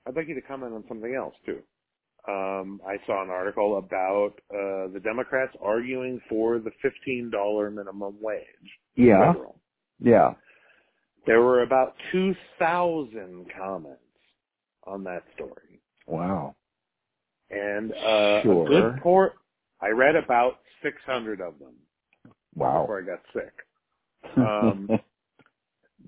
I'd 0.08 0.16
like 0.16 0.28
you 0.28 0.36
to 0.36 0.42
comment 0.42 0.74
on 0.74 0.84
something 0.88 1.16
else 1.16 1.34
too. 1.46 1.60
Um, 2.28 2.80
I 2.86 2.98
saw 3.08 3.24
an 3.24 3.30
article 3.30 3.78
about 3.78 4.34
uh, 4.54 4.92
the 4.94 5.00
Democrats 5.04 5.56
arguing 5.62 6.22
for 6.30 6.60
the 6.60 6.72
fifteen 6.82 7.32
dollar 7.32 7.72
minimum 7.72 8.16
wage. 8.22 8.46
Yeah. 8.96 9.34
Federal. 9.34 9.56
Yeah. 10.00 10.34
There 11.26 11.42
were 11.42 11.64
about 11.64 11.96
two 12.12 12.36
thousand 12.60 13.46
comments 13.58 14.00
on 14.86 15.04
that 15.06 15.24
story. 15.36 15.82
Wow. 16.06 16.56
And 17.50 17.92
uh, 17.94 18.44
Sure. 18.44 18.66
a 18.66 18.70
good 18.70 19.02
port. 19.02 19.34
I 19.82 19.90
read 19.90 20.16
about 20.16 20.60
600 20.84 21.42
of 21.42 21.60
them 21.60 21.74
Wow. 22.56 22.82
before 22.82 23.02
I 23.02 23.06
got 23.06 23.22
sick. 23.34 23.54
Um, 24.38 24.90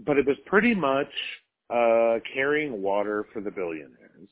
but 0.05 0.17
it 0.17 0.25
was 0.25 0.37
pretty 0.45 0.73
much 0.75 1.09
uh, 1.69 2.19
carrying 2.33 2.81
water 2.81 3.25
for 3.33 3.41
the 3.41 3.51
billionaires. 3.51 4.29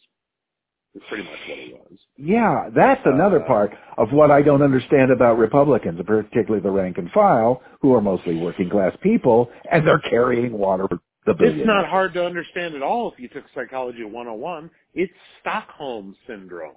Is 0.95 1.03
pretty 1.07 1.23
much 1.23 1.37
what 1.47 1.57
it 1.59 1.73
was. 1.73 1.99
yeah, 2.17 2.69
that's 2.75 3.01
another 3.05 3.41
Uh, 3.43 3.47
part 3.47 3.71
of 3.97 4.11
what 4.11 4.31
I 4.31 4.41
don't 4.41 4.63
understand 4.63 5.11
about 5.11 5.37
Republicans, 5.37 5.99
particularly 6.05 6.61
the 6.63 6.71
rank 6.71 6.97
and 6.97 7.11
file, 7.11 7.61
who 7.81 7.93
are 7.93 8.01
mostly 8.01 8.35
working 8.37 8.69
class 8.71 8.93
people, 9.01 9.51
and 9.71 9.85
they're 9.85 9.99
carrying 10.09 10.51
water 10.57 10.87
for 10.89 10.99
the 11.27 11.33
billionaires. 11.35 11.59
It's 11.61 11.67
not 11.67 11.87
hard 11.87 12.13
to 12.15 12.25
understand 12.25 12.73
at 12.73 12.81
all 12.81 13.11
if 13.11 13.19
you 13.19 13.27
took 13.27 13.43
Psychology 13.53 14.03
101. 14.03 14.71
It's 14.95 15.13
Stockholm 15.41 16.15
Syndrome. 16.25 16.73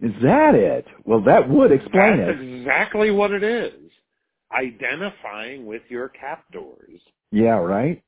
Is 0.00 0.12
that 0.22 0.54
it? 0.54 0.86
Well, 1.04 1.22
that 1.22 1.48
would 1.48 1.72
explain 1.72 2.18
That's 2.18 2.38
it. 2.38 2.60
exactly 2.60 3.10
what 3.10 3.30
it 3.32 3.42
is. 3.42 3.90
Identifying 4.52 5.66
with 5.66 5.82
your 5.88 6.08
captors. 6.10 7.00
Yeah, 7.32 7.58
right? 7.58 8.02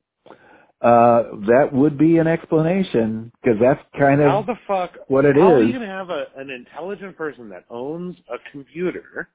Uh, 0.80 1.24
that 1.48 1.70
would 1.72 1.98
be 1.98 2.18
an 2.18 2.28
explanation, 2.28 3.32
because 3.42 3.58
that's 3.60 3.80
kind 3.98 4.20
of 4.20 4.30
How 4.30 4.42
the 4.42 4.54
fuck? 4.68 4.92
what 5.08 5.24
it 5.24 5.34
how 5.36 5.54
are 5.54 5.60
is. 5.62 5.66
you 5.66 5.72
going 5.72 5.82
to 5.88 5.92
have 5.92 6.10
a, 6.10 6.26
an 6.36 6.50
intelligent 6.50 7.16
person 7.16 7.48
that 7.48 7.64
owns 7.70 8.16
a 8.32 8.36
computer, 8.52 9.28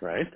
right? 0.00 0.32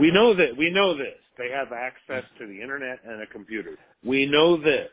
We 0.00 0.10
know 0.10 0.34
that. 0.34 0.56
We 0.58 0.70
know 0.70 0.96
this. 0.96 1.14
They 1.38 1.50
have 1.50 1.72
access 1.72 2.24
to 2.40 2.46
the 2.46 2.60
internet 2.60 2.98
and 3.06 3.22
a 3.22 3.26
computer. 3.26 3.76
We 4.04 4.26
know 4.26 4.56
this. 4.60 4.88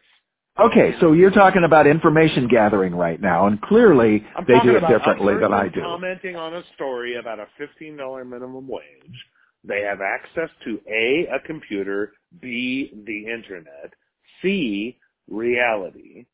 Okay, 0.59 0.93
so 0.99 1.13
you're 1.13 1.31
talking 1.31 1.63
about 1.63 1.87
information 1.87 2.47
gathering 2.47 2.93
right 2.93 3.19
now, 3.19 3.47
and 3.47 3.59
clearly 3.61 4.23
I'm 4.35 4.45
they 4.47 4.59
do 4.59 4.75
it 4.75 4.87
differently 4.87 5.33
than 5.41 5.51
I 5.51 5.67
do. 5.67 5.81
Commenting 5.81 6.35
on 6.35 6.53
a 6.53 6.63
story 6.75 7.15
about 7.15 7.39
a 7.39 7.47
$15 7.59 8.29
minimum 8.29 8.67
wage. 8.67 9.25
They 9.63 9.81
have 9.81 9.99
access 10.01 10.49
to 10.65 10.79
A, 10.87 11.27
a 11.33 11.39
computer, 11.47 12.13
B, 12.39 12.91
the 13.05 13.25
internet, 13.33 13.93
C, 14.41 14.99
reality, 15.27 16.25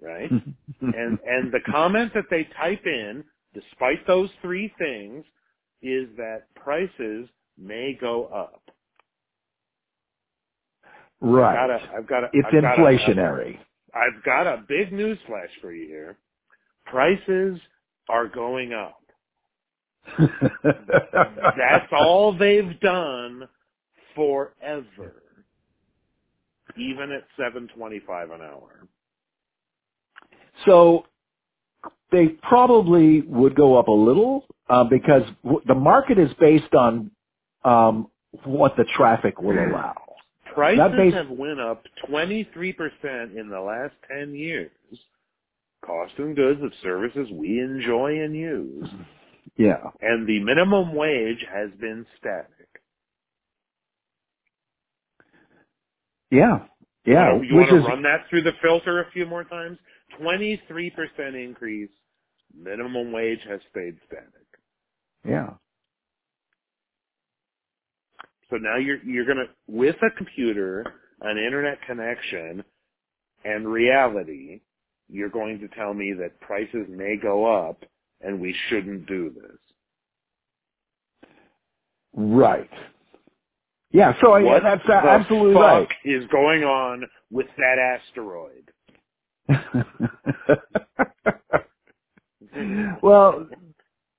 right? 0.00 0.30
and, 0.80 1.18
and 1.26 1.52
the 1.52 1.60
comment 1.68 2.12
that 2.14 2.26
they 2.30 2.46
type 2.56 2.82
in, 2.86 3.24
despite 3.54 4.06
those 4.06 4.30
three 4.40 4.72
things, 4.78 5.24
is 5.82 6.08
that 6.16 6.42
prices 6.54 7.28
may 7.58 7.98
go 8.00 8.26
up. 8.26 8.62
Right. 11.20 11.58
I've 11.58 11.68
got 11.68 11.70
a, 11.70 11.98
I've 11.98 12.08
got 12.08 12.24
a, 12.24 12.28
it's 12.32 12.48
I've 12.48 12.62
got 12.62 12.78
a- 12.78 12.82
inflationary. 12.82 13.58
I've 13.94 14.24
got 14.24 14.46
a 14.46 14.64
big 14.68 14.92
news 14.92 15.18
flash 15.26 15.50
for 15.60 15.72
you 15.72 15.88
here. 15.88 16.18
Prices 16.86 17.60
are 18.08 18.28
going 18.28 18.72
up. 18.74 19.00
That's 20.64 21.92
all 21.92 22.36
they've 22.38 22.78
done 22.80 23.48
forever. 24.16 25.22
Even 26.78 27.12
at 27.12 27.24
seven 27.38 27.68
twenty 27.76 28.00
five 28.06 28.30
an 28.30 28.42
hour. 28.42 28.88
So 30.66 31.04
they 32.12 32.28
probably 32.28 33.22
would 33.22 33.56
go 33.56 33.78
up 33.78 33.88
a 33.88 33.92
little 33.92 34.44
uh, 34.70 34.84
because 34.84 35.22
w- 35.44 35.62
the 35.66 35.74
market 35.74 36.18
is 36.18 36.30
based 36.40 36.74
on 36.74 37.10
um, 37.64 38.08
what 38.44 38.76
the 38.76 38.84
traffic 38.96 39.40
will 39.42 39.58
allow. 39.68 40.07
Prices 40.54 40.96
base- 40.96 41.14
have 41.14 41.30
went 41.30 41.60
up 41.60 41.84
twenty 42.06 42.44
three 42.54 42.72
percent 42.72 43.36
in 43.36 43.48
the 43.50 43.60
last 43.60 43.94
ten 44.10 44.34
years. 44.34 44.70
Cost 45.84 46.12
and 46.18 46.34
goods 46.34 46.60
of 46.62 46.72
services 46.82 47.28
we 47.32 47.60
enjoy 47.60 48.20
and 48.20 48.34
use. 48.34 48.88
Yeah. 49.56 49.90
And 50.00 50.26
the 50.26 50.40
minimum 50.40 50.94
wage 50.94 51.44
has 51.52 51.70
been 51.80 52.04
static. 52.18 52.48
Yeah. 56.30 56.66
Yeah. 57.04 57.32
Wanna- 57.32 57.46
you 57.46 57.54
want 57.56 57.68
to 57.70 57.76
is 57.78 57.84
run 57.86 58.02
that 58.02 58.26
through 58.28 58.42
the 58.42 58.52
filter 58.60 59.00
a 59.00 59.10
few 59.12 59.24
more 59.26 59.44
times? 59.44 59.78
23% 60.20 61.36
increase. 61.36 61.90
Minimum 62.54 63.12
wage 63.12 63.40
has 63.48 63.60
stayed 63.70 63.96
static. 64.06 64.32
yeah. 65.24 65.50
So 68.50 68.56
now 68.56 68.76
you're 68.76 69.02
you're 69.04 69.26
gonna 69.26 69.46
with 69.66 69.96
a 70.02 70.10
computer, 70.16 70.84
an 71.20 71.38
internet 71.38 71.78
connection, 71.86 72.64
and 73.44 73.68
reality, 73.68 74.60
you're 75.08 75.30
going 75.30 75.58
to 75.60 75.68
tell 75.68 75.94
me 75.94 76.14
that 76.18 76.40
prices 76.40 76.86
may 76.88 77.16
go 77.20 77.46
up 77.46 77.84
and 78.20 78.40
we 78.40 78.54
shouldn't 78.68 79.06
do 79.06 79.30
this. 79.30 79.58
Right. 82.14 82.70
Yeah. 83.90 84.14
So 84.20 84.32
I, 84.32 84.42
what 84.42 84.62
that's 84.62 84.86
the 84.86 84.94
absolutely 84.94 85.54
fuck 85.54 85.62
right. 85.62 85.88
is 86.04 86.24
going 86.30 86.64
on 86.64 87.04
with 87.30 87.46
that 87.56 87.78
asteroid? 87.78 88.70
well, 93.02 93.48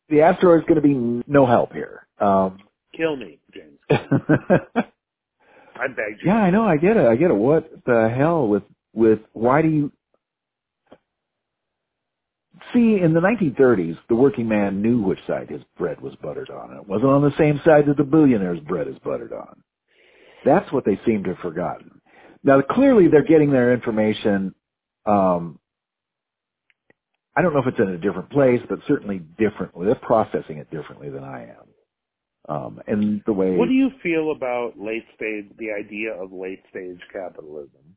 the 0.09 0.21
asteroid's 0.21 0.65
going 0.65 0.75
to 0.75 0.81
be 0.81 1.23
no 1.27 1.45
help 1.45 1.73
here. 1.73 2.07
Um, 2.19 2.59
Kill 2.95 3.15
me, 3.15 3.39
James. 3.53 3.68
I 5.77 5.87
begged 5.89 6.21
you. 6.23 6.27
Yeah, 6.27 6.35
I 6.35 6.51
know. 6.51 6.63
I 6.65 6.77
get 6.77 6.97
it. 6.97 7.05
I 7.05 7.15
get 7.17 7.31
it. 7.31 7.35
What 7.35 7.71
the 7.85 8.13
hell 8.15 8.47
with 8.47 8.63
with 8.93 9.19
why 9.33 9.61
do 9.63 9.69
you 9.69 9.91
see 12.73 12.99
in 13.01 13.13
the 13.13 13.21
1930s 13.21 13.97
the 14.09 14.15
working 14.15 14.47
man 14.49 14.81
knew 14.81 15.01
which 15.03 15.19
side 15.27 15.49
his 15.49 15.63
bread 15.77 16.01
was 16.01 16.15
buttered 16.23 16.49
on. 16.49 16.77
It 16.77 16.87
wasn't 16.87 17.11
on 17.11 17.23
the 17.23 17.35
same 17.37 17.61
side 17.65 17.85
that 17.87 17.97
the 17.97 18.03
billionaire's 18.03 18.61
bread 18.61 18.87
is 18.87 18.97
buttered 19.03 19.33
on. 19.33 19.63
That's 20.43 20.71
what 20.73 20.85
they 20.85 20.99
seem 21.05 21.23
to 21.25 21.31
have 21.31 21.39
forgotten. 21.39 22.01
Now, 22.43 22.61
clearly, 22.61 23.07
they're 23.09 23.25
getting 23.25 23.51
their 23.51 23.73
information. 23.73 24.55
Um, 25.05 25.59
I 27.35 27.41
don't 27.41 27.53
know 27.53 27.61
if 27.61 27.67
it's 27.67 27.79
in 27.79 27.89
a 27.89 27.97
different 27.99 28.31
place, 28.31 28.61
but 28.69 28.79
certainly 28.87 29.19
differently. 29.19 29.85
They're 29.87 29.95
processing 29.95 30.57
it 30.59 30.71
differently 30.71 31.09
than 31.09 31.23
I 31.23 31.43
am. 31.49 31.78
Um, 32.49 32.81
and 32.87 33.21
the 33.27 33.33
way 33.33 33.51
What 33.51 33.67
do 33.67 33.75
you 33.75 33.91
feel 34.01 34.31
about 34.31 34.73
late 34.75 35.05
stage, 35.15 35.45
the 35.59 35.71
idea 35.71 36.11
of 36.13 36.33
late 36.33 36.63
stage 36.71 36.99
capitalism? 37.13 37.95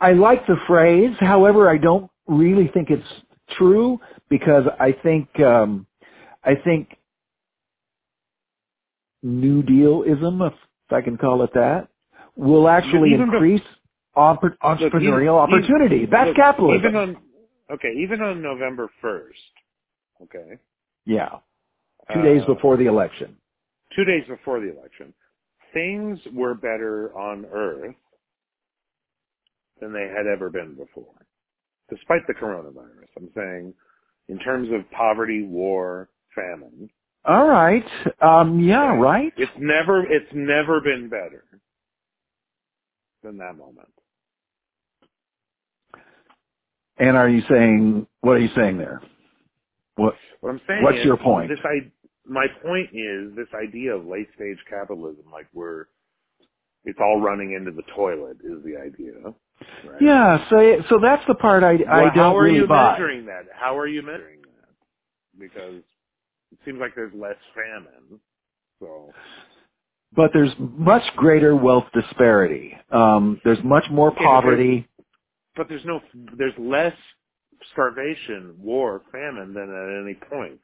I 0.00 0.12
like 0.12 0.46
the 0.46 0.56
phrase. 0.68 1.16
However, 1.18 1.68
I 1.68 1.78
don't 1.78 2.08
really 2.28 2.68
think 2.72 2.90
it's 2.90 3.06
true 3.58 3.98
because 4.28 4.64
I 4.78 4.92
think 5.02 5.28
um, 5.40 5.86
I 6.44 6.54
think 6.54 6.96
New 9.24 9.64
Dealism, 9.64 10.40
if 10.42 10.52
I 10.90 11.00
can 11.00 11.16
call 11.16 11.42
it 11.42 11.50
that, 11.54 11.88
will 12.36 12.68
actually 12.68 13.14
Even 13.14 13.32
increase 13.32 13.62
oppor- 14.16 14.56
entrepreneurial 14.62 15.40
Look, 15.40 15.50
even- 15.50 15.64
opportunity. 15.64 16.06
That's 16.06 16.28
look, 16.28 16.36
capitalism. 16.36 16.84
Even 16.84 16.96
on 16.96 17.16
okay, 17.72 17.92
even 17.98 18.20
on 18.20 18.42
November 18.42 18.88
first, 19.00 19.38
okay, 20.22 20.58
yeah, 21.04 21.30
two 22.12 22.22
days 22.22 22.42
uh, 22.42 22.54
before 22.54 22.76
the 22.76 22.86
election. 22.86 23.36
two 23.94 24.04
days 24.04 24.24
before 24.28 24.60
the 24.60 24.76
election, 24.76 25.14
things 25.72 26.18
were 26.32 26.54
better 26.54 27.16
on 27.16 27.46
Earth 27.52 27.94
than 29.80 29.92
they 29.92 30.08
had 30.14 30.26
ever 30.26 30.50
been 30.50 30.74
before, 30.74 31.26
despite 31.90 32.26
the 32.26 32.34
coronavirus. 32.34 33.08
I'm 33.16 33.30
saying, 33.34 33.74
in 34.28 34.38
terms 34.38 34.68
of 34.72 34.88
poverty, 34.90 35.44
war, 35.44 36.08
famine, 36.34 36.88
All 37.24 37.48
right. 37.48 37.84
Um, 38.20 38.60
yeah. 38.60 38.94
Right. 38.94 39.32
it's 39.36 39.52
never 39.58 40.04
it's 40.04 40.30
never 40.34 40.80
been 40.80 41.08
better 41.08 41.44
than 43.22 43.38
that 43.38 43.56
moment. 43.56 43.88
And 46.98 47.16
are 47.16 47.28
you 47.28 47.42
saying 47.48 48.06
what 48.20 48.32
are 48.32 48.40
you 48.40 48.50
saying 48.54 48.78
there? 48.78 49.00
What? 49.96 50.14
What 50.40 50.50
I'm 50.50 50.60
saying 50.66 50.82
What's 50.82 51.04
your 51.04 51.16
point? 51.16 51.50
This 51.50 51.58
I, 51.64 51.90
my 52.26 52.46
point 52.62 52.88
is 52.92 53.34
this 53.36 53.48
idea 53.54 53.94
of 53.94 54.06
late 54.06 54.28
stage 54.36 54.58
capitalism, 54.68 55.24
like 55.32 55.46
we're, 55.52 55.86
it's 56.84 56.98
all 57.00 57.20
running 57.20 57.52
into 57.54 57.70
the 57.70 57.82
toilet, 57.94 58.38
is 58.44 58.62
the 58.64 58.76
idea. 58.76 59.34
Right? 59.88 60.02
Yeah. 60.02 60.48
So 60.50 60.82
so 60.88 60.98
that's 61.02 61.22
the 61.28 61.34
part 61.34 61.62
I 61.64 61.72
I 61.90 62.04
don't 62.06 62.14
how 62.14 62.36
are 62.36 62.42
really 62.44 62.56
you 62.56 62.66
buy. 62.66 62.92
measuring 62.92 63.26
that? 63.26 63.44
How 63.54 63.78
are 63.78 63.86
you 63.86 64.02
measuring 64.02 64.42
that? 64.42 64.68
Because 65.38 65.82
it 66.52 66.58
seems 66.64 66.78
like 66.80 66.94
there's 66.94 67.14
less 67.14 67.36
famine. 67.54 68.18
So 68.80 69.12
but 70.16 70.30
there's 70.32 70.52
much 70.58 71.02
greater 71.16 71.56
wealth 71.56 71.86
disparity. 71.94 72.76
Um, 72.90 73.40
there's 73.44 73.62
much 73.64 73.84
more 73.90 74.08
Okay, 74.08 74.16
but 74.18 74.22
there's- 74.22 74.42
poverty. 74.42 74.88
but 75.56 75.68
there's 75.68 75.84
no 75.84 76.00
there's 76.36 76.58
less 76.58 76.94
starvation, 77.72 78.54
war, 78.58 79.02
famine 79.12 79.54
than 79.54 79.70
at 79.70 80.02
any 80.04 80.14
point. 80.14 80.60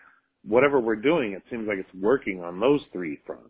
Whatever 0.46 0.80
we're 0.80 0.96
doing, 0.96 1.32
it 1.32 1.42
seems 1.50 1.68
like 1.68 1.78
it's 1.78 1.94
working 2.02 2.42
on 2.42 2.60
those 2.60 2.80
three 2.92 3.20
fronts. 3.26 3.46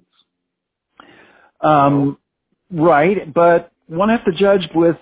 Um, 1.62 2.18
right, 2.72 3.32
but 3.34 3.72
one 3.88 4.11
has 4.11 4.20
to 4.26 4.32
judge 4.32 4.68
with 4.74 4.97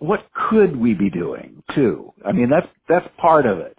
what 0.00 0.26
could 0.50 0.76
we 0.76 0.94
be 0.94 1.10
doing 1.10 1.62
too? 1.74 2.12
I 2.24 2.32
mean, 2.32 2.50
that's 2.50 2.68
that's 2.88 3.08
part 3.18 3.46
of 3.46 3.58
it. 3.58 3.78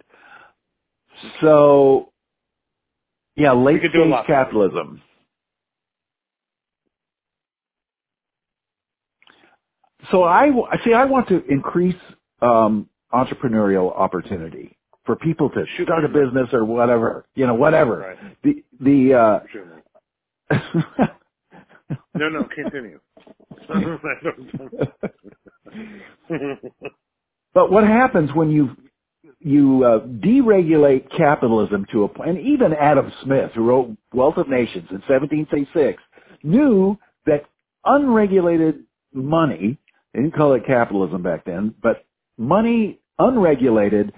So, 1.40 2.12
yeah, 3.36 3.52
late 3.52 3.82
could 3.82 3.92
do 3.92 4.02
a 4.04 4.06
stage 4.08 4.26
capitalism. 4.28 5.02
So 10.12 10.24
I 10.24 10.50
see. 10.84 10.94
I 10.94 11.04
want 11.06 11.28
to 11.28 11.44
increase 11.48 11.96
um, 12.42 12.88
entrepreneurial 13.12 13.96
opportunity 13.96 14.75
for 15.06 15.16
people 15.16 15.48
to 15.50 15.64
Shoot 15.76 15.84
start 15.84 16.04
a 16.04 16.08
business 16.08 16.48
or 16.52 16.64
whatever. 16.64 17.26
You 17.34 17.46
know, 17.46 17.54
whatever. 17.54 17.98
Right. 17.98 18.18
The 18.42 18.64
the. 18.80 19.14
Uh, 19.14 19.40
Shoot 19.52 19.66
me. 19.66 19.72
No, 22.14 22.28
no, 22.28 22.46
continue. 22.54 23.00
but 27.54 27.70
what 27.70 27.84
happens 27.84 28.30
when 28.34 28.50
you 28.50 28.76
you 29.40 29.84
uh, 29.84 30.00
deregulate 30.06 31.10
capitalism 31.16 31.86
to 31.92 32.04
a 32.04 32.08
point? 32.08 32.30
And 32.30 32.40
even 32.40 32.72
Adam 32.72 33.12
Smith, 33.22 33.50
who 33.54 33.64
wrote 33.64 33.96
Wealth 34.12 34.38
of 34.38 34.48
Nations 34.48 34.86
in 34.90 35.02
1766, 35.06 36.02
knew 36.42 36.98
that 37.26 37.44
unregulated 37.84 38.84
money. 39.12 39.78
They 40.14 40.22
didn't 40.22 40.34
call 40.34 40.54
it 40.54 40.66
capitalism 40.66 41.22
back 41.22 41.44
then, 41.44 41.74
but 41.82 42.04
money 42.38 43.00
unregulated 43.18 44.12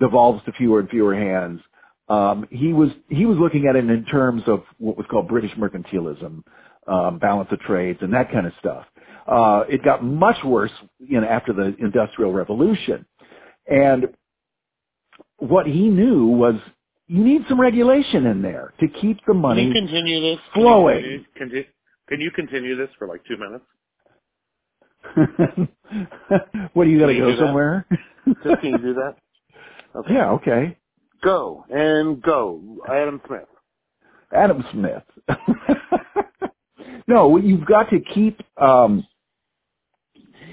devolves 0.00 0.44
to 0.44 0.52
fewer 0.52 0.80
and 0.80 0.88
fewer 0.88 1.14
hands. 1.14 1.60
Um, 2.08 2.46
he 2.50 2.72
was 2.72 2.90
he 3.08 3.26
was 3.26 3.38
looking 3.38 3.66
at 3.66 3.76
it 3.76 3.88
in 3.88 4.04
terms 4.06 4.42
of 4.46 4.62
what 4.78 4.96
was 4.96 5.06
called 5.10 5.28
British 5.28 5.52
mercantilism, 5.52 6.42
um, 6.86 7.18
balance 7.18 7.48
of 7.52 7.60
trades, 7.60 7.98
and 8.02 8.12
that 8.14 8.30
kind 8.32 8.46
of 8.46 8.52
stuff. 8.60 8.86
Uh, 9.26 9.64
it 9.68 9.82
got 9.84 10.04
much 10.04 10.36
worse, 10.44 10.70
you 10.98 11.20
know, 11.20 11.26
after 11.26 11.52
the 11.52 11.74
Industrial 11.80 12.32
Revolution, 12.32 13.04
and 13.66 14.06
what 15.38 15.66
he 15.66 15.88
knew 15.88 16.26
was 16.26 16.54
you 17.08 17.24
need 17.24 17.42
some 17.48 17.60
regulation 17.60 18.26
in 18.26 18.42
there 18.42 18.72
to 18.80 18.88
keep 18.88 19.18
the 19.26 19.32
Can 19.32 19.36
you 19.36 19.40
money 19.42 19.72
continue 19.72 20.20
this? 20.20 20.38
flowing. 20.54 21.02
Can 21.02 21.10
you, 21.10 21.24
continue, 21.36 21.64
can 22.08 22.20
you 22.20 22.30
continue 22.32 22.76
this 22.76 22.88
for 22.98 23.08
like 23.08 23.22
two 23.26 23.36
minutes? 23.36 23.64
what 26.74 26.84
do 26.84 26.90
you 26.90 26.98
got 27.00 27.06
to 27.06 27.18
go 27.18 27.36
somewhere? 27.38 27.86
Just 28.44 28.60
can 28.60 28.70
you 28.72 28.78
do 28.78 28.94
that? 28.94 29.16
Okay. 29.96 30.14
yeah, 30.14 30.30
okay. 30.32 30.76
Go 31.22 31.64
and 31.70 32.22
go, 32.22 32.78
Adam 32.88 33.20
Smith. 33.26 33.48
Adam 34.32 34.64
Smith. 34.72 35.02
no, 37.08 37.36
you've 37.38 37.64
got 37.64 37.88
to 37.90 38.00
keep. 38.00 38.40
Um, 38.60 39.06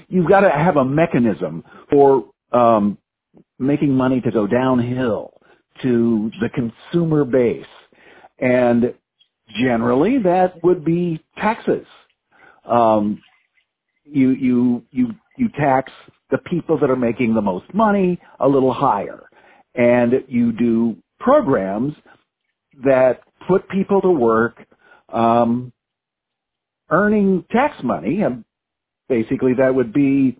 you've 0.08 0.28
got 0.28 0.40
to 0.40 0.50
have 0.50 0.76
a 0.76 0.84
mechanism 0.84 1.64
for 1.90 2.24
um, 2.52 2.98
making 3.58 3.94
money 3.94 4.20
to 4.22 4.30
go 4.30 4.46
downhill 4.46 5.34
to 5.82 6.30
the 6.40 6.48
consumer 6.48 7.24
base, 7.24 7.66
and 8.38 8.94
generally 9.60 10.18
that 10.18 10.62
would 10.64 10.84
be 10.84 11.22
taxes. 11.36 11.86
Um, 12.64 13.22
you 14.04 14.30
you 14.30 14.84
you 14.90 15.08
you 15.36 15.48
tax 15.58 15.92
the 16.30 16.38
people 16.38 16.78
that 16.78 16.90
are 16.90 16.96
making 16.96 17.34
the 17.34 17.42
most 17.42 17.72
money 17.74 18.18
a 18.40 18.48
little 18.48 18.72
higher, 18.72 19.28
and 19.74 20.12
you 20.28 20.52
do 20.52 20.96
programs 21.18 21.94
that 22.84 23.20
put 23.48 23.68
people 23.68 24.00
to 24.00 24.10
work 24.10 24.58
um, 25.12 25.72
earning 26.90 27.44
tax 27.50 27.76
money, 27.82 28.22
and 28.22 28.44
basically 29.08 29.54
that 29.54 29.74
would 29.74 29.92
be 29.92 30.38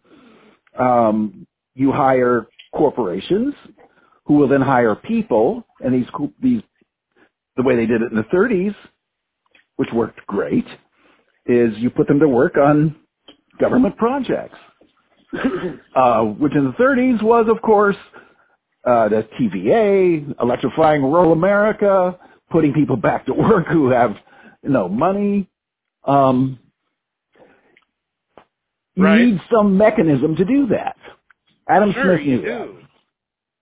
um, 0.79 1.47
you 1.75 1.93
hire 1.93 2.49
corporations 2.75 3.55
who 4.27 4.35
will 4.35 4.49
then 4.49 4.61
hire 4.61 4.95
people, 4.95 5.65
and 5.81 5.95
these 5.95 6.07
these 6.43 6.63
the 7.57 7.63
way 7.63 7.77
they 7.77 7.87
did 7.87 8.03
it 8.03 8.11
in 8.11 8.17
the 8.17 8.25
30s, 8.25 8.75
which 9.77 9.89
worked 9.93 10.27
great, 10.27 10.67
is 11.47 11.73
you 11.79 11.91
put 11.91 12.09
them 12.09 12.19
to 12.19 12.29
work 12.29 12.57
on 12.57 12.97
government 13.61 13.97
projects, 13.97 14.59
uh, 15.97 16.23
which 16.23 16.55
in 16.55 16.65
the 16.65 16.73
30s 16.73 17.23
was, 17.23 17.47
of 17.49 17.63
course, 17.63 17.97
uh, 18.87 19.09
the 19.09 19.27
TVA, 19.41 20.35
electrifying 20.41 21.03
rural 21.03 21.33
America, 21.33 22.19
putting 22.51 22.73
people 22.73 22.97
back 22.97 23.27
to 23.27 23.33
work 23.35 23.67
who 23.69 23.91
have 23.91 24.17
no 24.63 24.89
money. 24.89 25.49
Um, 26.05 26.59
you 28.95 29.05
Right. 29.05 29.21
need 29.23 29.41
some 29.53 29.77
mechanism 29.77 30.37
to 30.37 30.45
do 30.45 30.67
that. 30.69 30.97
Adam 31.69 31.93
sure, 31.93 32.17
Smith 32.19 32.27
knew 32.27 32.41
that. 32.43 32.65
do. 32.67 32.79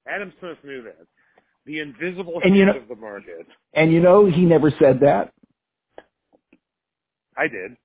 Adam 0.07 0.33
Smith 0.41 0.59
knew 0.64 0.83
that. 0.83 1.07
The 1.64 1.79
invisible 1.79 2.41
And 2.45 2.57
you 2.57 2.64
hand 2.66 2.77
know- 2.77 2.83
of 2.83 2.89
the 2.89 2.97
market. 2.97 3.47
And 3.73 3.93
you 3.93 4.01
know, 4.01 4.27
he 4.27 4.45
never 4.45 4.70
said 4.79 5.01
that. 5.01 5.33
I 7.37 7.47
did. 7.49 7.77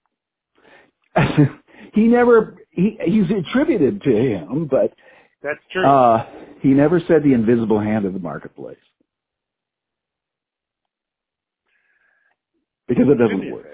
he 1.94 2.08
never, 2.08 2.58
he, 2.70 2.98
he's 3.06 3.30
attributed 3.32 4.02
to 4.04 4.12
him, 4.16 4.66
but 4.70 4.94
That's 5.42 5.60
true. 5.72 5.86
uh, 5.86 6.26
he 6.62 6.70
never 6.70 7.00
said 7.08 7.24
the 7.24 7.34
invisible 7.34 7.80
hand 7.80 8.06
of 8.06 8.14
the 8.14 8.20
marketplace. 8.20 8.78
Because 12.88 13.06
it 13.10 13.18
doesn't 13.18 13.48
a 13.50 13.54
work. 13.54 13.66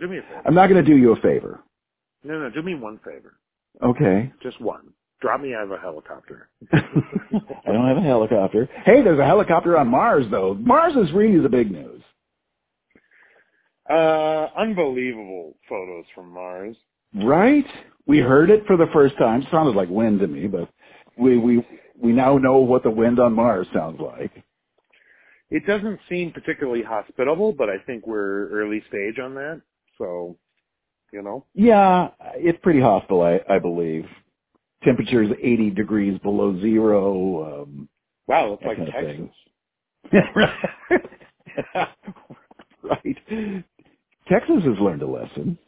Do 0.00 0.08
me 0.08 0.18
a 0.18 0.22
favor. 0.22 0.42
I'm 0.46 0.54
not 0.54 0.68
going 0.68 0.82
to 0.82 0.90
do 0.90 0.96
you 0.96 1.12
a 1.12 1.20
favor. 1.20 1.60
No, 2.24 2.38
no, 2.38 2.50
do 2.50 2.62
me 2.62 2.74
one 2.74 2.98
favor. 3.04 3.34
Okay. 3.82 4.32
Just 4.42 4.60
one. 4.60 4.92
Drop 5.20 5.40
me 5.40 5.54
out 5.54 5.64
of 5.64 5.70
a 5.70 5.78
helicopter. 5.78 6.48
I 6.72 6.80
don't 7.72 7.86
have 7.86 7.96
a 7.96 8.00
helicopter. 8.00 8.68
Hey, 8.84 9.02
there's 9.02 9.20
a 9.20 9.24
helicopter 9.24 9.78
on 9.78 9.88
Mars, 9.88 10.26
though. 10.30 10.54
Mars 10.54 10.94
is 10.96 11.12
really 11.12 11.38
the 11.40 11.48
big 11.48 11.70
news. 11.70 12.02
Uh, 13.88 14.48
unbelievable 14.56 15.54
photos 15.68 16.04
from 16.14 16.30
Mars. 16.32 16.76
Right? 17.14 17.66
We 18.06 18.18
heard 18.18 18.50
it 18.50 18.66
for 18.66 18.76
the 18.76 18.86
first 18.92 19.16
time. 19.18 19.42
It 19.42 19.48
Sounded 19.50 19.76
like 19.76 19.88
wind 19.88 20.20
to 20.20 20.26
me, 20.26 20.46
but 20.46 20.68
we 21.16 21.36
we 21.38 21.66
we 21.96 22.12
now 22.12 22.38
know 22.38 22.58
what 22.58 22.82
the 22.82 22.90
wind 22.90 23.18
on 23.18 23.34
Mars 23.34 23.66
sounds 23.74 24.00
like. 24.00 24.30
It 25.50 25.66
doesn't 25.66 26.00
seem 26.08 26.32
particularly 26.32 26.82
hospitable, 26.82 27.52
but 27.52 27.68
I 27.68 27.78
think 27.86 28.06
we're 28.06 28.48
early 28.48 28.82
stage 28.88 29.18
on 29.22 29.34
that. 29.34 29.60
So, 29.98 30.36
you 31.12 31.22
know. 31.22 31.44
Yeah, 31.54 32.08
it's 32.36 32.58
pretty 32.62 32.80
hostile, 32.80 33.22
I, 33.22 33.40
I 33.48 33.58
believe. 33.58 34.06
Temperatures 34.82 35.30
80 35.40 35.70
degrees 35.70 36.18
below 36.20 36.58
zero. 36.60 37.62
Um, 37.62 37.88
Wow, 38.26 38.54
it's 38.54 38.64
like 38.64 38.78
Texas. 38.78 39.30
thing. 40.10 40.22
right. 42.82 43.64
Texas 44.28 44.64
has 44.64 44.78
learned 44.80 45.02
a 45.02 45.06
lesson 45.06 45.58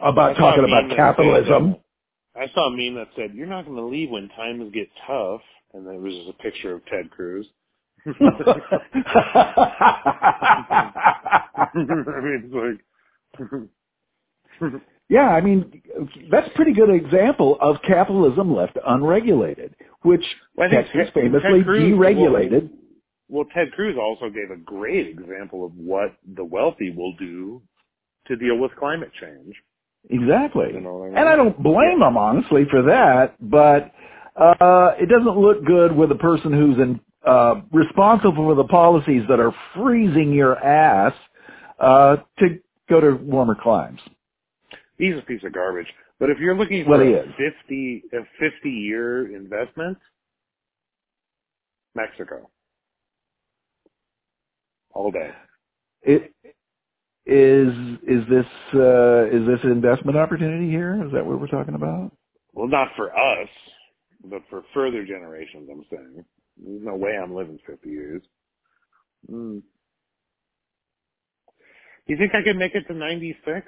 about 0.00 0.36
talking 0.36 0.64
about 0.64 0.96
capitalism. 0.96 1.76
I 2.36 2.46
saw 2.54 2.68
a 2.68 2.70
meme 2.70 2.94
that 2.94 3.08
said, 3.16 3.34
"You're 3.34 3.46
not 3.46 3.64
going 3.64 3.76
to 3.76 3.84
leave 3.84 4.10
when 4.10 4.28
times 4.30 4.72
get 4.72 4.88
tough," 5.06 5.40
and 5.74 5.86
it 5.86 6.00
was 6.00 6.14
just 6.14 6.28
a 6.30 6.42
picture 6.42 6.74
of 6.74 6.84
Ted 6.86 7.10
Cruz. 7.10 7.46
I 8.06 8.10
mean, 11.74 12.42
it's 12.44 12.54
like, 14.60 14.70
yeah, 15.08 15.28
I 15.28 15.40
mean, 15.40 15.82
that's 16.30 16.48
a 16.48 16.50
pretty 16.56 16.72
good 16.72 16.90
example 16.90 17.58
of 17.60 17.76
capitalism 17.86 18.54
left 18.54 18.78
unregulated, 18.86 19.74
which 20.02 20.24
Well, 20.56 20.70
Texas 20.70 20.92
Ted- 20.94 21.12
famously 21.14 21.58
Ted 21.58 21.64
Cruz- 21.64 21.82
deregulated. 21.82 22.70
well, 23.28 23.44
Ted 23.54 23.72
Cruz 23.72 23.96
also 24.00 24.28
gave 24.30 24.50
a 24.50 24.56
great 24.56 25.08
example 25.08 25.64
of 25.64 25.72
what 25.76 26.14
the 26.36 26.44
wealthy 26.44 26.90
will 26.90 27.14
do 27.18 27.62
to 28.26 28.36
deal 28.36 28.56
with 28.58 28.74
climate 28.76 29.10
change. 29.20 29.54
Exactly. 30.08 30.66
You 30.72 30.80
know 30.80 30.94
what 30.94 31.06
I 31.06 31.08
mean? 31.10 31.18
And 31.18 31.28
I 31.28 31.36
don't 31.36 31.62
blame 31.62 32.00
them 32.00 32.16
honestly 32.16 32.64
for 32.70 32.82
that, 32.82 33.34
but 33.40 33.92
uh 34.36 34.94
it 34.98 35.08
doesn't 35.08 35.36
look 35.38 35.64
good 35.64 35.94
with 35.94 36.10
a 36.10 36.16
person 36.16 36.52
who's 36.52 36.78
in, 36.78 37.00
uh 37.26 37.60
responsible 37.72 38.34
for 38.34 38.54
the 38.54 38.64
policies 38.64 39.22
that 39.28 39.38
are 39.40 39.52
freezing 39.74 40.32
your 40.32 40.58
ass 40.58 41.12
uh 41.78 42.16
to 42.38 42.58
go 42.88 43.00
to 43.00 43.12
warmer 43.16 43.56
climes. 43.60 44.00
He's 44.98 45.16
a 45.16 45.22
piece 45.22 45.42
of 45.44 45.52
garbage. 45.52 45.86
But 46.18 46.30
if 46.30 46.38
you're 46.38 46.56
looking 46.56 46.86
Well, 46.86 46.98
for 47.00 47.04
he 47.06 47.14
a 47.14 47.24
fifty 47.36 48.02
a 48.12 48.18
fifty 48.38 48.70
year 48.70 49.34
investment, 49.34 49.98
Mexico, 51.94 52.48
all 54.92 55.10
day. 55.10 55.30
It 56.02 56.32
is 57.30 57.68
is 58.08 58.28
this 58.28 58.46
uh 58.74 59.26
is 59.26 59.46
this 59.46 59.60
an 59.64 59.70
investment 59.72 60.18
opportunity 60.18 60.68
here? 60.68 61.04
Is 61.06 61.12
that 61.12 61.24
what 61.24 61.40
we're 61.40 61.46
talking 61.46 61.74
about? 61.74 62.12
Well, 62.52 62.68
not 62.68 62.88
for 62.96 63.10
us, 63.16 63.48
but 64.24 64.42
for 64.50 64.62
further 64.74 65.04
generations. 65.06 65.68
I'm 65.70 65.84
saying 65.90 66.24
there's 66.62 66.82
no 66.84 66.96
way 66.96 67.12
I'm 67.16 67.34
living 67.34 67.58
fifty 67.66 67.90
years. 67.90 68.22
Mm. 69.30 69.62
You 72.06 72.16
think 72.16 72.32
I 72.34 72.42
could 72.42 72.56
make 72.56 72.74
it 72.74 72.84
to 72.88 72.94
ninety 72.94 73.36
six? 73.44 73.66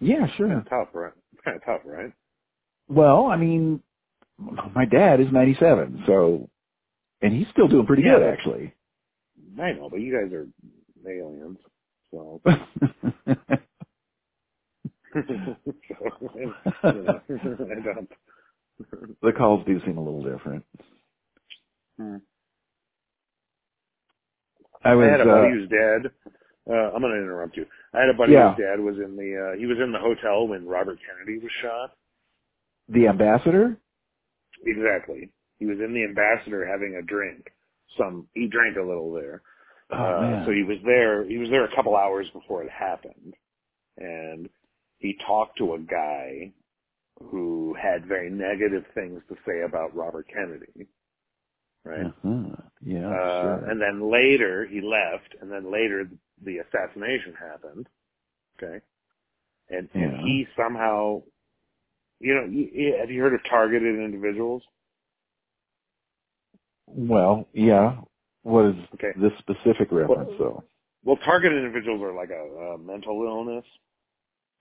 Yeah, 0.00 0.26
sure. 0.36 0.64
Tough, 0.68 0.88
right? 0.94 1.12
It's 1.32 1.42
kind 1.44 1.56
of 1.56 1.64
tough, 1.64 1.82
right? 1.84 2.12
Well, 2.88 3.26
I 3.26 3.36
mean, 3.36 3.80
my 4.74 4.84
dad 4.84 5.20
is 5.20 5.28
97, 5.32 6.04
so, 6.06 6.50
and 7.22 7.32
he's 7.32 7.46
still 7.52 7.68
doing 7.68 7.86
pretty 7.86 8.02
Yeah, 8.02 8.18
good, 8.18 8.22
actually. 8.32 8.74
I 9.62 9.72
know, 9.72 9.88
but 9.90 10.00
you 10.00 10.12
guys 10.12 10.32
are 10.32 10.46
aliens, 11.06 11.58
so. 12.10 12.40
so 12.44 12.52
I 16.84 17.80
don't. 17.84 18.10
the 19.22 19.32
calls 19.36 19.64
do 19.66 19.80
seem 19.84 19.98
a 19.98 20.02
little 20.02 20.22
different. 20.22 20.64
Hmm. 21.98 22.16
I 24.84 24.94
was, 24.94 25.06
I 25.06 25.10
had 25.12 25.20
a 25.20 25.24
buddy 25.24 25.46
uh, 25.48 25.50
whose 25.50 25.68
dad. 25.68 26.10
Uh, 26.68 26.90
I'm 26.94 27.00
going 27.02 27.12
to 27.12 27.18
interrupt 27.22 27.56
you. 27.56 27.66
I 27.94 28.00
had 28.00 28.08
a 28.08 28.14
buddy 28.16 28.32
Yeah. 28.32 28.54
whose 28.54 28.64
dad 28.64 28.80
was 28.80 28.96
in 28.96 29.16
the. 29.16 29.52
Uh, 29.54 29.58
he 29.58 29.66
was 29.66 29.78
in 29.82 29.92
the 29.92 29.98
hotel 29.98 30.46
when 30.48 30.66
Robert 30.66 30.98
Kennedy 31.06 31.38
was 31.42 31.52
shot. 31.62 31.92
the 32.88 33.06
ambassador? 33.08 33.76
Exactly. 34.64 35.30
He 35.58 35.66
was 35.66 35.78
in 35.78 35.92
the 35.94 36.02
ambassador 36.04 36.66
having 36.66 36.96
a 36.96 37.02
drink. 37.06 37.46
Some 37.98 38.26
he 38.34 38.48
drank 38.48 38.76
a 38.76 38.82
little 38.82 39.12
there. 39.12 39.42
Oh, 39.92 39.96
uh, 39.96 40.46
so 40.46 40.52
he 40.52 40.62
was 40.62 40.78
there. 40.84 41.24
He 41.24 41.38
was 41.38 41.50
there 41.50 41.64
a 41.64 41.74
couple 41.74 41.96
hours 41.96 42.28
before 42.32 42.62
it 42.64 42.70
happened, 42.70 43.34
and 43.98 44.48
he 44.98 45.16
talked 45.26 45.58
to 45.58 45.74
a 45.74 45.78
guy 45.78 46.52
who 47.30 47.74
had 47.80 48.06
very 48.06 48.30
negative 48.30 48.84
things 48.94 49.22
to 49.28 49.36
say 49.46 49.62
about 49.62 49.94
Robert 49.94 50.26
Kennedy. 50.32 50.88
Right. 51.84 52.06
Uh-huh. 52.06 52.56
Yeah, 52.80 53.06
Uh, 53.10 53.40
sure. 53.40 53.70
and 53.70 53.80
then 53.80 54.10
later 54.10 54.66
he 54.66 54.80
left, 54.80 55.34
and 55.40 55.50
then 55.50 55.70
later 55.70 56.08
the 56.44 56.58
assassination 56.58 57.34
happened. 57.34 57.88
Okay, 58.56 58.80
and 59.70 59.88
and 59.94 60.16
he 60.20 60.46
somehow, 60.56 61.22
you 62.20 62.34
know, 62.34 62.42
have 63.00 63.10
you 63.10 63.20
heard 63.22 63.34
of 63.34 63.40
targeted 63.48 63.96
individuals? 63.98 64.62
Well, 66.86 67.48
yeah. 67.52 68.00
What 68.42 68.66
is 68.66 68.74
Okay, 68.94 69.12
this 69.20 69.32
specific 69.38 69.92
reference, 69.92 70.30
though? 70.38 70.62
well, 71.04 71.16
targeted 71.24 71.58
individuals 71.64 72.02
are 72.02 72.14
like 72.14 72.30
a, 72.30 72.74
a 72.74 72.78
mental 72.78 73.22
illness 73.24 73.64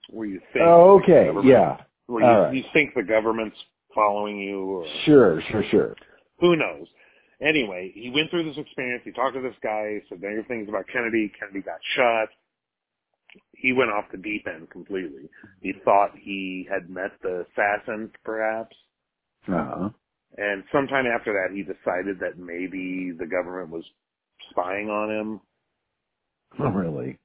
where 0.09 0.27
you 0.27 0.39
think, 0.53 0.65
Oh, 0.65 0.99
okay. 1.01 1.31
Yeah. 1.43 1.77
where 2.07 2.23
you, 2.23 2.29
right. 2.43 2.53
you 2.55 2.63
think 2.73 2.93
the 2.95 3.03
government's 3.03 3.57
following 3.95 4.39
you, 4.39 4.59
or 4.59 4.85
Sure, 5.05 5.41
sure, 5.49 5.63
sure. 5.69 5.95
who 6.39 6.55
knows. 6.55 6.87
Anyway, 7.41 7.91
he 7.95 8.11
went 8.11 8.29
through 8.29 8.43
this 8.43 8.57
experience. 8.57 9.01
He 9.03 9.11
talked 9.11 9.33
to 9.35 9.41
this 9.41 9.55
guy. 9.63 9.99
Said 10.09 10.21
negative 10.21 10.45
things 10.47 10.69
about 10.69 10.85
Kennedy. 10.93 11.31
Kennedy 11.39 11.61
got 11.61 11.79
shot. 11.95 12.27
He 13.53 13.73
went 13.73 13.89
off 13.91 14.05
the 14.11 14.17
deep 14.17 14.45
end 14.47 14.69
completely. 14.69 15.29
He 15.61 15.73
thought 15.83 16.11
he 16.19 16.67
had 16.71 16.89
met 16.89 17.11
the 17.23 17.45
assassin, 17.51 18.11
perhaps. 18.23 18.75
Uh-huh. 19.47 19.89
And 20.37 20.63
sometime 20.71 21.05
after 21.07 21.33
that, 21.33 21.53
he 21.55 21.61
decided 21.63 22.19
that 22.19 22.37
maybe 22.37 23.11
the 23.17 23.25
government 23.25 23.69
was 23.69 23.83
spying 24.49 24.89
on 24.89 25.09
him. 25.11 25.41
Oh, 26.59 26.69
really? 26.71 27.17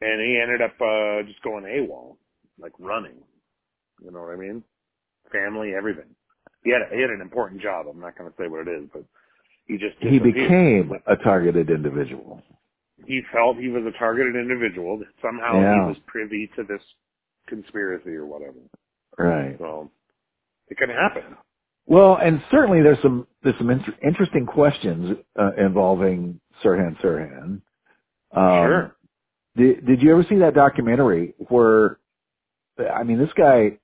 And 0.00 0.20
he 0.20 0.40
ended 0.42 0.62
up 0.62 0.74
uh, 0.80 1.22
just 1.26 1.42
going 1.42 1.64
AWOL, 1.64 2.16
like 2.58 2.72
running. 2.78 3.16
You 4.02 4.10
know 4.12 4.20
what 4.22 4.32
I 4.32 4.36
mean? 4.36 4.62
Family, 5.32 5.72
everything. 5.76 6.06
He 6.64 6.70
had, 6.70 6.82
he 6.94 7.00
had 7.00 7.10
an 7.10 7.20
important 7.20 7.60
job. 7.60 7.86
I'm 7.90 8.00
not 8.00 8.16
going 8.16 8.30
to 8.30 8.36
say 8.38 8.46
what 8.48 8.66
it 8.66 8.70
is, 8.70 8.88
but 8.92 9.04
he 9.66 9.76
just 9.76 9.96
He 10.00 10.18
became 10.18 10.92
a 11.06 11.16
targeted 11.16 11.68
individual. 11.70 12.42
he 13.06 13.20
felt 13.32 13.56
he 13.58 13.68
was 13.68 13.84
a 13.86 13.96
targeted 13.98 14.36
individual. 14.36 15.00
Somehow 15.20 15.60
Yeah. 15.60 15.74
he 15.74 15.88
was 15.88 15.96
privy 16.06 16.48
to 16.56 16.62
this 16.64 16.80
conspiracy 17.48 18.10
or 18.10 18.26
whatever. 18.26 18.58
Right. 19.18 19.56
So 19.58 19.90
it 20.68 20.78
can 20.78 20.90
happen. 20.90 21.36
Well, 21.88 22.18
and 22.22 22.42
certainly 22.52 22.82
there's 22.82 23.02
some 23.02 23.28
there's 23.44 23.58
some 23.58 23.70
inter- 23.70 23.96
interesting 24.06 24.46
questions 24.46 25.18
uh, 25.40 25.52
involving 25.58 26.40
Sirhan 26.64 27.00
Sirhan. 27.02 27.62
Um, 28.36 28.68
sure. 28.68 28.96
Did, 29.56 29.86
did 29.86 30.02
you 30.02 30.12
ever 30.12 30.24
see 30.28 30.38
that 30.38 30.54
documentary 30.54 31.34
where, 31.48 31.98
I 32.78 33.02
mean, 33.04 33.18
this 33.18 33.32
guy 33.36 33.78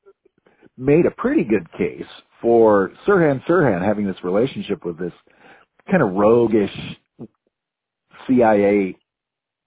made 0.78 1.06
a 1.06 1.12
pretty 1.12 1.44
good 1.44 1.70
case 1.72 2.06
for 2.42 2.92
Sirhan 3.06 3.44
Sirhan 3.46 3.84
having 3.84 4.06
this 4.06 4.22
relationship 4.24 4.84
with 4.84 4.98
this 4.98 5.12
kind 5.90 6.02
of 6.02 6.12
roguish 6.12 6.72
CIA 8.26 8.96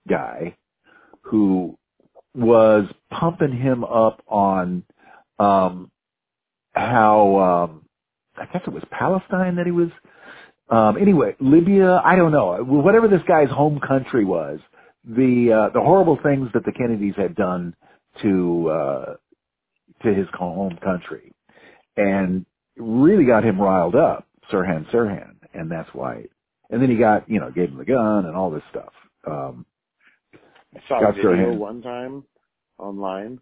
guy 0.10 0.56
who 1.24 1.78
was 2.36 2.86
pumping 3.12 3.54
him 3.58 3.84
up 3.84 4.24
on 4.28 4.84
um 5.40 5.92
how 6.74 7.70
um 7.70 7.87
I 8.38 8.46
guess 8.46 8.62
it 8.66 8.74
was 8.74 8.84
Palestine 8.92 9.56
that 9.56 9.66
he 9.66 9.72
was 9.72 9.90
um 10.70 10.98
anyway, 10.98 11.36
Libya, 11.40 12.02
I 12.04 12.16
don't 12.16 12.32
know. 12.32 12.64
Whatever 12.64 13.08
this 13.08 13.22
guy's 13.28 13.50
home 13.50 13.80
country 13.80 14.26
was, 14.26 14.60
the 15.06 15.52
uh 15.54 15.74
the 15.74 15.82
horrible 15.82 16.20
things 16.22 16.50
that 16.54 16.66
the 16.66 16.72
Kennedys 16.72 17.16
had 17.16 17.36
done 17.36 17.76
to 18.22 18.70
uh 18.70 19.16
to 20.04 20.14
his 20.14 20.28
home 20.34 20.78
country. 20.84 21.34
And 21.96 22.46
really 22.78 23.26
got 23.26 23.44
him 23.44 23.60
riled 23.60 23.96
up, 23.96 24.28
Sirhan 24.52 24.90
Sirhan, 24.92 25.36
and 25.54 25.72
that's 25.72 25.90
why 25.94 26.26
and 26.70 26.82
then 26.82 26.90
he 26.90 26.98
got, 26.98 27.30
you 27.30 27.40
know, 27.40 27.50
gave 27.50 27.70
him 27.70 27.78
the 27.78 27.86
gun 27.86 28.26
and 28.26 28.36
all 28.36 28.52
this 28.52 28.64
stuff. 28.70 28.94
Um 29.26 29.66
I 30.76 30.80
saw 30.88 31.00
Scott 31.00 31.12
a 31.12 31.14
video 31.14 31.54
Sirhan. 31.54 31.58
one 31.58 31.82
time 31.82 32.24
online, 32.78 33.40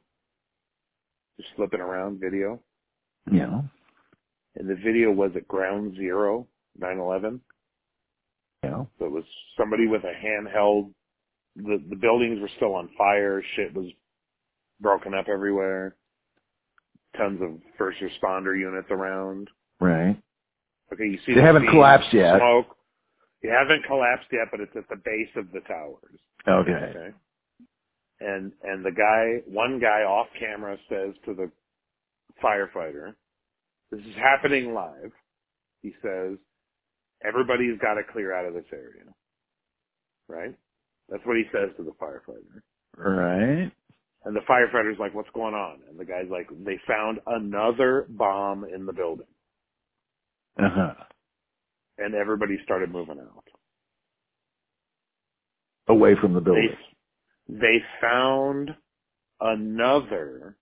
just 1.38 1.50
flipping 1.56 1.82
around 1.82 2.20
video, 2.20 2.60
you 3.32 3.40
know. 3.40 3.66
And 4.56 4.70
the 4.70 4.76
video 4.76 5.12
was 5.12 5.32
at 5.36 5.48
Ground 5.48 5.96
Zero, 5.96 6.48
9/11. 6.80 7.40
You 8.64 8.70
know. 8.70 8.90
So 8.98 9.06
it 9.06 9.12
was 9.12 9.24
somebody 9.58 9.88
with 9.88 10.04
a 10.04 10.14
handheld. 10.14 10.94
The 11.56 11.84
the 11.90 11.96
buildings 11.96 12.40
were 12.42 12.50
still 12.58 12.76
on 12.76 12.90
fire. 12.98 13.42
Shit 13.56 13.74
was 13.74 13.88
broken 14.80 15.14
up 15.14 15.28
everywhere. 15.28 15.96
Tons 17.18 17.42
of 17.42 17.62
first 17.78 18.00
responder 18.02 18.58
units 18.58 18.90
around. 18.92 19.50
Right. 19.80 20.18
Okay, 20.94 21.06
you 21.06 21.18
see 21.26 21.34
They 21.34 21.42
the 21.42 21.46
haven't 21.46 21.68
collapsed 21.68 22.14
yet. 22.14 22.38
Smoke. 22.40 22.76
It 23.42 23.52
hasn't 23.52 23.86
collapsed 23.86 24.28
yet, 24.32 24.48
but 24.52 24.60
it's 24.60 24.76
at 24.76 24.88
the 24.90 24.96
base 24.96 25.30
of 25.36 25.52
the 25.52 25.62
towers. 25.62 26.20
Okay. 26.48 26.72
Okay. 26.72 27.12
And 28.20 28.52
and 28.64 28.84
the 28.86 28.92
guy, 28.92 29.42
one 29.48 29.80
guy 29.80 30.04
off 30.04 30.28
camera 30.40 30.78
says 30.90 31.14
to 31.26 31.34
the 31.34 31.52
firefighter, 32.44 33.16
"This 33.92 34.02
is 34.02 34.16
happening 34.16 34.74
live." 34.74 35.12
He 35.82 35.94
says, 36.02 36.38
"Everybody's 37.24 37.80
got 37.80 37.96
to 37.96 38.04
clear 38.04 38.34
out 38.34 38.46
of 38.46 38.54
this 38.54 38.72
area." 38.72 39.04
Right? 40.28 40.56
That's 41.10 41.26
what 41.26 41.38
he 41.38 41.44
says 41.52 41.70
to 41.78 41.84
the 41.84 41.92
firefighter. 41.92 42.62
Right. 42.98 43.72
And 44.24 44.36
the 44.36 44.42
firefighter's 44.42 45.00
like, 45.00 45.14
"What's 45.14 45.30
going 45.32 45.54
on?" 45.54 45.82
And 45.88 46.00
the 46.00 46.06
guy's 46.06 46.30
like, 46.30 46.50
"They 46.50 46.80
found 46.88 47.20
another 47.28 48.08
bomb 48.10 48.66
in 48.66 48.86
the 48.86 48.94
building." 48.94 49.28
Uh 50.58 50.70
huh. 50.70 50.94
And 51.98 52.16
everybody 52.16 52.58
started 52.64 52.92
moving 52.92 53.20
out. 53.20 53.48
Away 55.88 56.16
from 56.20 56.34
the 56.34 56.42
building. 56.42 56.70
They 57.48 57.58
they 57.60 57.84
found 58.02 58.76
another 59.40 60.58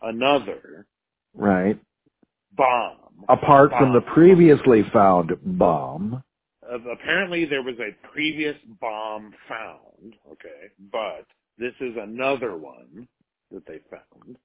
another 0.00 0.86
Right. 1.34 1.78
Bomb. 2.56 2.98
Apart 3.28 3.70
from 3.78 3.92
the 3.92 4.00
previously 4.00 4.82
found 4.92 5.32
bomb. 5.44 6.22
Uh, 6.70 6.78
apparently 6.92 7.44
there 7.44 7.62
was 7.62 7.76
a 7.78 7.94
previous 8.12 8.56
bomb 8.80 9.32
found, 9.48 10.14
okay, 10.30 10.70
but 10.90 11.26
this 11.58 11.74
is 11.80 11.94
another 12.00 12.56
one 12.56 13.06
that 13.50 13.66
they 13.66 13.80
found. 13.90 14.36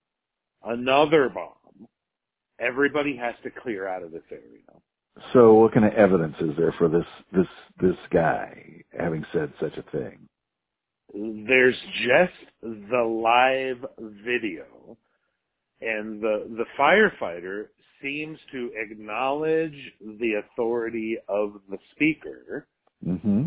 Another 0.63 1.29
bomb. 1.29 1.87
Everybody 2.59 3.15
has 3.17 3.35
to 3.43 3.49
clear 3.49 3.87
out 3.87 4.03
of 4.03 4.11
this 4.11 4.23
area. 4.31 4.63
So 5.33 5.53
what 5.55 5.73
kind 5.73 5.85
of 5.85 5.93
evidence 5.93 6.35
is 6.39 6.51
there 6.57 6.73
for 6.77 6.87
this 6.87 7.05
this 7.31 7.47
this 7.81 7.95
guy 8.11 8.83
having 8.97 9.25
said 9.33 9.51
such 9.59 9.77
a 9.77 9.83
thing? 9.91 10.27
There's 11.13 11.77
just 12.03 12.33
the 12.61 13.03
live 13.03 13.85
video 13.99 14.97
and 15.81 16.21
the 16.21 16.47
the 16.57 16.65
firefighter 16.79 17.67
seems 18.01 18.37
to 18.51 18.71
acknowledge 18.75 19.75
the 20.19 20.33
authority 20.35 21.17
of 21.27 21.53
the 21.69 21.77
speaker 21.95 22.67
Mm-hmm. 23.05 23.45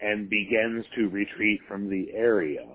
and 0.00 0.28
begins 0.28 0.84
to 0.96 1.08
retreat 1.08 1.60
from 1.68 1.88
the 1.88 2.08
area. 2.12 2.66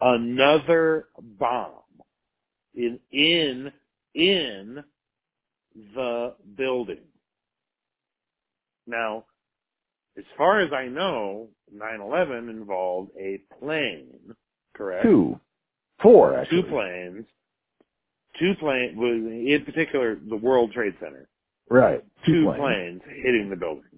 Another 0.00 1.08
bomb 1.38 1.70
in 2.74 2.98
in 3.10 3.72
in 4.14 4.84
the 5.94 6.34
building. 6.56 7.00
Now, 8.86 9.24
as 10.16 10.24
far 10.36 10.60
as 10.60 10.72
I 10.72 10.86
know, 10.86 11.48
9/11 11.74 12.48
involved 12.50 13.10
a 13.18 13.40
plane, 13.58 14.36
correct? 14.74 15.04
Two. 15.04 15.40
Four, 16.02 16.38
actually. 16.38 16.62
two 16.62 16.68
planes, 16.68 17.26
two 18.38 18.54
planes, 18.60 18.96
in 18.98 19.62
particular 19.64 20.16
the 20.28 20.36
World 20.36 20.72
Trade 20.72 20.94
Center, 21.00 21.28
Right. 21.70 22.02
two, 22.26 22.44
planes. 22.44 22.58
planes 22.60 23.02
hitting 23.24 23.50
the 23.50 23.56
buildings. 23.56 23.88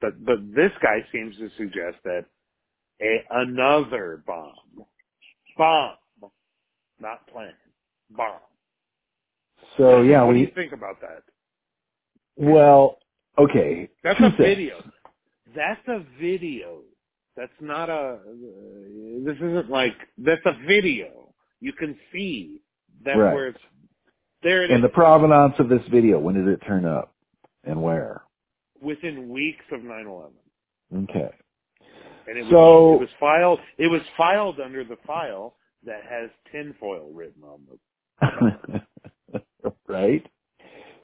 But 0.00 0.24
but 0.24 0.38
this 0.54 0.72
guy 0.82 1.04
seems 1.12 1.36
to 1.38 1.48
suggest 1.56 1.98
that 2.04 2.24
a 3.00 3.24
another 3.30 4.22
bomb, 4.26 4.54
bomb, 5.56 5.96
not 7.00 7.26
plane, 7.28 7.52
bomb. 8.10 8.40
So 9.76 10.02
yeah, 10.02 10.22
what 10.22 10.32
do 10.32 10.40
we 10.40 10.46
you 10.46 10.52
think 10.54 10.72
about 10.72 11.00
that? 11.00 11.22
well, 12.36 12.98
okay. 13.38 13.88
That's 14.02 14.18
two 14.18 14.26
a 14.26 14.30
things. 14.30 14.38
video. 14.38 14.82
That's 15.54 15.80
a 15.88 16.04
video. 16.20 16.80
That's 17.36 17.52
not 17.60 17.88
a. 17.88 17.92
Uh, 17.92 19.24
this 19.24 19.36
isn't 19.36 19.70
like 19.70 19.94
that's 20.18 20.44
a 20.46 20.52
video. 20.66 21.32
You 21.60 21.72
can 21.72 21.96
see 22.12 22.60
that 23.04 23.16
Right. 23.16 23.34
where 23.34 23.48
it's 23.48 23.60
there. 24.42 24.64
It 24.64 24.70
is 24.70 24.82
the 24.82 24.88
provenance 24.88 25.58
of 25.58 25.68
this 25.68 25.86
video, 25.88 26.18
when 26.18 26.34
did 26.34 26.48
it 26.48 26.60
turn 26.66 26.84
up, 26.84 27.14
and 27.64 27.82
where? 27.82 28.22
within 28.80 29.28
weeks 29.28 29.64
of 29.70 29.80
9/11, 29.84 30.32
Okay. 30.92 31.30
and 32.26 32.36
it 32.36 32.42
was 32.42 32.50
So- 32.50 32.94
it 32.94 33.00
was 33.00 33.12
filed. 33.20 33.60
It 33.78 33.86
was 33.88 34.02
filed 34.16 34.58
under 34.60 34.82
the 34.84 34.96
file 34.96 35.56
that 35.84 36.02
has 36.04 36.30
tinfoil 36.50 37.10
written 37.12 37.44
on 37.44 37.66
the. 37.66 38.82
right. 39.88 40.26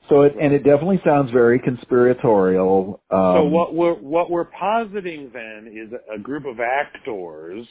So 0.09 0.23
it 0.23 0.35
and 0.41 0.53
it 0.55 0.63
definitely 0.65 1.01
sounds 1.05 1.31
very 1.31 1.59
conspiratorial. 1.59 3.01
Um, 3.11 3.35
so 3.37 3.45
what 3.45 3.75
we're 3.75 3.95
what 3.95 4.31
we're 4.31 4.47
positing 4.47 5.31
then 5.33 5.69
is 5.73 5.93
a 6.13 6.19
group 6.19 6.47
of 6.47 6.61
actors 6.61 7.67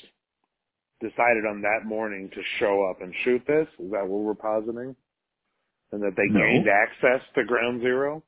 decided 1.02 1.46
on 1.50 1.62
that 1.62 1.86
morning 1.86 2.30
to 2.34 2.42
show 2.60 2.84
up 2.90 3.02
and 3.02 3.14
shoot 3.24 3.42
this. 3.48 3.68
Is 3.80 3.92
that 3.92 4.08
what 4.08 4.22
we're 4.24 4.34
positing? 4.36 4.96
And 5.92 6.02
that 6.04 6.16
they 6.18 6.28
No. 6.28 6.40
gained 6.40 6.68
access 6.68 7.22
to 7.36 7.44
Ground 7.44 7.82
Zero. 7.82 8.24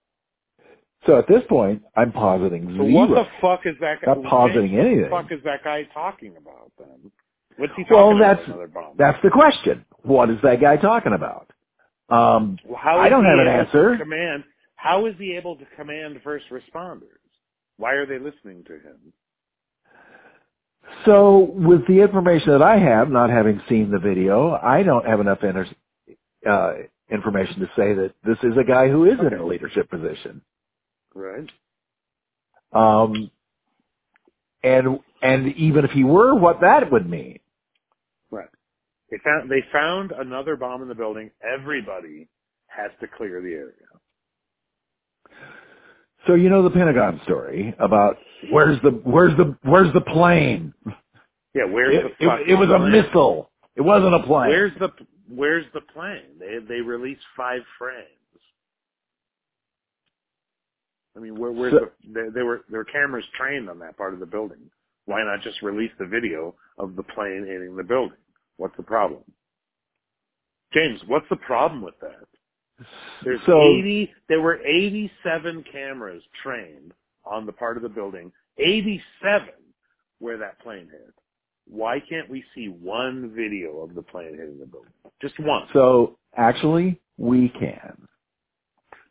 So 1.05 1.17
at 1.17 1.27
this 1.27 1.43
point, 1.47 1.83
I'm 1.95 2.11
positing 2.11 2.67
So 2.77 2.83
zero. 2.85 2.91
what 2.91 3.09
the 3.09 3.25
fuck 3.41 3.65
is 3.65 3.77
that 3.79 4.01
guy? 4.01 4.13
Not 4.13 4.23
positing 4.25 4.73
what 4.75 4.85
anything. 4.85 5.09
What 5.09 5.23
the 5.23 5.29
fuck 5.29 5.31
is 5.37 5.43
that 5.45 5.63
guy 5.63 5.83
talking 5.93 6.35
about 6.37 6.71
then? 6.77 7.11
What's 7.57 7.73
he 7.75 7.83
talking 7.83 7.97
Well, 7.97 8.09
about? 8.11 8.19
that's- 8.19 8.47
Another 8.47 8.67
bomb. 8.67 8.95
That's 8.97 9.21
the 9.21 9.29
question. 9.29 9.85
What 10.03 10.29
is 10.29 10.39
that 10.41 10.59
guy 10.61 10.77
talking 10.77 11.13
about? 11.13 11.51
Um, 12.09 12.57
Well, 12.65 12.77
how 12.77 12.97
I 12.99 13.09
don't 13.09 13.25
have 13.25 13.39
an 13.39 13.47
answer. 13.47 13.97
Command. 13.97 14.43
How 14.75 15.05
is 15.05 15.15
he 15.17 15.35
able 15.35 15.55
to 15.57 15.65
command 15.75 16.21
first 16.23 16.49
responders? 16.49 17.19
Why 17.77 17.93
are 17.93 18.05
they 18.05 18.17
listening 18.19 18.63
to 18.65 18.73
him? 18.79 19.13
So 21.05 21.51
with 21.53 21.87
the 21.87 22.01
information 22.01 22.51
that 22.51 22.61
I 22.61 22.77
have, 22.77 23.09
not 23.09 23.29
having 23.29 23.61
seen 23.69 23.91
the 23.91 23.99
video, 23.99 24.51
I 24.51 24.83
don't 24.83 25.05
have 25.05 25.19
enough 25.19 25.39
inter- 25.43 25.67
uh, 26.49 26.73
information 27.11 27.59
to 27.59 27.67
say 27.75 27.93
that 27.93 28.13
this 28.23 28.37
is 28.43 28.57
a 28.57 28.63
guy 28.63 28.89
who 28.89 29.05
is 29.05 29.19
in 29.19 29.33
a 29.33 29.45
leadership 29.45 29.89
position. 29.89 30.41
Right. 31.13 31.49
Um, 32.71 33.31
and 34.63 34.99
and 35.21 35.55
even 35.55 35.85
if 35.85 35.91
he 35.91 36.03
were, 36.03 36.35
what 36.35 36.61
that 36.61 36.91
would 36.91 37.09
mean. 37.09 37.39
Right. 38.29 38.49
They 39.09 39.17
found 39.23 39.49
they 39.49 39.63
found 39.71 40.11
another 40.11 40.55
bomb 40.55 40.81
in 40.81 40.87
the 40.87 40.95
building. 40.95 41.31
Everybody 41.41 42.27
has 42.67 42.91
to 43.01 43.07
clear 43.07 43.41
the 43.41 43.53
area. 43.53 43.73
So 46.27 46.35
you 46.35 46.49
know 46.49 46.63
the 46.63 46.69
Pentagon 46.69 47.21
story 47.23 47.73
about 47.79 48.17
where's 48.51 48.81
the 48.81 48.91
where's 49.03 49.35
the 49.37 49.57
where's 49.63 49.93
the 49.93 50.01
plane? 50.01 50.73
Yeah, 51.55 51.65
where's 51.65 51.95
It, 51.95 52.13
the 52.19 52.35
it, 52.41 52.49
it 52.51 52.55
was 52.55 52.69
a 52.69 52.79
missile. 52.79 53.49
It 53.75 53.81
wasn't 53.81 54.13
a 54.13 54.19
plane. 54.19 54.49
Where's 54.49 54.73
the 54.79 54.89
Where's 55.29 55.65
the 55.73 55.81
plane? 55.81 56.39
They 56.39 56.57
they 56.67 56.81
released 56.81 57.21
five 57.37 57.61
frames. 57.77 58.05
I 61.15 61.19
mean, 61.19 61.37
where, 61.37 61.51
where's 61.51 61.73
So- 61.73 61.79
the? 62.03 62.13
There, 62.13 62.31
there 62.31 62.45
were 62.45 62.61
there 62.69 62.79
were 62.79 62.85
cameras 62.85 63.25
trained 63.37 63.69
on 63.69 63.79
that 63.79 63.97
part 63.97 64.13
of 64.13 64.19
the 64.19 64.25
building. 64.25 64.69
Why 65.05 65.23
not 65.23 65.41
just 65.41 65.61
release 65.61 65.91
the 65.99 66.05
video 66.05 66.55
of 66.77 66.95
the 66.95 67.03
plane 67.03 67.45
hitting 67.47 67.75
the 67.75 67.83
building? 67.83 68.17
What's 68.57 68.77
the 68.77 68.83
problem? 68.83 69.21
James, 70.73 71.01
what's 71.07 71.25
the 71.29 71.35
problem 71.37 71.81
with 71.81 71.99
that? 72.01 72.27
There's 73.23 73.39
so 73.45 73.59
80, 73.59 74.13
there 74.29 74.39
were 74.39 74.59
87 74.63 75.63
cameras 75.71 76.21
trained 76.43 76.93
on 77.29 77.45
the 77.45 77.51
part 77.51 77.77
of 77.77 77.83
the 77.83 77.89
building, 77.89 78.31
87 78.57 79.49
where 80.19 80.37
that 80.37 80.59
plane 80.59 80.89
hit. 80.91 81.13
Why 81.67 81.99
can't 82.09 82.29
we 82.29 82.43
see 82.55 82.67
one 82.67 83.31
video 83.35 83.79
of 83.79 83.93
the 83.95 84.01
plane 84.01 84.31
hitting 84.31 84.59
the 84.59 84.65
building? 84.65 84.91
Just 85.21 85.39
one. 85.39 85.67
so 85.73 86.17
actually 86.35 86.99
we 87.17 87.49
can. 87.49 88.07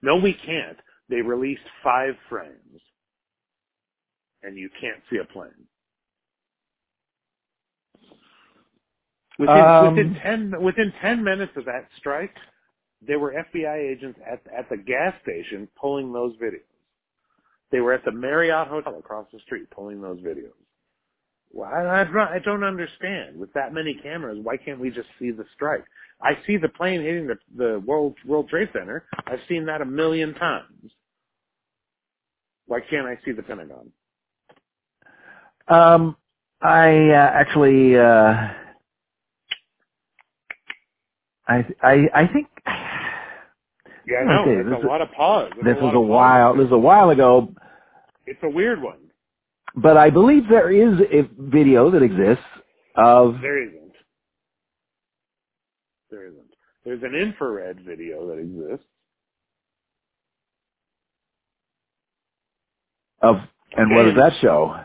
No, 0.02 0.16
we 0.16 0.34
can't. 0.34 0.76
They 1.08 1.22
released 1.22 1.62
five 1.82 2.14
frames 2.28 2.80
and 4.42 4.56
you 4.56 4.68
can't 4.80 5.02
see 5.10 5.18
a 5.18 5.24
plane. 5.24 5.50
Within, 9.38 9.56
Um, 9.56 9.94
within 9.94 10.14
ten 10.16 10.62
within 10.62 10.92
ten 11.00 11.22
minutes 11.22 11.52
of 11.56 11.64
that 11.66 11.88
strike, 11.96 12.34
there 13.00 13.20
were 13.20 13.32
FBI 13.32 13.76
agents 13.76 14.18
at 14.26 14.40
at 14.52 14.68
the 14.68 14.76
gas 14.76 15.14
station 15.22 15.68
pulling 15.80 16.12
those 16.12 16.36
videos. 16.36 16.67
They 17.70 17.80
were 17.80 17.92
at 17.92 18.04
the 18.04 18.12
Marriott 18.12 18.68
Hotel 18.68 18.96
across 18.98 19.26
the 19.32 19.40
street 19.40 19.70
pulling 19.70 20.00
those 20.00 20.20
videos. 20.20 20.52
Well, 21.52 21.70
I, 21.72 22.00
I, 22.00 22.04
don't- 22.04 22.34
understand. 22.64 23.38
With 23.38 23.52
that 23.54 23.72
many 23.72 23.94
cameras, 24.02 24.38
why 24.42 24.56
can't 24.56 24.80
we 24.80 24.90
just 24.90 25.08
see 25.18 25.30
the 25.30 25.44
strike? 25.54 25.84
I 26.22 26.32
see 26.46 26.56
the 26.56 26.68
plane 26.68 27.00
hitting 27.02 27.26
the 27.28 27.36
the 27.56 27.80
World 27.86 28.16
World 28.26 28.48
Trade 28.48 28.70
Center. 28.72 29.04
I've 29.26 29.40
seen 29.48 29.66
that 29.66 29.80
a 29.80 29.84
million 29.84 30.34
times. 30.34 30.92
Why 32.66 32.80
can't 32.80 33.06
I 33.06 33.18
see 33.24 33.32
the 33.32 33.42
Pentagon? 33.42 33.90
Um, 35.68 36.16
I 36.60 37.10
uh, 37.10 37.30
actually, 37.34 37.96
uh, 37.96 38.48
I, 41.46 41.64
I, 41.82 42.08
I 42.14 42.26
think 42.32 42.48
Yeah, 44.08 44.18
I 44.18 44.24
know. 44.24 44.42
Okay, 44.42 44.62
this 44.62 44.72
a 44.74 44.78
is- 44.78 44.84
lot 44.84 45.02
of 45.02 45.10
pause. 45.12 45.50
It's 45.56 45.64
this 45.64 45.76
a 45.78 45.84
was 45.84 45.94
lot 45.94 45.96
a 45.96 46.00
while. 46.00 46.54
This 46.54 46.62
was 46.64 46.72
a 46.72 46.78
while 46.78 47.10
ago, 47.10 47.52
It's 48.26 48.42
a 48.42 48.48
weird 48.48 48.80
one. 48.82 48.98
but 49.74 49.96
I 49.96 50.10
believe 50.10 50.48
there 50.48 50.70
is 50.70 50.98
a 51.12 51.28
video 51.38 51.90
that 51.90 52.02
exists 52.02 52.44
of. 52.96 53.40
There 53.42 53.62
isn't. 53.62 53.92
There 56.10 56.26
isn't. 56.26 56.54
There's 56.84 57.02
an 57.02 57.14
infrared 57.14 57.80
video 57.80 58.26
that 58.28 58.38
exists. 58.38 58.86
Of 63.20 63.36
and 63.76 63.94
what 63.94 64.04
does 64.04 64.14
that 64.16 64.32
show? 64.40 64.76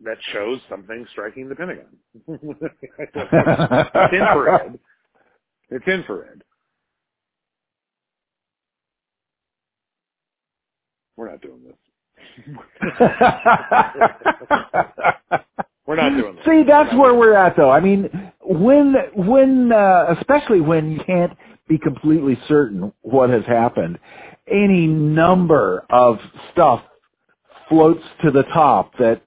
that 0.00 0.18
shows 0.32 0.60
something 0.68 1.06
striking 1.12 1.48
the 1.48 1.54
Pentagon. 1.54 1.86
it's 2.28 4.12
infrared. 4.14 4.78
It's 5.70 5.88
infrared. 5.88 6.42
We're 11.16 11.30
not 11.30 11.40
doing 11.40 11.62
this. 11.64 11.76
We're 15.86 15.96
not 15.96 16.16
doing 16.16 16.36
this. 16.36 16.44
See, 16.44 16.62
that's 16.66 16.92
We're 16.92 17.00
where 17.00 17.14
we're 17.14 17.34
at, 17.36 17.56
though. 17.56 17.70
I 17.70 17.80
mean, 17.80 18.10
when, 18.42 18.94
when, 19.14 19.72
uh, 19.72 20.14
especially 20.18 20.60
when 20.60 20.90
you 20.92 21.00
can't 21.06 21.32
be 21.68 21.78
completely 21.78 22.38
certain 22.48 22.92
what 23.02 23.30
has 23.30 23.44
happened, 23.46 23.98
any 24.48 24.86
number 24.86 25.84
of 25.90 26.18
stuff 26.52 26.82
floats 27.68 28.02
to 28.24 28.30
the 28.30 28.42
top 28.44 28.96
that 28.98 29.22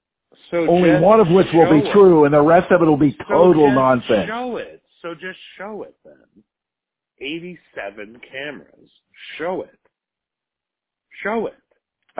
So 0.50 0.66
only 0.68 0.98
one 1.00 1.20
of 1.20 1.28
which 1.28 1.46
will 1.52 1.70
be 1.70 1.86
it. 1.86 1.92
true, 1.92 2.24
and 2.24 2.32
the 2.34 2.40
rest 2.42 2.70
of 2.70 2.82
it 2.82 2.86
will 2.86 2.96
be 2.96 3.16
So 3.18 3.24
total 3.34 3.66
just 3.66 3.74
nonsense. 3.74 4.28
Show 4.28 4.56
it. 4.56 4.82
So 5.02 5.14
just 5.14 5.38
show 5.58 5.82
it 5.82 5.94
then. 6.04 6.14
87 7.20 8.20
cameras. 8.30 8.90
Show 9.36 9.62
it. 9.62 9.78
Show 11.22 11.46
it. 11.46 11.54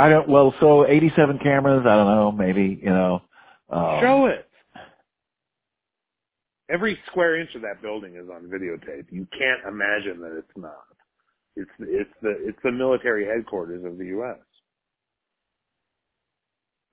I 0.00 0.08
don't. 0.08 0.28
Well, 0.28 0.54
so 0.60 0.86
87 0.86 1.38
cameras. 1.42 1.84
I 1.86 1.96
don't 1.96 2.06
know. 2.06 2.32
Maybe 2.32 2.78
you 2.82 2.90
know. 2.90 3.22
Um, 3.68 4.00
Show 4.00 4.26
it. 4.26 4.46
Every 6.70 6.98
square 7.06 7.40
inch 7.40 7.54
of 7.54 7.62
that 7.62 7.82
building 7.82 8.14
is 8.16 8.28
on 8.30 8.44
videotape. 8.44 9.06
You 9.10 9.26
can't 9.36 9.66
imagine 9.68 10.20
that 10.22 10.36
it's 10.38 10.56
not. 10.56 10.84
It's 11.56 11.70
it's 11.80 12.10
the 12.22 12.30
it's 12.48 12.58
the 12.62 12.72
military 12.72 13.26
headquarters 13.26 13.84
of 13.84 13.98
the 13.98 14.06
U.S. 14.06 14.38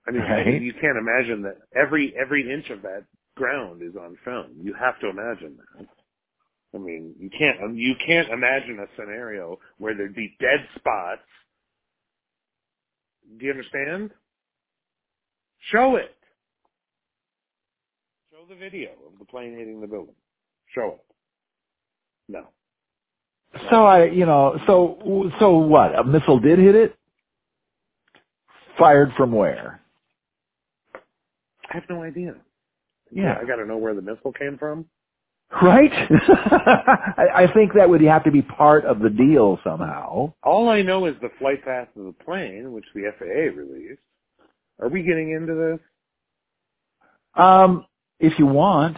I 0.08 0.12
mean, 0.12 0.22
Right. 0.22 0.62
you 0.62 0.74
can't 0.74 0.97
imagine 0.97 1.43
that 1.43 1.58
every 1.76 2.14
every 2.20 2.51
inch 2.51 2.70
of 2.70 2.82
that 2.82 3.03
ground 3.36 3.82
is 3.84 3.95
on 3.95 4.18
film. 4.26 4.55
You 4.62 4.74
have 4.74 4.99
to 5.01 5.10
imagine 5.10 5.58
that. 5.78 5.86
I 6.74 6.78
mean, 6.80 7.14
you 7.20 7.30
can't 7.30 7.76
you 7.76 7.95
can't 8.05 8.30
imagine 8.30 8.80
a 8.80 8.88
scenario 8.99 9.60
where 9.78 9.95
there'd 9.95 10.16
be 10.16 10.36
dead 10.39 10.68
spots. 10.76 11.22
Do 13.38 13.45
you 13.45 13.51
understand? 13.51 14.11
Show 15.71 15.97
it. 15.97 16.15
Show 18.32 18.45
the 18.47 18.55
video 18.55 18.91
of 19.11 19.19
the 19.19 19.25
plane 19.25 19.55
hitting 19.57 19.82
the 19.82 19.88
building. 19.88 20.15
Show 20.73 20.99
it. 20.99 21.15
No. 22.30 22.47
So 23.69 23.86
I, 23.86 24.05
you 24.05 24.25
know, 24.25 24.59
so 24.67 25.32
so 25.39 25.57
what? 25.57 25.97
A 25.97 26.03
missile 26.03 26.39
did 26.39 26.59
hit 26.59 26.75
it. 26.75 26.95
Fired 28.78 29.11
from 29.17 29.32
where? 29.32 29.82
I 30.95 31.73
have 31.73 31.84
no 31.89 32.03
idea. 32.03 32.36
Yeah. 33.11 33.38
I 33.41 33.45
got 33.45 33.55
to 33.55 33.65
know 33.65 33.78
where 33.78 33.93
the 33.93 34.01
missile 34.01 34.32
came 34.32 34.57
from. 34.57 34.86
Right? 35.61 35.91
I, 36.11 37.43
I 37.43 37.53
think 37.53 37.73
that 37.73 37.89
would 37.89 38.01
have 38.01 38.23
to 38.25 38.31
be 38.31 38.41
part 38.41 38.85
of 38.85 38.99
the 38.99 39.09
deal 39.09 39.59
somehow. 39.63 40.33
All 40.43 40.69
I 40.69 40.81
know 40.81 41.05
is 41.05 41.15
the 41.21 41.29
flight 41.39 41.63
path 41.63 41.87
of 41.95 42.05
the 42.05 42.15
plane, 42.25 42.73
which 42.73 42.85
the 42.93 43.11
FAA 43.17 43.57
released. 43.57 44.01
Are 44.79 44.89
we 44.89 45.03
getting 45.03 45.31
into 45.31 45.55
this? 45.55 45.79
Um, 47.41 47.85
if 48.19 48.37
you 48.37 48.45
want. 48.45 48.97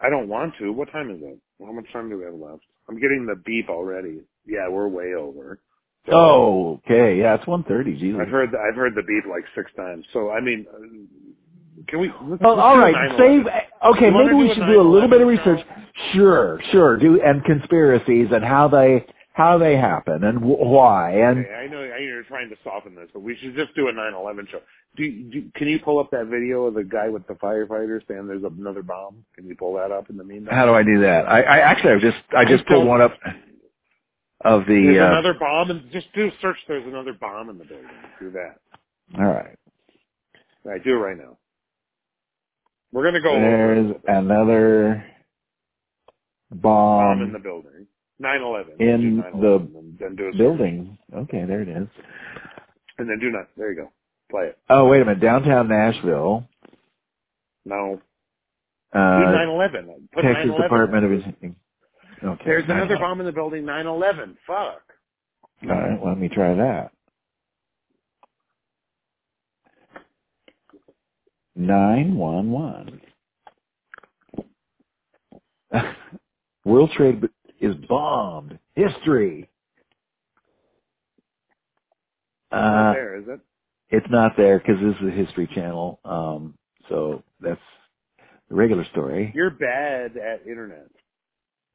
I 0.00 0.08
don't 0.10 0.28
want 0.28 0.54
to. 0.60 0.72
What 0.72 0.90
time 0.90 1.10
is 1.10 1.20
it? 1.22 1.38
How 1.64 1.72
much 1.72 1.86
time 1.92 2.08
do 2.10 2.18
we 2.18 2.24
have 2.24 2.34
left? 2.34 2.62
I'm 2.88 2.96
getting 2.96 3.26
the 3.26 3.40
beep 3.44 3.68
already. 3.68 4.20
Yeah, 4.46 4.68
we're 4.68 4.88
way 4.88 5.14
over. 5.14 5.60
So 6.06 6.12
Oh, 6.12 6.80
okay. 6.84 7.18
Yeah, 7.18 7.34
it's 7.36 7.46
one 7.46 7.64
thirty. 7.64 7.96
Jesus. 7.96 8.20
I've 8.20 8.28
heard 8.28 8.50
the, 8.50 8.58
I've 8.58 8.76
heard 8.76 8.94
the 8.94 9.02
beep 9.02 9.24
like 9.30 9.44
six 9.54 9.70
times. 9.76 10.04
So 10.12 10.30
I 10.30 10.40
mean, 10.40 10.66
can 11.88 12.00
we? 12.00 12.12
Well, 12.40 12.60
all 12.60 12.78
right. 12.78 12.94
9/11. 12.94 13.18
Save. 13.18 13.46
Okay, 13.86 14.10
maybe 14.10 14.34
we 14.34 14.48
do 14.48 14.54
should 14.54 14.66
do 14.66 14.80
a 14.80 14.82
little 14.82 15.08
bit 15.08 15.20
of 15.20 15.28
research. 15.28 15.60
Sure, 16.12 16.60
sure. 16.72 16.96
Do 16.96 17.20
and 17.22 17.44
conspiracies 17.44 18.28
and 18.32 18.44
how 18.44 18.68
they 18.68 19.06
how 19.32 19.58
they 19.58 19.76
happen 19.76 20.22
and 20.24 20.38
wh- 20.38 20.60
why 20.60 21.10
and 21.10 21.40
Okay, 21.40 21.54
I 21.54 21.66
know, 21.66 21.82
I 21.82 21.88
know 21.88 21.96
you're 21.98 22.22
trying 22.24 22.48
to 22.50 22.56
soften 22.64 22.94
this, 22.94 23.08
but 23.12 23.20
we 23.20 23.36
should 23.36 23.54
just 23.56 23.74
do 23.74 23.88
a 23.88 23.92
9/11 23.92 24.48
show. 24.48 24.60
Do, 24.96 25.10
do 25.30 25.42
can 25.56 25.66
you 25.68 25.78
pull 25.80 25.98
up 25.98 26.10
that 26.12 26.26
video 26.26 26.64
of 26.66 26.74
the 26.74 26.84
guy 26.84 27.08
with 27.08 27.26
the 27.26 27.34
firefighter 27.34 28.00
saying 28.08 28.26
there's 28.28 28.44
another 28.44 28.82
bomb? 28.82 29.24
Can 29.34 29.46
you 29.46 29.56
pull 29.56 29.74
that 29.74 29.90
up 29.92 30.08
in 30.10 30.16
the 30.16 30.24
meantime? 30.24 30.54
how 30.54 30.66
do 30.66 30.72
I 30.72 30.82
do 30.84 31.00
that? 31.00 31.28
I, 31.28 31.42
I 31.42 31.58
actually 31.58 31.92
I 31.94 31.98
just 31.98 32.16
I 32.36 32.44
just 32.44 32.64
I 32.66 32.74
pulled 32.74 32.86
one 32.88 33.00
up 33.02 33.12
of 34.42 34.66
the. 34.66 34.74
There's 34.86 34.98
Uh, 35.00 35.06
another 35.12 35.34
bomb, 35.38 35.70
and 35.70 35.90
just 35.90 36.12
do 36.14 36.26
a 36.28 36.30
search. 36.40 36.58
There's 36.68 36.86
another 36.86 37.12
bomb 37.14 37.50
in 37.50 37.58
the 37.58 37.64
building. 37.64 37.86
Do 38.20 38.30
that. 38.30 38.56
all 39.18 39.26
right. 39.26 39.56
All 40.64 40.72
right, 40.72 40.82
do 40.84 40.90
it 40.92 40.98
right 40.98 41.16
now. 41.18 41.36
We're 42.94 43.04
gonna 43.04 43.20
go 43.20 43.34
There's 43.34 43.90
it. 43.90 44.00
another 44.06 45.04
bomb, 46.52 47.18
bomb 47.18 47.22
in 47.22 47.32
the 47.32 47.40
building. 47.40 47.88
9/11. 48.22 48.80
in 48.80 49.16
9/11, 49.20 49.40
the 49.42 49.54
and 49.56 49.74
then, 49.74 49.96
then 49.98 50.16
do 50.16 50.32
building. 50.38 50.98
Okay, 51.12 51.44
there 51.44 51.60
it 51.62 51.68
is. 51.68 51.88
and 52.98 53.08
then 53.10 53.18
do 53.20 53.30
not. 53.32 53.48
There 53.56 53.72
you 53.72 53.76
go. 53.82 53.90
Play 54.30 54.46
it. 54.46 54.58
Oh, 54.70 54.86
wait 54.88 55.02
a 55.02 55.04
minute. 55.04 55.20
Downtown 55.20 55.66
Nashville, 55.68 56.46
No. 57.64 58.00
uh, 58.92 58.98
9/11. 58.98 60.08
Put 60.12 60.22
Texas 60.22 60.46
9/11. 60.52 60.62
Department 60.62 61.04
of. 61.04 61.12
Okay. 62.24 62.44
There's 62.46 62.64
another 62.64 62.94
9/11. 62.96 63.00
bomb 63.00 63.20
in 63.20 63.26
the 63.26 63.32
building. 63.32 63.64
9/11. 63.64 64.36
Fuck. 64.46 64.82
All 65.64 65.68
right, 65.70 65.98
let 66.04 66.16
me 66.18 66.28
try 66.28 66.54
that. 66.54 66.92
Nine 71.56 72.16
one 72.16 72.50
one. 72.50 73.00
World 76.64 76.90
Trade 76.96 77.22
is 77.60 77.74
bombed. 77.88 78.58
History. 78.74 79.48
Not 82.52 82.90
Uh, 82.90 82.92
there, 82.94 83.16
is 83.18 83.24
it? 83.28 83.40
it's 83.90 84.06
not 84.10 84.32
there 84.36 84.58
because 84.58 84.76
this 84.80 84.94
is 85.00 85.08
a 85.08 85.10
History 85.10 85.48
Channel. 85.54 86.00
Um, 86.04 86.54
so 86.88 87.22
that's 87.40 87.60
the 88.48 88.54
regular 88.56 88.84
story. 88.92 89.32
You're 89.34 89.50
bad 89.50 90.16
at 90.16 90.46
internet. 90.46 90.88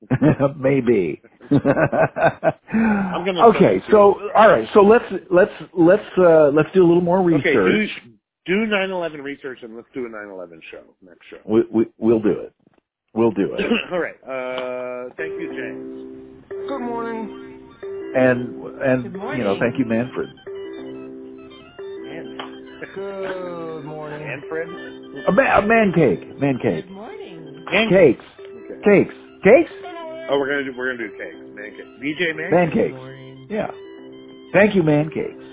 Maybe. 0.58 1.22
I'm 1.52 3.26
gonna 3.26 3.46
okay, 3.48 3.60
send 3.60 3.76
it 3.76 3.86
to 3.86 3.92
so 3.92 4.30
all 4.36 4.48
right, 4.50 4.68
so 4.74 4.82
let's 4.82 5.06
let's 5.30 5.52
let's 5.74 6.04
uh 6.18 6.50
let's 6.54 6.70
do 6.74 6.84
a 6.84 6.88
little 6.88 7.02
more 7.02 7.22
research. 7.22 7.90
Okay, 7.90 8.12
do 8.50 8.66
do 8.66 8.72
9/11 8.72 9.22
research 9.24 9.60
and 9.64 9.76
let's 9.76 9.88
do 9.94 10.06
a 10.06 10.10
9/11 10.10 10.60
show 10.72 10.84
next 11.02 11.26
show. 11.30 11.38
We, 11.46 11.62
we 11.72 11.86
we'll 11.98 12.20
do 12.20 12.32
it. 12.32 12.54
We'll 13.14 13.32
do 13.32 13.56
it. 13.58 13.66
All 13.92 14.00
right. 14.00 14.16
Uh, 14.24 15.10
thank 15.18 15.32
you, 15.40 15.50
James. 15.54 16.44
Good 16.68 16.80
morning. 16.82 17.70
And 18.16 18.40
and 18.82 19.14
Good 19.14 19.38
you 19.38 19.44
know, 19.44 19.58
thank 19.60 19.78
you, 19.78 19.86
Manfred. 19.86 20.30
Man, 22.04 22.38
Good 22.96 23.86
morning. 23.86 24.20
Manfred. 24.28 24.68
A, 25.28 25.32
ma- 25.32 25.58
a 25.58 25.62
man 25.62 25.92
cake, 25.94 26.40
man 26.40 26.58
cake, 26.62 26.86
Good 26.86 26.94
morning. 26.94 27.66
Man 27.72 27.90
cakes, 27.90 28.26
Okay. 28.40 28.82
cakes, 28.84 29.16
cakes, 29.44 29.72
Oh, 30.32 30.38
we're 30.40 30.48
gonna 30.50 30.64
do 30.64 30.74
we're 30.78 30.92
gonna 30.96 31.08
do 31.10 31.18
cakes. 31.18 31.36
Man 31.56 31.72
cake. 31.72 32.02
DJ 32.02 32.36
Man. 32.36 32.52
man 32.52 32.72
cakes. 32.72 33.50
Yeah. 33.50 33.72
Thank 34.54 34.76
you, 34.76 34.84
man 34.84 35.10
cakes. 35.10 35.44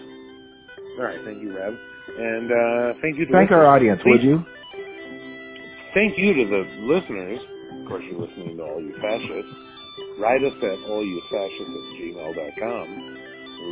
All 0.99 1.05
right. 1.05 1.18
Thank 1.24 1.42
you, 1.42 1.57
Rev. 1.57 1.74
And 2.18 2.50
uh, 2.50 2.98
thank 3.02 3.18
you 3.18 3.26
to 3.26 3.32
Thank 3.32 3.50
our 3.50 3.66
audience, 3.66 4.00
would 4.06 4.22
you? 4.22 4.44
Thank 5.94 6.18
you 6.18 6.34
to 6.34 6.44
the 6.44 6.64
listeners. 6.82 7.40
Of 7.82 7.88
course, 7.88 8.04
you're 8.10 8.20
listening 8.20 8.56
to 8.56 8.62
all 8.62 8.80
you 8.80 8.94
fascists. 9.00 9.54
Write 10.18 10.42
us 10.44 10.52
at 10.56 10.78
allyouFascists 10.88 11.60
at 11.60 11.84
gmail.com. 12.00 13.16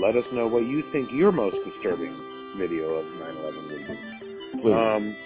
Let 0.03 0.17
us 0.17 0.25
know 0.33 0.47
what 0.47 0.61
you 0.61 0.83
think 0.93 1.11
your 1.13 1.33
most 1.33 1.57
disturbing 1.65 2.15
video 2.59 2.85
of 2.95 3.07
9-11 3.07 3.69
would 3.69 3.87
be. 3.87 4.63
Please. 4.63 4.75
Um, 4.75 5.17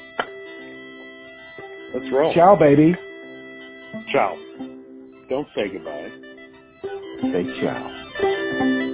let's 1.95 2.13
roll. 2.13 2.35
Ciao, 2.35 2.57
baby. 2.57 2.95
Ciao. 4.13 4.37
Don't 5.29 5.49
say 5.55 5.69
goodbye. 5.69 6.11
Say 7.33 7.61
ciao. 7.61 8.85